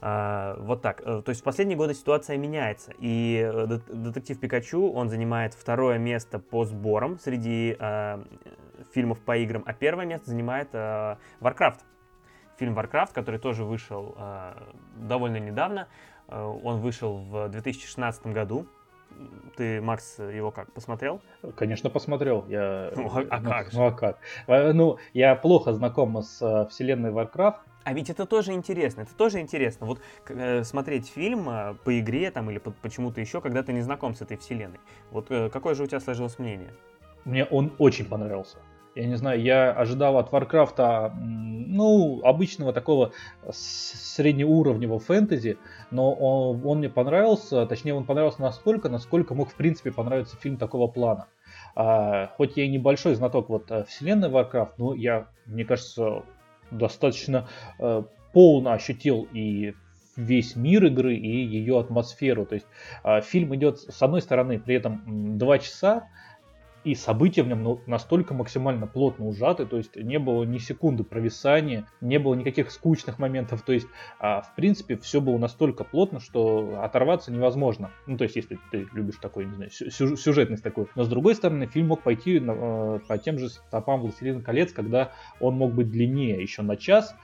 А, 0.00 0.56
вот 0.60 0.82
так. 0.82 1.00
Э, 1.04 1.22
то 1.24 1.30
есть 1.30 1.40
в 1.40 1.44
последние 1.44 1.76
годы 1.76 1.94
ситуация 1.94 2.36
меняется. 2.36 2.92
И 2.98 3.40
э, 3.42 3.66
детектив 3.88 4.38
Пикачу, 4.38 4.92
он 4.92 5.08
занимает 5.08 5.54
второе 5.54 5.98
место 5.98 6.38
по 6.38 6.64
сборам 6.64 7.18
среди 7.18 7.76
э, 7.78 8.22
фильмов 8.92 9.20
по 9.20 9.36
играм, 9.36 9.62
а 9.66 9.72
первое 9.72 10.06
место 10.06 10.30
занимает 10.30 10.68
э, 10.72 11.16
Warcraft. 11.40 11.80
Фильм 12.58 12.78
Warcraft, 12.78 13.12
который 13.12 13.40
тоже 13.40 13.64
вышел 13.64 14.14
э, 14.16 14.52
довольно 14.96 15.38
недавно. 15.38 15.88
Э, 16.28 16.42
он 16.42 16.80
вышел 16.80 17.18
в 17.18 17.48
2016 17.48 18.26
году. 18.26 18.66
Ты, 19.56 19.80
Макс, 19.80 20.18
его 20.18 20.50
как, 20.50 20.72
посмотрел? 20.72 21.20
Конечно, 21.56 21.90
посмотрел. 21.90 22.44
Я... 22.48 22.90
Ну, 22.96 23.10
а, 23.14 23.24
а 23.30 23.40
ну, 23.40 23.50
как 23.50 23.72
Ну, 23.72 23.86
а 23.86 23.92
как? 23.92 24.18
Ну, 24.48 24.98
я 25.12 25.36
плохо 25.36 25.72
знаком 25.72 26.20
с 26.22 26.42
э, 26.42 26.68
вселенной 26.68 27.10
Warcraft, 27.10 27.58
а 27.84 27.92
ведь 27.92 28.08
это 28.08 28.24
тоже 28.24 28.52
интересно, 28.52 29.02
это 29.02 29.14
тоже 29.14 29.40
интересно. 29.40 29.86
Вот 29.86 30.00
э, 30.28 30.64
смотреть 30.64 31.08
фильм 31.08 31.48
э, 31.50 31.74
по 31.84 32.00
игре 32.00 32.30
там 32.30 32.50
или 32.50 32.58
по, 32.58 32.70
почему-то 32.70 33.20
еще, 33.20 33.42
когда 33.42 33.62
ты 33.62 33.74
не 33.74 33.82
знаком 33.82 34.14
с 34.14 34.22
этой 34.22 34.38
вселенной. 34.38 34.80
Вот 35.10 35.30
э, 35.30 35.50
какое 35.50 35.74
же 35.74 35.82
у 35.82 35.86
тебя 35.86 36.00
сложилось 36.00 36.38
мнение? 36.38 36.72
Мне 37.26 37.44
он 37.44 37.72
очень 37.78 38.06
понравился. 38.06 38.56
Я 38.94 39.06
не 39.06 39.16
знаю, 39.16 39.42
я 39.42 39.72
ожидал 39.72 40.18
от 40.18 40.30
Варкрафта, 40.30 41.12
ну, 41.18 42.20
обычного 42.22 42.72
такого 42.72 43.12
среднеуровневого 43.50 45.00
фэнтези, 45.00 45.58
но 45.90 46.12
он, 46.12 46.64
он 46.64 46.78
мне 46.78 46.88
понравился, 46.88 47.66
точнее, 47.66 47.94
он 47.94 48.04
понравился 48.04 48.40
настолько, 48.40 48.88
насколько 48.88 49.34
мог, 49.34 49.50
в 49.50 49.54
принципе, 49.54 49.90
понравиться 49.90 50.36
фильм 50.36 50.56
такого 50.58 50.86
плана. 50.86 51.26
А, 51.74 52.28
хоть 52.36 52.56
я 52.56 52.64
и 52.64 52.68
небольшой 52.68 53.14
знаток 53.16 53.48
вот 53.48 53.70
э, 53.70 53.84
вселенной 53.84 54.28
Warcraft, 54.28 54.74
но 54.78 54.94
я, 54.94 55.26
мне 55.46 55.64
кажется, 55.64 56.22
достаточно 56.70 57.48
э, 57.80 58.04
полно 58.32 58.72
ощутил 58.72 59.26
и 59.32 59.74
весь 60.16 60.54
мир 60.54 60.84
игры 60.84 61.16
и 61.16 61.44
ее 61.44 61.80
атмосферу. 61.80 62.46
То 62.46 62.54
есть 62.54 62.66
э, 63.02 63.20
фильм 63.22 63.54
идет 63.56 63.80
с 63.80 64.00
одной 64.02 64.22
стороны 64.22 64.60
при 64.60 64.76
этом 64.76 65.36
два 65.36 65.58
часа, 65.58 66.08
и 66.84 66.94
события 66.94 67.42
в 67.42 67.48
нем 67.48 67.62
ну, 67.62 67.80
настолько 67.86 68.34
максимально 68.34 68.86
плотно 68.86 69.26
ужаты, 69.26 69.66
то 69.66 69.78
есть 69.78 69.96
не 69.96 70.18
было 70.18 70.44
ни 70.44 70.58
секунды 70.58 71.02
провисания, 71.02 71.86
не 72.00 72.18
было 72.18 72.34
никаких 72.34 72.70
скучных 72.70 73.18
моментов, 73.18 73.62
то 73.62 73.72
есть 73.72 73.86
а, 74.18 74.42
в 74.42 74.54
принципе 74.54 74.96
все 74.98 75.20
было 75.20 75.38
настолько 75.38 75.82
плотно, 75.82 76.20
что 76.20 76.80
оторваться 76.82 77.32
невозможно. 77.32 77.90
Ну 78.06 78.16
то 78.16 78.24
есть 78.24 78.36
если 78.36 78.58
ты 78.70 78.86
любишь 78.92 79.16
такой, 79.20 79.46
не 79.46 79.54
знаю, 79.54 79.70
сюжетность 79.70 80.62
такую. 80.62 80.88
Но 80.94 81.04
с 81.04 81.08
другой 81.08 81.34
стороны, 81.34 81.66
фильм 81.66 81.88
мог 81.88 82.02
пойти 82.02 82.38
э, 82.38 82.98
по 83.08 83.18
тем 83.18 83.38
же 83.38 83.48
стопам 83.48 84.00
Властелина 84.00 84.42
колец, 84.42 84.72
когда 84.72 85.12
он 85.40 85.54
мог 85.54 85.72
быть 85.72 85.90
длиннее 85.90 86.40
еще 86.40 86.62
на 86.62 86.76
час, 86.76 87.14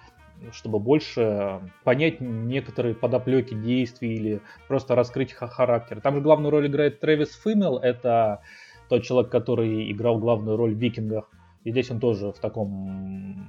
чтобы 0.52 0.78
больше 0.78 1.61
понять 1.84 2.20
некоторые 2.20 2.94
подоплеки 2.94 3.54
действий 3.54 4.14
или 4.14 4.40
просто 4.68 4.94
раскрыть 4.94 5.32
характер. 5.32 6.00
Там 6.00 6.16
же 6.16 6.20
главную 6.20 6.50
роль 6.50 6.66
играет 6.66 7.00
Трэвис 7.00 7.38
Фиммел, 7.42 7.76
это 7.78 8.40
тот 8.91 9.05
человек, 9.05 9.30
который 9.30 9.91
играл 9.91 10.18
главную 10.18 10.57
роль 10.57 10.74
в 10.74 10.78
«Викингах». 10.78 11.30
И 11.64 11.70
здесь 11.70 11.91
он 11.91 12.01
тоже 12.01 12.32
в 12.32 12.38
таком... 12.38 13.47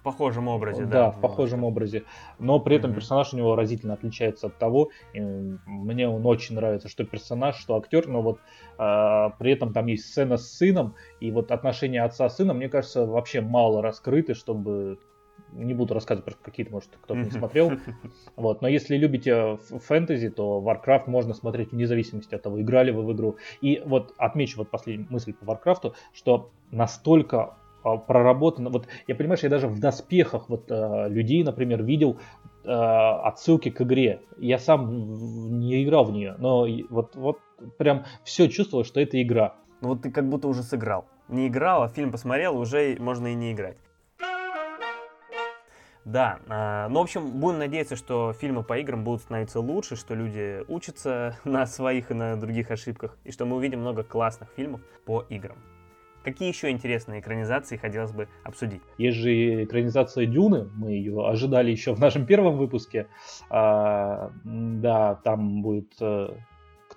В 0.00 0.02
похожем 0.02 0.48
образе, 0.48 0.84
да. 0.84 0.90
Да, 0.90 1.10
в 1.12 1.20
похожем 1.20 1.62
образе. 1.62 2.02
Но 2.40 2.58
при 2.58 2.74
этом 2.74 2.90
mm-hmm. 2.90 2.94
персонаж 2.94 3.32
у 3.32 3.36
него 3.36 3.54
разительно 3.54 3.94
отличается 3.94 4.48
от 4.48 4.58
того. 4.58 4.90
И 5.14 5.20
мне 5.20 6.08
он 6.08 6.26
очень 6.26 6.56
нравится, 6.56 6.88
что 6.88 7.04
персонаж, 7.04 7.54
что 7.56 7.76
актер, 7.76 8.08
но 8.08 8.20
вот 8.20 8.40
э, 8.80 9.30
при 9.38 9.52
этом 9.52 9.72
там 9.72 9.86
есть 9.86 10.06
сцена 10.06 10.38
с 10.38 10.50
сыном, 10.50 10.96
и 11.20 11.30
вот 11.30 11.52
отношения 11.52 12.02
отца 12.02 12.28
с 12.28 12.36
сыном, 12.36 12.56
мне 12.56 12.68
кажется, 12.68 13.06
вообще 13.06 13.40
мало 13.40 13.80
раскрыты, 13.80 14.34
чтобы 14.34 14.98
не 15.52 15.74
буду 15.74 15.94
рассказывать 15.94 16.24
про 16.24 16.34
какие-то, 16.42 16.72
может, 16.72 16.90
кто-то 17.02 17.20
не 17.20 17.30
смотрел. 17.30 17.72
Вот. 18.36 18.62
Но 18.62 18.68
если 18.68 18.96
любите 18.96 19.58
фэнтези, 19.58 20.30
то 20.30 20.62
Warcraft 20.64 21.04
можно 21.08 21.34
смотреть 21.34 21.72
вне 21.72 21.86
зависимости 21.86 22.34
от 22.34 22.42
того, 22.42 22.60
играли 22.60 22.90
вы 22.90 23.02
в 23.04 23.12
игру. 23.12 23.36
И 23.60 23.82
вот 23.84 24.14
отмечу 24.16 24.58
вот 24.58 24.70
последнюю 24.70 25.08
мысль 25.10 25.32
по 25.32 25.44
Warcraft, 25.44 25.94
что 26.12 26.50
настолько 26.70 27.56
а, 27.84 27.96
проработано. 27.96 28.70
Вот 28.70 28.86
я 29.06 29.14
понимаю, 29.14 29.36
что 29.36 29.46
я 29.46 29.50
даже 29.50 29.68
в 29.68 29.78
доспехах 29.78 30.48
вот 30.48 30.70
э, 30.70 31.08
людей, 31.08 31.42
например, 31.42 31.82
видел 31.82 32.18
э, 32.64 32.68
отсылки 32.70 33.70
к 33.70 33.80
игре. 33.82 34.22
Я 34.38 34.58
сам 34.58 35.58
не 35.58 35.84
играл 35.84 36.04
в 36.04 36.12
нее, 36.12 36.36
но 36.38 36.66
вот, 36.90 37.16
вот 37.16 37.38
прям 37.78 38.04
все 38.24 38.48
чувствовал, 38.48 38.84
что 38.84 39.00
это 39.00 39.20
игра. 39.22 39.54
Ну 39.80 39.88
вот 39.88 40.02
ты 40.02 40.10
как 40.10 40.28
будто 40.28 40.48
уже 40.48 40.62
сыграл. 40.62 41.06
Не 41.28 41.48
играл, 41.48 41.82
а 41.82 41.88
фильм 41.88 42.12
посмотрел, 42.12 42.56
уже 42.56 42.96
можно 43.00 43.28
и 43.28 43.34
не 43.34 43.52
играть. 43.52 43.78
Да, 46.04 46.40
э, 46.48 46.88
ну, 46.88 47.00
в 47.00 47.02
общем, 47.02 47.30
будем 47.40 47.58
надеяться, 47.58 47.94
что 47.94 48.32
фильмы 48.32 48.64
по 48.64 48.78
играм 48.78 49.04
будут 49.04 49.22
становиться 49.22 49.60
лучше, 49.60 49.94
что 49.96 50.14
люди 50.14 50.64
учатся 50.68 51.38
на 51.44 51.66
своих 51.66 52.10
и 52.10 52.14
на 52.14 52.36
других 52.36 52.70
ошибках, 52.70 53.16
и 53.24 53.30
что 53.30 53.46
мы 53.46 53.56
увидим 53.56 53.80
много 53.80 54.02
классных 54.02 54.48
фильмов 54.56 54.80
по 55.04 55.24
играм. 55.28 55.56
Какие 56.24 56.48
еще 56.48 56.70
интересные 56.70 57.20
экранизации 57.20 57.76
хотелось 57.76 58.12
бы 58.12 58.28
обсудить? 58.44 58.80
Есть 58.96 59.16
же 59.18 59.64
экранизация 59.64 60.26
Дюны, 60.26 60.68
мы 60.74 60.92
ее 60.92 61.26
ожидали 61.26 61.72
еще 61.72 61.94
в 61.94 61.98
нашем 61.98 62.26
первом 62.26 62.58
выпуске. 62.58 63.08
А, 63.50 64.30
да, 64.44 65.16
там 65.24 65.62
будет 65.62 65.92
э, 66.00 66.28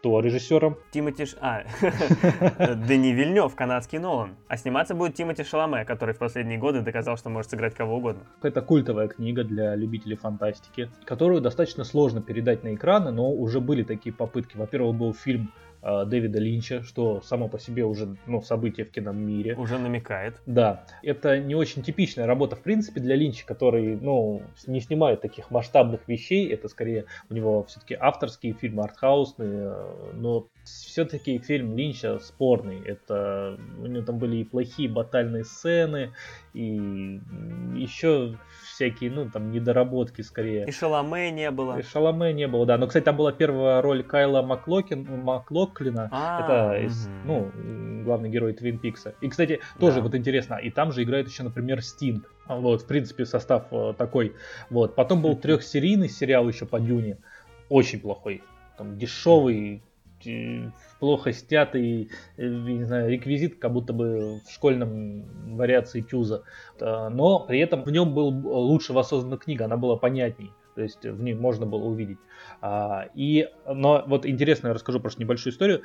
кто 0.06 0.20
режиссером? 0.20 0.78
Тимати... 0.92 1.26
Ш... 1.26 1.36
А, 1.42 1.64
Дени 2.76 3.12
Вильнев, 3.12 3.56
канадский 3.56 3.98
Нолан. 3.98 4.36
А 4.48 4.56
сниматься 4.56 4.94
будет 4.94 5.16
Тимати 5.16 5.44
Шаломе, 5.44 5.84
который 5.84 6.14
в 6.14 6.20
последние 6.20 6.60
годы 6.60 6.82
доказал, 6.82 7.18
что 7.18 7.32
может 7.32 7.50
сыграть 7.50 7.74
кого 7.74 7.98
угодно. 7.98 8.22
Это 8.44 8.62
культовая 8.62 9.08
книга 9.08 9.44
для 9.44 9.76
любителей 9.76 10.16
фантастики, 10.16 10.92
которую 11.06 11.42
достаточно 11.42 11.84
сложно 11.84 12.22
передать 12.22 12.64
на 12.64 12.76
экраны, 12.76 13.10
но 13.10 13.32
уже 13.32 13.60
были 13.60 13.82
такие 13.82 14.14
попытки. 14.14 14.58
Во-первых, 14.58 14.96
был 14.96 15.14
фильм 15.16 15.52
Дэвида 15.86 16.40
Линча, 16.40 16.82
что 16.82 17.22
само 17.22 17.48
по 17.48 17.60
себе 17.60 17.86
уже 17.86 18.18
ну, 18.26 18.42
событие 18.42 18.86
в 18.86 18.92
киномире. 18.92 19.56
Уже 19.56 19.78
намекает. 19.78 20.42
Да. 20.48 20.86
Это 21.04 21.40
не 21.40 21.54
очень 21.54 21.84
типичная 21.84 22.26
работа, 22.26 22.56
в 22.56 22.62
принципе, 22.62 23.00
для 23.00 23.16
Линча, 23.16 23.46
который 23.46 23.96
ну, 23.96 24.42
не 24.66 24.82
снимает 24.82 25.22
таких 25.22 25.52
масштабных 25.52 26.08
вещей. 26.08 26.52
Это 26.52 26.70
скорее 26.70 27.06
у 27.30 27.36
него 27.36 27.64
все-таки 27.66 27.96
авторские 28.00 28.54
фильмы, 28.54 28.84
артхаусные. 28.84 29.76
Но 30.14 30.48
все-таки 30.64 31.38
фильм 31.38 31.78
Линча 31.78 32.18
спорный. 32.20 32.82
Это 32.84 33.60
у 33.80 33.86
него 33.86 34.04
там 34.04 34.18
были 34.18 34.38
и 34.38 34.44
плохие 34.44 34.90
батальные 34.90 35.44
сцены, 35.44 36.14
и 36.56 37.20
еще 37.76 38.38
всякие, 38.64 39.12
ну, 39.12 39.30
там, 39.30 39.52
недоработки 39.52 40.22
скорее. 40.22 40.66
И 40.66 40.72
Шаломе 40.72 41.30
не 41.32 41.52
было. 41.52 41.78
И 41.78 41.82
Шаломе 41.84 42.32
не 42.32 42.48
было, 42.48 42.66
да. 42.66 42.78
Но, 42.78 42.88
кстати, 42.88 43.04
там 43.04 43.18
была 43.18 43.34
первая 43.34 43.82
роль 43.82 44.04
Кайла 44.04 44.42
Маклокин, 44.42 45.04
Маклоклина. 45.24 46.10
А, 46.12 46.44
Это, 46.44 46.86
из, 46.86 47.10
ну, 47.26 47.52
главный 48.06 48.30
герой 48.30 48.54
Твин 48.54 48.80
Пикса. 48.80 49.16
И, 49.20 49.28
кстати, 49.28 49.60
тоже 49.80 49.98
да. 49.98 50.04
вот 50.04 50.16
интересно, 50.16 50.56
и 50.56 50.70
там 50.70 50.94
же 50.94 51.04
играет 51.04 51.28
еще, 51.28 51.44
например, 51.44 51.82
Стинг. 51.82 52.32
Вот, 52.48 52.84
в 52.84 52.88
принципе, 52.88 53.26
состав 53.26 53.66
э, 53.72 53.94
такой. 53.98 54.34
Вот. 54.70 54.96
Потом 54.96 55.22
был 55.22 55.36
трехсерийный 55.42 56.10
сериал 56.10 56.48
еще 56.48 56.66
по 56.66 56.80
Дюне. 56.80 57.18
Очень 57.68 58.00
плохой. 58.00 58.44
Там 58.78 58.98
дешевый, 58.98 59.82
плохо 61.00 61.32
снятый, 61.32 62.10
э, 62.38 62.48
не 62.48 62.84
знаю, 62.84 63.10
реквизит, 63.10 63.60
как 63.60 63.74
будто 63.74 63.94
бы 63.94 64.42
в 64.46 64.52
школьном 64.52 65.26
вариации 65.56 66.02
Тюза. 66.02 66.44
Э, 66.80 67.10
но 67.10 67.40
при 67.40 67.60
этом 67.60 67.84
в 67.84 67.92
нем 67.92 68.14
был 68.14 68.30
лучше 68.30 68.94
воссоздана 68.94 69.38
книга, 69.38 69.66
она 69.66 69.78
была 69.78 69.98
понятней. 69.98 70.52
То 70.76 70.82
есть 70.82 71.06
в 71.06 71.22
ней 71.22 71.34
можно 71.34 71.66
было 71.66 71.86
увидеть. 71.86 72.18
А, 72.62 73.08
и, 73.16 73.48
но 73.66 74.04
вот 74.08 74.26
интересно, 74.26 74.68
я 74.68 74.74
расскажу 74.74 75.00
просто 75.00 75.22
небольшую 75.22 75.54
историю. 75.54 75.84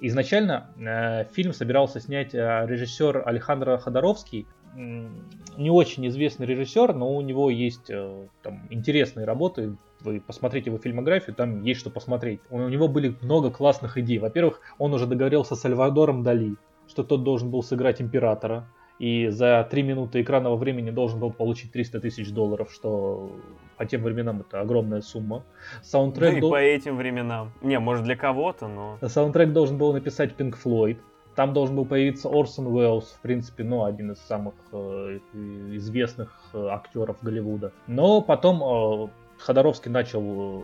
Изначально 0.00 0.70
э, 0.78 1.24
фильм 1.34 1.52
собирался 1.52 1.98
снять 1.98 2.32
э, 2.32 2.64
режиссер 2.66 3.24
Александр 3.26 3.78
Ходоровский, 3.78 4.46
не 4.78 5.70
очень 5.70 6.06
известный 6.06 6.46
режиссер, 6.46 6.94
но 6.94 7.14
у 7.14 7.20
него 7.20 7.50
есть 7.50 7.90
э, 7.90 8.26
там, 8.42 8.62
интересные 8.70 9.26
работы. 9.26 9.76
Вы 10.00 10.20
посмотрите 10.20 10.70
его 10.70 10.78
фильмографию, 10.78 11.34
там 11.34 11.62
есть 11.62 11.80
что 11.80 11.90
посмотреть. 11.90 12.40
У 12.50 12.58
него 12.68 12.86
были 12.86 13.16
много 13.20 13.50
классных 13.50 13.98
идей. 13.98 14.18
Во-первых, 14.18 14.60
он 14.78 14.94
уже 14.94 15.06
договорился 15.06 15.56
с 15.56 15.60
Сальвадором 15.60 16.22
Дали, 16.22 16.54
что 16.88 17.02
тот 17.02 17.24
должен 17.24 17.50
был 17.50 17.62
сыграть 17.62 18.00
императора. 18.00 18.68
И 19.00 19.28
за 19.28 19.66
три 19.70 19.82
минуты 19.82 20.22
экранного 20.22 20.56
времени 20.56 20.90
должен 20.90 21.20
был 21.20 21.32
получить 21.32 21.70
300 21.70 22.00
тысяч 22.00 22.32
долларов, 22.32 22.72
что 22.72 23.30
по 23.76 23.86
тем 23.86 24.02
временам 24.02 24.40
это 24.40 24.60
огромная 24.60 25.02
сумма. 25.02 25.44
Саундтрек 25.82 26.32
ну 26.32 26.38
и 26.38 26.40
дол... 26.40 26.50
по 26.50 26.60
этим 26.60 26.96
временам. 26.96 27.52
Не, 27.62 27.78
может 27.78 28.04
для 28.04 28.16
кого-то, 28.16 28.66
но... 28.66 28.98
Саундтрек 29.02 29.52
должен 29.52 29.78
был 29.78 29.92
написать 29.92 30.34
Pink 30.36 30.56
Floyd. 30.62 30.98
Там 31.38 31.52
должен 31.52 31.76
был 31.76 31.84
появиться 31.84 32.28
Орсон 32.28 32.66
Уэллс, 32.66 33.12
в 33.12 33.20
принципе, 33.20 33.62
ну, 33.62 33.84
один 33.84 34.10
из 34.10 34.18
самых 34.18 34.54
э, 34.72 35.20
известных 35.70 36.36
э, 36.52 36.66
актеров 36.66 37.22
Голливуда. 37.22 37.70
Но 37.86 38.20
потом 38.22 38.60
э, 38.60 39.08
Ходоровский 39.38 39.88
начал 39.88 40.20
э, 40.24 40.62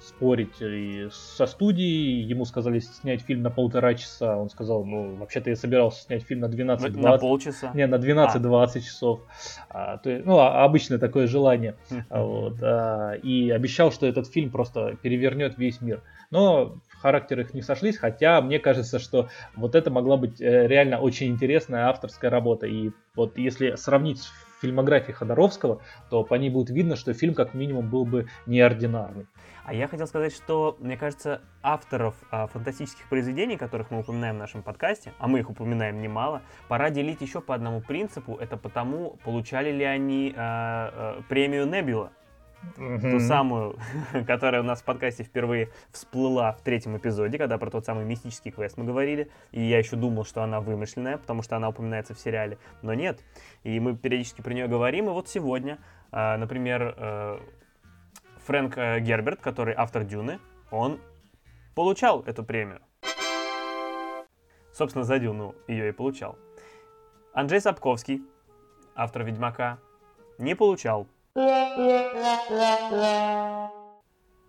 спорить 0.00 0.58
и 0.62 1.08
со 1.12 1.46
студией. 1.46 2.22
Ему 2.22 2.46
сказали 2.46 2.78
снять 2.78 3.20
фильм 3.20 3.42
на 3.42 3.50
полтора 3.50 3.92
часа. 3.92 4.38
Он 4.38 4.48
сказал, 4.48 4.86
ну, 4.86 5.16
вообще-то 5.16 5.50
я 5.50 5.56
собирался 5.56 6.04
снять 6.04 6.22
фильм 6.22 6.40
на 6.40 6.46
12-20. 6.46 6.98
На 6.98 7.18
полчаса? 7.18 7.72
Не, 7.74 7.86
на 7.86 7.96
12-20 7.96 8.38
а. 8.38 8.80
часов. 8.80 9.20
А, 9.68 9.98
то, 9.98 10.22
ну, 10.24 10.38
а, 10.38 10.64
обычное 10.64 10.98
такое 10.98 11.26
желание. 11.26 11.76
вот, 12.08 12.56
а, 12.62 13.12
и 13.22 13.50
обещал, 13.50 13.92
что 13.92 14.06
этот 14.06 14.28
фильм 14.28 14.50
просто 14.50 14.96
перевернет 15.02 15.58
весь 15.58 15.82
мир. 15.82 16.02
Но 16.30 16.78
характеры 17.06 17.42
их 17.42 17.54
не 17.54 17.62
сошлись, 17.62 17.98
хотя 17.98 18.40
мне 18.40 18.58
кажется, 18.58 18.98
что 18.98 19.28
вот 19.54 19.76
это 19.76 19.92
могла 19.92 20.16
быть 20.16 20.40
э, 20.40 20.66
реально 20.66 20.98
очень 20.98 21.28
интересная 21.28 21.86
авторская 21.86 22.32
работа. 22.32 22.66
И 22.66 22.90
вот 23.14 23.38
если 23.38 23.76
сравнить 23.76 24.22
с 24.22 24.32
фильмографией 24.60 25.14
Ходоровского, 25.14 25.80
то 26.10 26.24
по 26.24 26.34
ней 26.34 26.50
будет 26.50 26.70
видно, 26.70 26.96
что 26.96 27.12
фильм 27.14 27.34
как 27.34 27.54
минимум 27.54 27.88
был 27.88 28.04
бы 28.04 28.26
неординарный. 28.46 29.26
А 29.64 29.72
я 29.72 29.86
хотел 29.86 30.08
сказать, 30.08 30.32
что, 30.32 30.76
мне 30.80 30.96
кажется, 30.96 31.42
авторов 31.62 32.14
а, 32.32 32.48
фантастических 32.48 33.08
произведений, 33.08 33.56
которых 33.56 33.92
мы 33.92 34.00
упоминаем 34.00 34.34
в 34.36 34.38
нашем 34.38 34.62
подкасте, 34.64 35.12
а 35.18 35.28
мы 35.28 35.38
их 35.38 35.50
упоминаем 35.50 36.00
немало, 36.00 36.42
пора 36.66 36.90
делить 36.90 37.20
еще 37.20 37.40
по 37.40 37.54
одному 37.54 37.80
принципу. 37.80 38.36
Это 38.36 38.56
потому, 38.56 39.16
получали 39.24 39.70
ли 39.70 39.84
они 39.84 40.34
а, 40.36 41.18
а, 41.18 41.22
премию 41.28 41.66
Небюла 41.66 42.10
Mm-hmm. 42.76 43.10
Ту 43.10 43.20
самую, 43.20 43.78
которая 44.26 44.60
у 44.62 44.64
нас 44.64 44.82
в 44.82 44.84
подкасте 44.84 45.22
впервые 45.24 45.70
всплыла 45.90 46.52
в 46.52 46.60
третьем 46.62 46.96
эпизоде, 46.96 47.38
когда 47.38 47.58
про 47.58 47.70
тот 47.70 47.84
самый 47.84 48.04
мистический 48.04 48.50
квест 48.50 48.76
мы 48.76 48.84
говорили. 48.84 49.30
И 49.52 49.62
я 49.62 49.78
еще 49.78 49.96
думал, 49.96 50.24
что 50.24 50.42
она 50.42 50.60
вымышленная, 50.60 51.18
потому 51.18 51.42
что 51.42 51.56
она 51.56 51.68
упоминается 51.68 52.14
в 52.14 52.18
сериале. 52.18 52.58
Но 52.82 52.94
нет. 52.94 53.20
И 53.62 53.78
мы 53.80 53.96
периодически 53.96 54.42
про 54.42 54.52
нее 54.52 54.68
говорим. 54.68 55.06
И 55.06 55.12
вот 55.12 55.28
сегодня, 55.28 55.78
а, 56.12 56.36
например, 56.36 56.94
э, 56.96 57.38
Фрэнк 58.46 58.78
э, 58.78 59.00
Герберт, 59.00 59.40
который 59.40 59.74
автор 59.76 60.04
Дюны, 60.04 60.38
он 60.70 61.00
получал 61.74 62.22
эту 62.22 62.44
премию. 62.44 62.80
Собственно, 64.72 65.04
за 65.04 65.18
Дюну 65.18 65.54
ее 65.68 65.88
и 65.88 65.92
получал. 65.92 66.38
Анджей 67.32 67.60
Сапковский, 67.60 68.22
автор 68.94 69.24
Ведьмака, 69.24 69.78
не 70.38 70.54
получал 70.54 71.06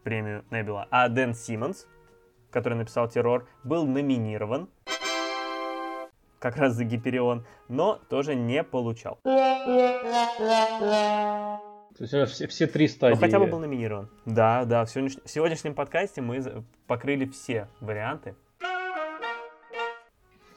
премию 0.04 0.46
Небила. 0.52 0.88
А 0.90 1.10
Дэн 1.10 1.34
Симмонс, 1.34 1.86
который 2.50 2.78
написал 2.78 3.10
«Террор», 3.10 3.46
был 3.66 3.86
номинирован 3.86 4.70
как 6.40 6.56
раз 6.56 6.76
за 6.76 6.86
Гиперион, 6.86 7.46
но 7.68 8.00
тоже 8.10 8.36
не 8.36 8.64
получал. 8.64 9.20
То 11.98 12.04
есть 12.04 12.14
э, 12.14 12.26
все, 12.28 12.48
все 12.48 12.68
три 12.68 12.88
стадии. 12.88 13.16
Ну, 13.16 13.20
хотя 13.20 13.40
бы 13.40 13.48
был 13.48 13.60
номинирован. 13.60 14.08
Да, 14.26 14.64
да. 14.64 14.86
В 14.86 14.90
сегодняш... 14.90 15.18
в 15.26 15.30
сегодняшнем 15.30 15.74
подкасте 15.76 16.22
мы 16.22 16.64
покрыли 16.86 17.26
все 17.26 17.68
варианты. 17.82 18.36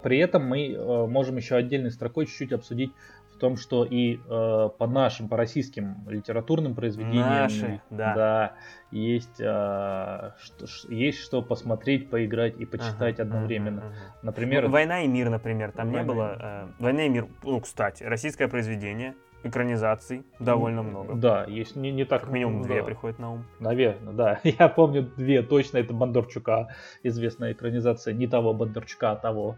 При 0.02 0.18
этом 0.18 0.46
мы 0.46 0.68
э, 0.68 1.06
можем 1.06 1.36
еще 1.38 1.56
отдельной 1.56 1.90
строкой 1.90 2.26
чуть-чуть 2.26 2.52
обсудить 2.52 2.92
том, 3.40 3.56
что 3.56 3.84
и 3.84 4.20
э, 4.28 4.68
по 4.78 4.86
нашим, 4.86 5.28
по 5.28 5.36
российским 5.36 6.08
литературным 6.08 6.74
произведениям 6.74 7.28
Наши, 7.28 7.80
да. 7.90 8.14
Да, 8.14 8.54
есть, 8.90 9.40
э, 9.40 10.32
что, 10.38 10.66
есть 10.88 11.18
что 11.18 11.42
посмотреть, 11.42 12.10
поиграть 12.10 12.56
и 12.58 12.64
почитать 12.64 13.18
ага, 13.18 13.24
одновременно. 13.24 13.82
Ага, 13.82 13.88
ага. 13.88 14.16
Например, 14.22 14.64
ну, 14.64 14.70
«Война 14.70 15.02
и 15.02 15.08
мир», 15.08 15.30
например, 15.30 15.72
там 15.72 15.90
Война 15.90 16.02
не 16.02 16.08
было... 16.08 16.36
Э, 16.38 16.68
«Война 16.78 17.06
и 17.06 17.08
мир», 17.08 17.26
ну, 17.42 17.60
кстати, 17.60 18.04
российское 18.04 18.46
произведение, 18.46 19.14
экранизаций 19.42 20.24
довольно 20.38 20.82
много. 20.82 21.14
Да, 21.14 21.44
есть 21.44 21.76
не, 21.76 21.90
не 21.90 22.04
так... 22.04 22.22
Как 22.22 22.30
минимум 22.30 22.62
две 22.62 22.82
приходят 22.82 23.18
на 23.18 23.32
ум. 23.32 23.44
Наверное, 23.58 24.12
да. 24.12 24.40
Я 24.44 24.68
помню 24.68 25.02
две 25.16 25.42
точно. 25.42 25.78
Это 25.78 25.94
Бондарчука, 25.94 26.68
известная 27.02 27.52
экранизация. 27.52 28.12
Не 28.12 28.26
того 28.26 28.52
Бондарчука, 28.52 29.12
а 29.12 29.16
того. 29.16 29.56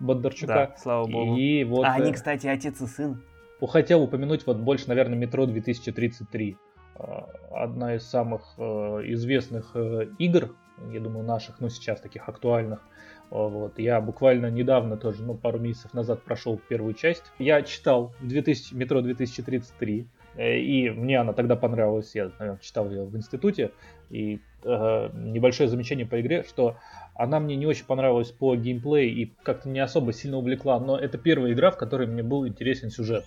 Бондарчука. 0.00 0.54
Да, 0.54 0.74
слава 0.78 1.06
богу. 1.06 1.36
И 1.36 1.64
вот, 1.64 1.84
а 1.84 1.94
они, 1.94 2.10
э, 2.10 2.14
кстати, 2.14 2.46
отец 2.46 2.80
и 2.80 2.86
сын. 2.86 3.22
Хотел 3.60 4.02
упомянуть 4.02 4.46
вот 4.46 4.58
больше, 4.58 4.88
наверное, 4.88 5.16
«Метро 5.16 5.44
2033». 5.46 6.56
А, 6.98 7.28
одна 7.50 7.94
из 7.94 8.06
самых 8.06 8.42
э, 8.58 8.62
известных 9.06 9.70
э, 9.74 10.08
игр, 10.18 10.54
я 10.92 11.00
думаю, 11.00 11.24
наших, 11.24 11.60
ну, 11.60 11.68
сейчас 11.68 12.00
таких 12.00 12.28
актуальных. 12.28 12.80
Вот. 13.30 13.78
Я 13.78 14.00
буквально 14.00 14.50
недавно 14.50 14.96
тоже, 14.96 15.22
ну, 15.22 15.34
пару 15.34 15.58
месяцев 15.58 15.94
назад 15.94 16.22
прошел 16.22 16.60
первую 16.68 16.94
часть. 16.94 17.24
Я 17.38 17.62
читал 17.62 18.14
2000, 18.20 18.74
«Метро 18.74 19.00
2033», 19.00 20.06
и 20.38 20.90
мне 20.90 21.18
она 21.18 21.32
тогда 21.32 21.56
понравилась, 21.56 22.14
я 22.14 22.30
наверное, 22.38 22.60
читал 22.60 22.90
ее 22.90 23.04
в 23.04 23.16
институте, 23.16 23.72
и 24.10 24.40
э, 24.66 25.10
небольшое 25.14 25.68
замечание 25.68 26.06
по 26.06 26.20
игре, 26.20 26.44
что 26.48 26.76
она 27.14 27.40
мне 27.40 27.56
не 27.56 27.66
очень 27.66 27.86
понравилась 27.86 28.30
по 28.30 28.54
геймплею 28.56 29.10
и 29.10 29.32
как-то 29.42 29.68
не 29.68 29.80
особо 29.80 30.12
сильно 30.12 30.36
увлекла, 30.36 30.78
но 30.78 30.98
это 30.98 31.16
первая 31.18 31.52
игра, 31.52 31.70
в 31.70 31.78
которой 31.78 32.06
мне 32.06 32.22
был 32.22 32.46
интересен 32.46 32.90
сюжет. 32.90 33.24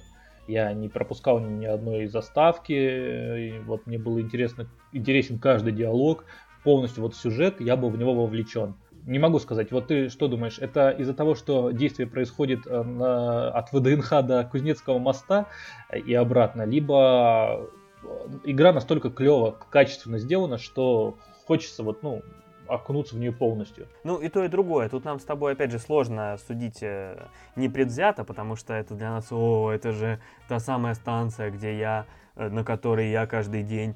Я 0.47 0.73
не 0.73 0.89
пропускал 0.89 1.39
ни 1.39 1.65
одной 1.65 2.07
заставки, 2.07 2.73
и 2.73 3.59
вот 3.65 3.85
мне 3.85 3.97
было 3.97 4.19
интересно, 4.19 4.67
интересен 4.91 5.37
каждый 5.37 5.73
диалог, 5.73 6.25
полностью 6.63 7.03
вот 7.03 7.15
сюжет, 7.15 7.61
я 7.61 7.75
был 7.75 7.89
в 7.89 7.97
него 7.97 8.13
вовлечен. 8.13 8.75
Не 9.05 9.17
могу 9.17 9.39
сказать, 9.39 9.71
вот 9.71 9.87
ты 9.87 10.09
что 10.09 10.27
думаешь, 10.27 10.59
это 10.59 10.89
из-за 10.89 11.13
того, 11.13 11.33
что 11.33 11.71
действие 11.71 12.07
происходит 12.07 12.67
э, 12.67 12.83
на, 12.83 13.49
от 13.49 13.71
ВДНХ 13.71 14.09
до 14.23 14.43
Кузнецкого 14.43 14.99
моста 14.99 15.47
и 15.91 16.13
обратно, 16.13 16.63
либо 16.63 17.69
э, 18.03 18.07
игра 18.43 18.73
настолько 18.73 19.09
клево, 19.09 19.57
качественно 19.69 20.19
сделана, 20.19 20.57
что 20.57 21.17
хочется 21.49 21.81
вот, 21.81 22.03
ну, 22.03 22.21
окунуться 22.67 23.15
в 23.15 23.19
нее 23.19 23.31
полностью. 23.31 23.87
Ну 24.03 24.19
и 24.19 24.29
то, 24.29 24.43
и 24.43 24.47
другое. 24.47 24.87
Тут 24.87 25.03
нам 25.03 25.19
с 25.19 25.23
тобой, 25.23 25.53
опять 25.53 25.71
же, 25.71 25.79
сложно 25.79 26.37
судить 26.47 26.83
э, 26.83 27.25
непредвзято, 27.55 28.23
потому 28.23 28.55
что 28.55 28.75
это 28.75 28.93
для 28.93 29.09
нас, 29.09 29.31
о, 29.31 29.71
это 29.71 29.91
же 29.91 30.19
та 30.47 30.59
самая 30.59 30.93
станция, 30.93 31.49
где 31.49 31.75
я, 31.75 32.05
э, 32.35 32.49
на 32.49 32.63
которой 32.63 33.09
я 33.09 33.25
каждый 33.25 33.63
день 33.63 33.95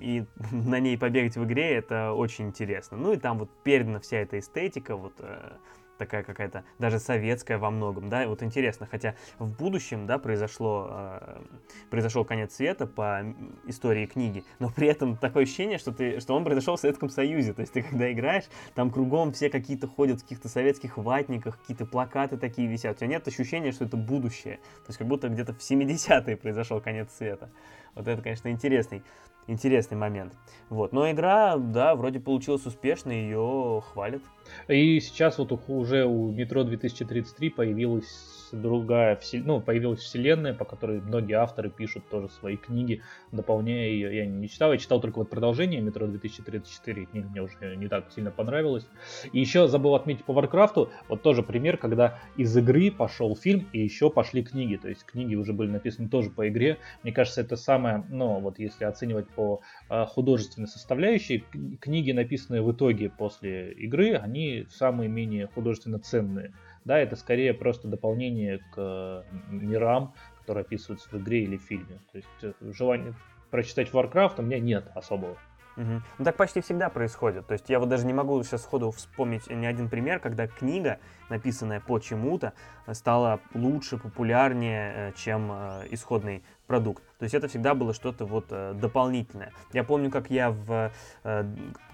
и 0.00 0.24
на 0.52 0.78
ней 0.78 0.96
побегать 0.96 1.36
в 1.36 1.44
игре 1.44 1.74
это 1.74 2.12
очень 2.12 2.46
интересно. 2.46 2.96
Ну 2.96 3.12
и 3.12 3.16
там 3.16 3.40
вот 3.40 3.50
передана 3.64 3.98
вся 3.98 4.18
эта 4.18 4.38
эстетика, 4.38 4.94
вот 4.94 5.14
э, 5.18 5.52
такая 5.98 6.22
какая-то 6.22 6.64
даже 6.78 6.98
советская 6.98 7.58
во 7.58 7.70
многом, 7.70 8.08
да, 8.08 8.26
вот 8.26 8.42
интересно, 8.42 8.86
хотя 8.90 9.14
в 9.38 9.56
будущем, 9.56 10.06
да, 10.06 10.18
произошло, 10.18 10.88
э, 10.90 11.42
произошел 11.90 12.24
конец 12.24 12.54
света 12.54 12.86
по 12.86 13.22
истории 13.66 14.06
книги, 14.06 14.44
но 14.58 14.70
при 14.70 14.88
этом 14.88 15.16
такое 15.16 15.42
ощущение, 15.42 15.78
что, 15.78 15.92
ты, 15.92 16.20
что 16.20 16.34
он 16.34 16.44
произошел 16.44 16.76
в 16.76 16.80
Советском 16.80 17.10
Союзе, 17.10 17.52
то 17.52 17.60
есть 17.60 17.72
ты 17.72 17.82
когда 17.82 18.10
играешь, 18.12 18.44
там 18.74 18.90
кругом 18.90 19.32
все 19.32 19.50
какие-то 19.50 19.86
ходят 19.88 20.20
в 20.20 20.22
каких-то 20.22 20.48
советских 20.48 20.96
ватниках, 20.96 21.58
какие-то 21.60 21.84
плакаты 21.84 22.36
такие 22.36 22.68
висят, 22.68 22.96
у 22.96 22.98
тебя 22.98 23.08
нет 23.08 23.26
ощущения, 23.26 23.72
что 23.72 23.84
это 23.84 23.96
будущее, 23.96 24.56
то 24.56 24.88
есть 24.88 24.98
как 24.98 25.06
будто 25.06 25.28
где-то 25.28 25.52
в 25.52 25.58
70-е 25.58 26.36
произошел 26.36 26.80
конец 26.80 27.12
света. 27.16 27.50
Вот 27.94 28.06
это, 28.06 28.22
конечно, 28.22 28.48
интересный 28.48 29.02
интересный 29.48 29.96
момент. 29.96 30.34
Вот. 30.68 30.92
Но 30.92 31.10
игра, 31.10 31.56
да, 31.56 31.96
вроде 31.96 32.20
получилась 32.20 32.64
успешной, 32.66 33.22
ее 33.22 33.82
хвалят. 33.92 34.22
И 34.68 35.00
сейчас 35.00 35.38
вот 35.38 35.52
уже 35.68 36.04
у 36.04 36.30
Метро 36.30 36.62
2033 36.62 37.50
появилась 37.50 38.37
другая, 38.52 39.18
ну, 39.32 39.60
появилась 39.60 40.00
вселенная, 40.00 40.54
по 40.54 40.64
которой 40.64 41.00
многие 41.00 41.34
авторы 41.34 41.70
пишут 41.70 42.08
тоже 42.08 42.28
свои 42.28 42.56
книги, 42.56 43.02
дополняя 43.32 43.88
ее. 43.88 44.16
Я 44.16 44.26
не 44.26 44.48
читал, 44.48 44.72
я 44.72 44.78
читал 44.78 45.00
только 45.00 45.18
вот 45.18 45.30
продолжение 45.30 45.80
Метро 45.80 46.06
2034, 46.06 47.06
книга 47.06 47.28
мне 47.28 47.42
уже 47.42 47.76
не 47.76 47.88
так 47.88 48.10
сильно 48.12 48.30
понравилась. 48.30 48.88
И 49.32 49.40
еще 49.40 49.68
забыл 49.68 49.94
отметить 49.94 50.24
по 50.24 50.32
Варкрафту, 50.32 50.90
вот 51.08 51.22
тоже 51.22 51.42
пример, 51.42 51.76
когда 51.76 52.18
из 52.36 52.56
игры 52.56 52.90
пошел 52.90 53.36
фильм 53.36 53.68
и 53.72 53.80
еще 53.80 54.10
пошли 54.10 54.42
книги, 54.42 54.76
то 54.76 54.88
есть 54.88 55.04
книги 55.04 55.34
уже 55.34 55.52
были 55.52 55.70
написаны 55.70 56.08
тоже 56.08 56.30
по 56.30 56.48
игре. 56.48 56.78
Мне 57.02 57.12
кажется, 57.12 57.40
это 57.40 57.56
самое, 57.56 58.04
ну, 58.08 58.40
вот 58.40 58.58
если 58.58 58.84
оценивать 58.84 59.28
по 59.28 59.60
а, 59.88 60.06
художественной 60.06 60.68
составляющей, 60.68 61.44
книги, 61.80 62.12
написанные 62.12 62.62
в 62.62 62.72
итоге 62.72 63.10
после 63.10 63.72
игры, 63.72 64.14
они 64.14 64.66
самые 64.70 65.08
менее 65.08 65.46
художественно 65.46 65.98
ценные. 65.98 66.52
Да, 66.88 66.98
это 66.98 67.16
скорее 67.16 67.52
просто 67.52 67.86
дополнение 67.86 68.60
к 68.74 69.26
мирам, 69.50 70.14
которые 70.40 70.62
описываются 70.62 71.06
в 71.10 71.20
игре 71.20 71.42
или 71.42 71.58
фильме. 71.58 72.00
То 72.10 72.16
есть 72.16 72.28
э, 72.40 72.52
желание 72.72 73.12
прочитать 73.50 73.90
Warcraft 73.90 74.36
у 74.38 74.42
меня 74.42 74.58
нет 74.58 74.90
особого. 74.94 75.36
Угу. 75.78 76.02
Ну 76.18 76.24
так 76.24 76.36
почти 76.36 76.60
всегда 76.60 76.88
происходит. 76.88 77.46
То 77.46 77.52
есть 77.52 77.70
я 77.70 77.78
вот 77.78 77.88
даже 77.88 78.04
не 78.04 78.12
могу 78.12 78.42
сейчас 78.42 78.62
сходу 78.62 78.90
вспомнить 78.90 79.48
ни 79.48 79.64
один 79.64 79.88
пример, 79.88 80.18
когда 80.18 80.48
книга, 80.48 80.98
написанная 81.28 81.78
по 81.78 82.00
чему-то, 82.00 82.52
стала 82.92 83.40
лучше, 83.54 83.96
популярнее, 83.96 84.92
э, 84.94 85.12
чем 85.16 85.50
э, 85.52 85.86
исходный 85.90 86.42
продукт. 86.66 87.04
То 87.18 87.22
есть 87.22 87.34
это 87.34 87.46
всегда 87.46 87.74
было 87.74 87.94
что-то 87.94 88.26
вот 88.26 88.46
э, 88.50 88.74
дополнительное. 88.74 89.52
Я 89.72 89.84
помню, 89.84 90.10
как 90.10 90.30
я 90.30 90.50
в 90.50 90.90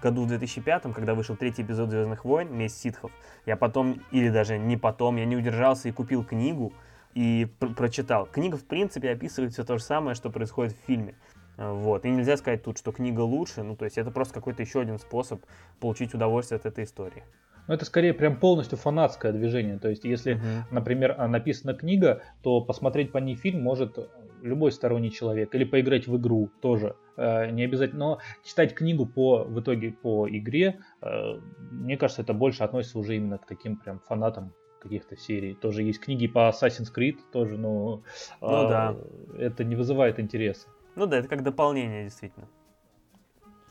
году 0.01 0.23
в 0.23 0.27
2005, 0.27 0.93
когда 0.93 1.13
вышел 1.13 1.35
третий 1.35 1.61
эпизод 1.61 1.89
Звездных 1.91 2.25
войн, 2.25 2.51
месть 2.51 2.79
ситхов, 2.79 3.11
я 3.45 3.55
потом, 3.55 4.01
или 4.11 4.29
даже 4.29 4.57
не 4.57 4.77
потом, 4.77 5.17
я 5.17 5.25
не 5.25 5.35
удержался 5.35 5.89
и 5.89 5.91
купил 5.91 6.23
книгу 6.23 6.73
и 7.15 7.47
пр 7.59 7.73
прочитал. 7.73 8.25
Книга, 8.25 8.57
в 8.57 8.65
принципе, 8.65 9.11
описывает 9.11 9.53
все 9.53 9.63
то 9.63 9.77
же 9.77 9.83
самое, 9.83 10.15
что 10.15 10.29
происходит 10.29 10.73
в 10.73 10.85
фильме. 10.85 11.15
Вот. 11.57 12.05
И 12.05 12.09
нельзя 12.09 12.37
сказать 12.37 12.63
тут, 12.63 12.77
что 12.77 12.91
книга 12.91 13.21
лучше. 13.21 13.63
Ну, 13.63 13.75
то 13.75 13.85
есть 13.85 13.97
это 13.97 14.11
просто 14.11 14.33
какой-то 14.33 14.61
еще 14.61 14.81
один 14.81 14.99
способ 14.99 15.41
получить 15.79 16.13
удовольствие 16.13 16.57
от 16.57 16.65
этой 16.65 16.83
истории. 16.83 17.23
Ну, 17.67 17.73
это 17.73 17.85
скорее 17.85 18.13
прям 18.13 18.39
полностью 18.39 18.77
фанатское 18.77 19.31
движение. 19.31 19.79
То 19.79 19.89
есть, 19.89 20.03
если, 20.03 20.35
uh-huh. 20.35 20.63
например, 20.71 21.15
а, 21.17 21.27
написана 21.27 21.73
книга, 21.73 22.21
то 22.43 22.61
посмотреть 22.61 23.11
по 23.11 23.17
ней 23.17 23.35
фильм 23.35 23.63
может 23.63 23.97
любой 24.43 24.71
сторонний 24.71 25.11
человек. 25.11 25.53
Или 25.55 25.63
поиграть 25.63 26.07
в 26.07 26.15
игру 26.17 26.51
тоже. 26.61 26.95
Э, 27.17 27.49
не 27.49 27.63
обязательно. 27.63 27.99
Но 27.99 28.19
читать 28.43 28.75
книгу 28.75 29.05
по, 29.05 29.43
в 29.43 29.59
итоге 29.59 29.91
по 29.91 30.27
игре, 30.29 30.79
э, 31.01 31.39
мне 31.71 31.97
кажется, 31.97 32.21
это 32.21 32.33
больше 32.33 32.63
относится 32.63 32.99
уже 32.99 33.15
именно 33.15 33.37
к 33.37 33.45
таким 33.45 33.77
прям 33.77 33.99
фанатам 33.99 34.53
каких-то 34.79 35.17
серий. 35.17 35.55
Тоже 35.55 35.81
есть 35.81 35.99
книги 35.99 36.27
по 36.27 36.49
Assassin's 36.49 36.93
Creed, 36.95 37.17
тоже, 37.31 37.57
но 37.57 38.03
ну, 38.41 38.65
э, 38.65 38.69
да. 38.69 38.95
это 39.39 39.63
не 39.63 39.75
вызывает 39.75 40.19
интереса. 40.19 40.67
Ну 40.95 41.05
да, 41.05 41.17
это 41.17 41.27
как 41.27 41.43
дополнение, 41.43 42.03
действительно 42.03 42.47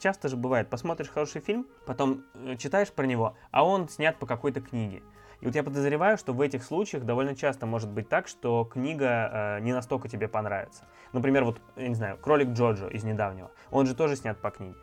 часто 0.05 0.29
же 0.29 0.37
бывает, 0.37 0.69
посмотришь 0.69 1.09
хороший 1.09 1.41
фильм, 1.41 1.67
потом 1.87 2.25
э, 2.35 2.57
читаешь 2.59 2.93
про 2.93 3.07
него, 3.07 3.39
а 3.51 3.67
он 3.67 3.89
снят 3.89 4.19
по 4.19 4.27
какой-то 4.27 4.61
книге. 4.61 5.03
И 5.41 5.47
вот 5.47 5.55
я 5.55 5.63
подозреваю, 5.63 6.19
что 6.19 6.35
в 6.35 6.43
этих 6.43 6.63
случаях 6.63 7.05
довольно 7.05 7.35
часто 7.35 7.65
может 7.65 7.89
быть 7.89 8.11
так, 8.11 8.29
что 8.29 8.67
книга 8.67 9.57
э, 9.59 9.61
не 9.61 9.73
настолько 9.73 10.09
тебе 10.09 10.29
понравится. 10.29 10.85
Например, 11.15 11.45
вот, 11.45 11.59
я 11.77 11.89
не 11.89 11.95
знаю, 11.95 12.19
«Кролик 12.19 12.51
Джоджо» 12.51 12.89
из 12.89 13.03
недавнего, 13.03 13.51
он 13.71 13.87
же 13.87 13.95
тоже 13.95 14.17
снят 14.17 14.39
по 14.39 14.51
книге. 14.51 14.77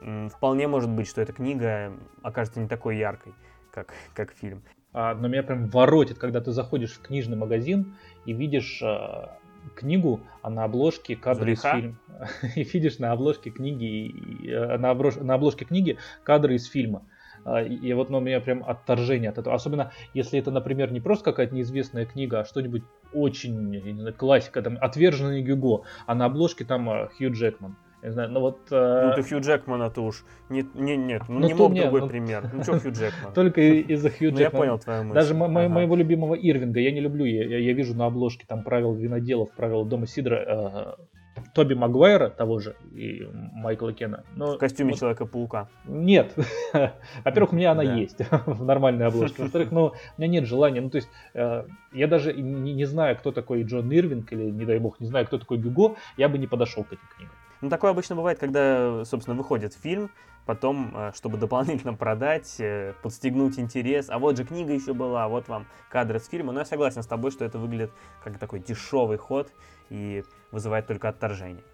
М, 0.00 0.30
вполне 0.30 0.68
может 0.68 0.88
быть, 0.88 1.06
что 1.06 1.20
эта 1.20 1.34
книга 1.34 1.92
окажется 2.22 2.58
не 2.58 2.66
такой 2.66 2.96
яркой, 2.96 3.34
как, 3.70 3.92
как 4.14 4.32
фильм. 4.32 4.62
А, 4.94 5.14
но 5.14 5.28
меня 5.28 5.42
прям 5.42 5.66
воротит, 5.66 6.16
когда 6.16 6.40
ты 6.40 6.52
заходишь 6.52 6.94
в 6.94 7.02
книжный 7.02 7.36
магазин 7.36 7.94
и 8.24 8.32
видишь 8.32 8.80
э, 8.82 9.26
книгу, 9.74 10.20
а 10.42 10.50
на 10.50 10.64
обложке 10.64 11.16
кадры 11.16 11.52
из 11.52 11.62
фильма. 11.62 11.96
И 12.56 12.62
видишь 12.62 12.98
на 12.98 13.12
обложке 13.12 13.50
книги, 13.50 14.48
э, 14.48 14.76
на, 14.78 14.90
обложке, 14.90 15.22
на 15.22 15.34
обложке 15.34 15.64
книги 15.64 15.98
кадры 16.22 16.54
из 16.54 16.66
фильма. 16.66 17.02
А, 17.44 17.62
и 17.62 17.92
вот 17.92 18.10
ну, 18.10 18.18
у 18.18 18.20
меня 18.20 18.40
прям 18.40 18.64
отторжение 18.66 19.30
от 19.30 19.38
этого. 19.38 19.54
Особенно, 19.54 19.92
если 20.14 20.38
это, 20.38 20.50
например, 20.50 20.92
не 20.92 21.00
просто 21.00 21.26
какая-то 21.26 21.54
неизвестная 21.54 22.04
книга, 22.04 22.40
а 22.40 22.44
что-нибудь 22.44 22.82
очень, 23.12 23.80
знаю, 23.98 24.14
классика, 24.14 24.62
там, 24.62 24.78
«Отверженный 24.80 25.42
Гюго», 25.42 25.84
а 26.06 26.14
на 26.16 26.24
обложке 26.24 26.64
там 26.64 26.90
э, 26.90 27.08
Хью 27.16 27.32
Джекман. 27.32 27.76
Не 28.06 28.12
знаю, 28.12 28.30
ну 28.30 28.38
вот... 28.38 28.60
Э... 28.70 29.08
Ну 29.08 29.14
ты 29.20 29.28
Хью 29.28 29.40
Джекмана-то 29.40 30.00
уж... 30.00 30.24
Нет, 30.48 30.72
не, 30.76 30.96
нет, 30.96 31.22
ну, 31.28 31.40
ну 31.40 31.46
не 31.48 31.54
мог 31.54 31.72
мне, 31.72 31.82
другой 31.82 32.02
ну... 32.02 32.08
пример. 32.08 32.48
Ну 32.52 32.62
что 32.62 32.78
Хью 32.78 32.92
Джекман? 32.92 33.32
Только 33.34 33.60
из-за 33.60 34.10
Хью 34.10 34.30
Джекмана. 34.30 34.36
Ну 34.36 34.40
я 34.40 34.50
понял 34.50 34.78
твою 34.78 35.02
мысль. 35.02 35.14
Даже 35.14 35.34
моего 35.34 35.96
любимого 35.96 36.34
Ирвинга 36.34 36.78
я 36.78 36.92
не 36.92 37.00
люблю. 37.00 37.24
Я, 37.24 37.72
вижу 37.72 37.96
на 37.96 38.06
обложке 38.06 38.44
там 38.46 38.62
правил 38.62 38.94
виноделов, 38.94 39.50
правила 39.56 39.84
дома 39.84 40.06
Сидра 40.06 40.96
э, 41.36 41.40
Тоби 41.52 41.74
Магуайра 41.74 42.28
того 42.30 42.60
же 42.60 42.76
и 42.94 43.26
Майкла 43.32 43.92
Кена. 43.92 44.22
Но, 44.36 44.54
в 44.54 44.58
костюме 44.58 44.92
вот, 44.92 45.00
Человека-паука. 45.00 45.66
Нет. 45.84 46.32
Во-первых, 47.24 47.54
у 47.54 47.56
меня 47.56 47.72
она 47.72 47.82
есть 47.82 48.20
в 48.46 48.64
нормальной 48.64 49.06
обложке. 49.06 49.42
Во-вторых, 49.42 49.72
ну, 49.72 49.86
у 49.86 50.20
меня 50.20 50.28
нет 50.28 50.44
желания. 50.44 50.80
Ну, 50.80 50.90
то 50.90 50.98
есть, 50.98 51.08
э, 51.34 51.64
я 51.92 52.06
даже 52.06 52.32
не, 52.34 52.72
не 52.72 52.84
знаю, 52.84 53.16
кто 53.16 53.32
такой 53.32 53.64
Джон 53.64 53.90
Ирвинг, 53.90 54.32
или, 54.32 54.44
не 54.48 54.64
дай 54.64 54.78
бог, 54.78 55.00
не 55.00 55.08
знаю, 55.08 55.26
кто 55.26 55.38
такой 55.38 55.58
Гюго, 55.58 55.96
я 56.16 56.28
бы 56.28 56.38
не 56.38 56.46
подошел 56.46 56.84
к 56.84 56.92
этим 56.92 57.02
книгам. 57.16 57.34
Ну, 57.62 57.70
такое 57.70 57.90
обычно 57.92 58.14
бывает, 58.16 58.38
когда, 58.38 59.04
собственно, 59.04 59.36
выходит 59.36 59.74
фильм, 59.74 60.10
потом, 60.44 60.92
э, 60.94 61.12
чтобы 61.14 61.36
дополнительно 61.38 61.94
продать, 61.94 62.56
э, 62.58 62.94
подстегнуть 63.02 63.58
интерес. 63.58 64.08
А 64.08 64.18
вот 64.18 64.36
же 64.36 64.44
книга 64.44 64.72
еще 64.72 64.94
была, 64.94 65.24
а 65.24 65.28
вот 65.28 65.48
вам 65.48 65.66
кадры 65.90 66.20
с 66.20 66.28
фильма. 66.28 66.52
Но 66.52 66.60
я 66.60 66.64
согласен 66.64 67.02
с 67.02 67.06
тобой, 67.06 67.30
что 67.30 67.44
это 67.44 67.58
выглядит 67.58 67.90
как 68.22 68.38
такой 68.38 68.60
дешевый 68.60 69.18
ход 69.18 69.50
и 69.90 70.24
вызывает 70.52 70.86
только 70.86 71.08
отторжение. 71.08 71.64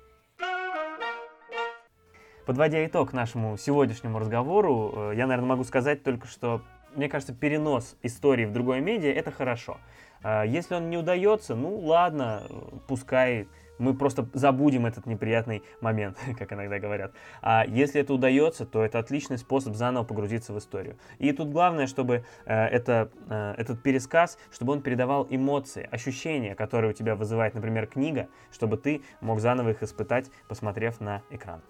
Подводя 2.46 2.84
итог 2.84 3.12
нашему 3.12 3.56
сегодняшнему 3.56 4.18
разговору, 4.18 4.92
э, 4.94 5.12
я, 5.16 5.26
наверное, 5.26 5.50
могу 5.50 5.64
сказать 5.64 6.02
только, 6.02 6.26
что, 6.28 6.62
мне 6.94 7.08
кажется, 7.08 7.34
перенос 7.34 7.96
истории 8.02 8.46
в 8.46 8.52
другое 8.52 8.80
медиа– 8.80 9.12
это 9.14 9.30
хорошо. 9.30 9.78
Если 10.24 10.76
он 10.76 10.88
не 10.88 10.96
удается, 10.96 11.56
ну 11.56 11.80
ладно, 11.80 12.44
пускай 12.86 13.48
мы 13.82 13.94
просто 13.94 14.26
забудем 14.32 14.86
этот 14.86 15.06
неприятный 15.06 15.62
момент, 15.80 16.16
как 16.38 16.52
иногда 16.52 16.78
говорят. 16.78 17.12
А 17.42 17.64
если 17.66 18.00
это 18.00 18.14
удается, 18.14 18.64
то 18.64 18.82
это 18.82 18.98
отличный 18.98 19.38
способ 19.38 19.74
заново 19.74 20.04
погрузиться 20.04 20.52
в 20.52 20.58
историю. 20.58 20.96
И 21.18 21.32
тут 21.32 21.50
главное, 21.50 21.86
чтобы 21.86 22.24
э, 22.46 22.54
это, 22.54 23.10
э, 23.28 23.54
этот 23.58 23.82
пересказ, 23.82 24.38
чтобы 24.52 24.72
он 24.72 24.82
передавал 24.82 25.26
эмоции, 25.28 25.88
ощущения, 25.90 26.54
которые 26.54 26.92
у 26.92 26.94
тебя 26.94 27.16
вызывает, 27.16 27.54
например, 27.54 27.86
книга, 27.86 28.28
чтобы 28.52 28.76
ты 28.76 29.02
мог 29.20 29.40
заново 29.40 29.70
их 29.70 29.82
испытать, 29.82 30.30
посмотрев 30.48 31.00
на 31.00 31.22
экран. 31.30 31.60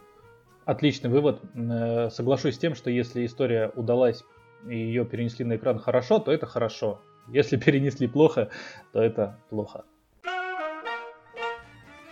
Отличный 0.67 1.11
вывод. 1.11 1.41
Э, 1.55 2.11
соглашусь 2.11 2.57
с 2.57 2.59
тем, 2.59 2.75
что 2.75 2.91
если 2.91 3.25
история 3.25 3.73
удалась 3.75 4.23
и 4.69 4.77
ее 4.77 5.05
перенесли 5.05 5.45
на 5.45 5.57
экран 5.57 5.79
хорошо, 5.79 6.19
то 6.19 6.31
это 6.31 6.47
хорошо. 6.47 7.01
Если 7.29 7.57
перенесли 7.65 8.07
плохо, 8.07 8.51
то 8.93 9.03
это 9.03 9.39
плохо. 9.49 9.85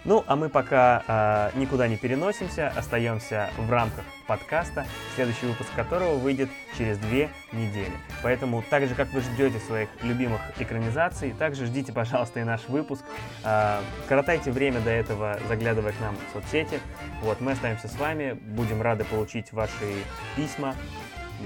Ну, 0.04 0.24
а 0.26 0.34
мы 0.34 0.48
пока 0.48 1.50
э, 1.54 1.58
никуда 1.58 1.86
не 1.86 1.98
переносимся, 1.98 2.68
остаемся 2.68 3.50
в 3.58 3.70
рамках 3.70 4.04
подкаста, 4.26 4.86
следующий 5.14 5.46
выпуск 5.46 5.68
которого 5.76 6.14
выйдет 6.16 6.48
через 6.78 6.96
две 6.96 7.28
недели. 7.52 7.92
Поэтому, 8.22 8.64
так 8.70 8.86
же, 8.88 8.94
как 8.94 9.12
вы 9.12 9.20
ждете 9.20 9.58
своих 9.58 9.90
любимых 10.02 10.40
экранизаций, 10.58 11.32
также 11.32 11.66
ждите, 11.66 11.92
пожалуйста, 11.92 12.40
и 12.40 12.44
наш 12.44 12.66
выпуск. 12.68 13.04
Э, 13.44 13.80
коротайте 14.08 14.50
время 14.50 14.80
до 14.80 14.90
этого, 14.90 15.38
заглядывая 15.48 15.92
к 15.92 16.00
нам 16.00 16.16
в 16.16 16.32
соцсети. 16.32 16.80
Вот, 17.20 17.42
мы 17.42 17.52
остаемся 17.52 17.88
с 17.88 17.96
вами, 17.96 18.32
будем 18.32 18.80
рады 18.80 19.04
получить 19.04 19.52
ваши 19.52 20.04
письма, 20.34 20.74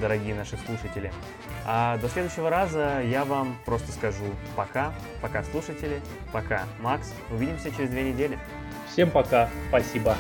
дорогие 0.01 0.35
наши 0.35 0.57
слушатели. 0.59 1.13
А 1.67 1.99
до 1.99 2.09
следующего 2.09 2.51
раза 2.51 3.01
я 3.03 3.25
вам 3.25 3.57
просто 3.65 3.91
скажу 3.93 4.25
пока, 4.57 4.93
пока 5.21 5.43
слушатели, 5.45 6.01
пока 6.33 6.65
Макс. 6.81 7.13
Увидимся 7.31 7.71
через 7.71 7.91
две 7.91 8.13
недели. 8.13 8.39
Всем 8.93 9.11
пока, 9.11 9.49
спасибо. 9.69 10.17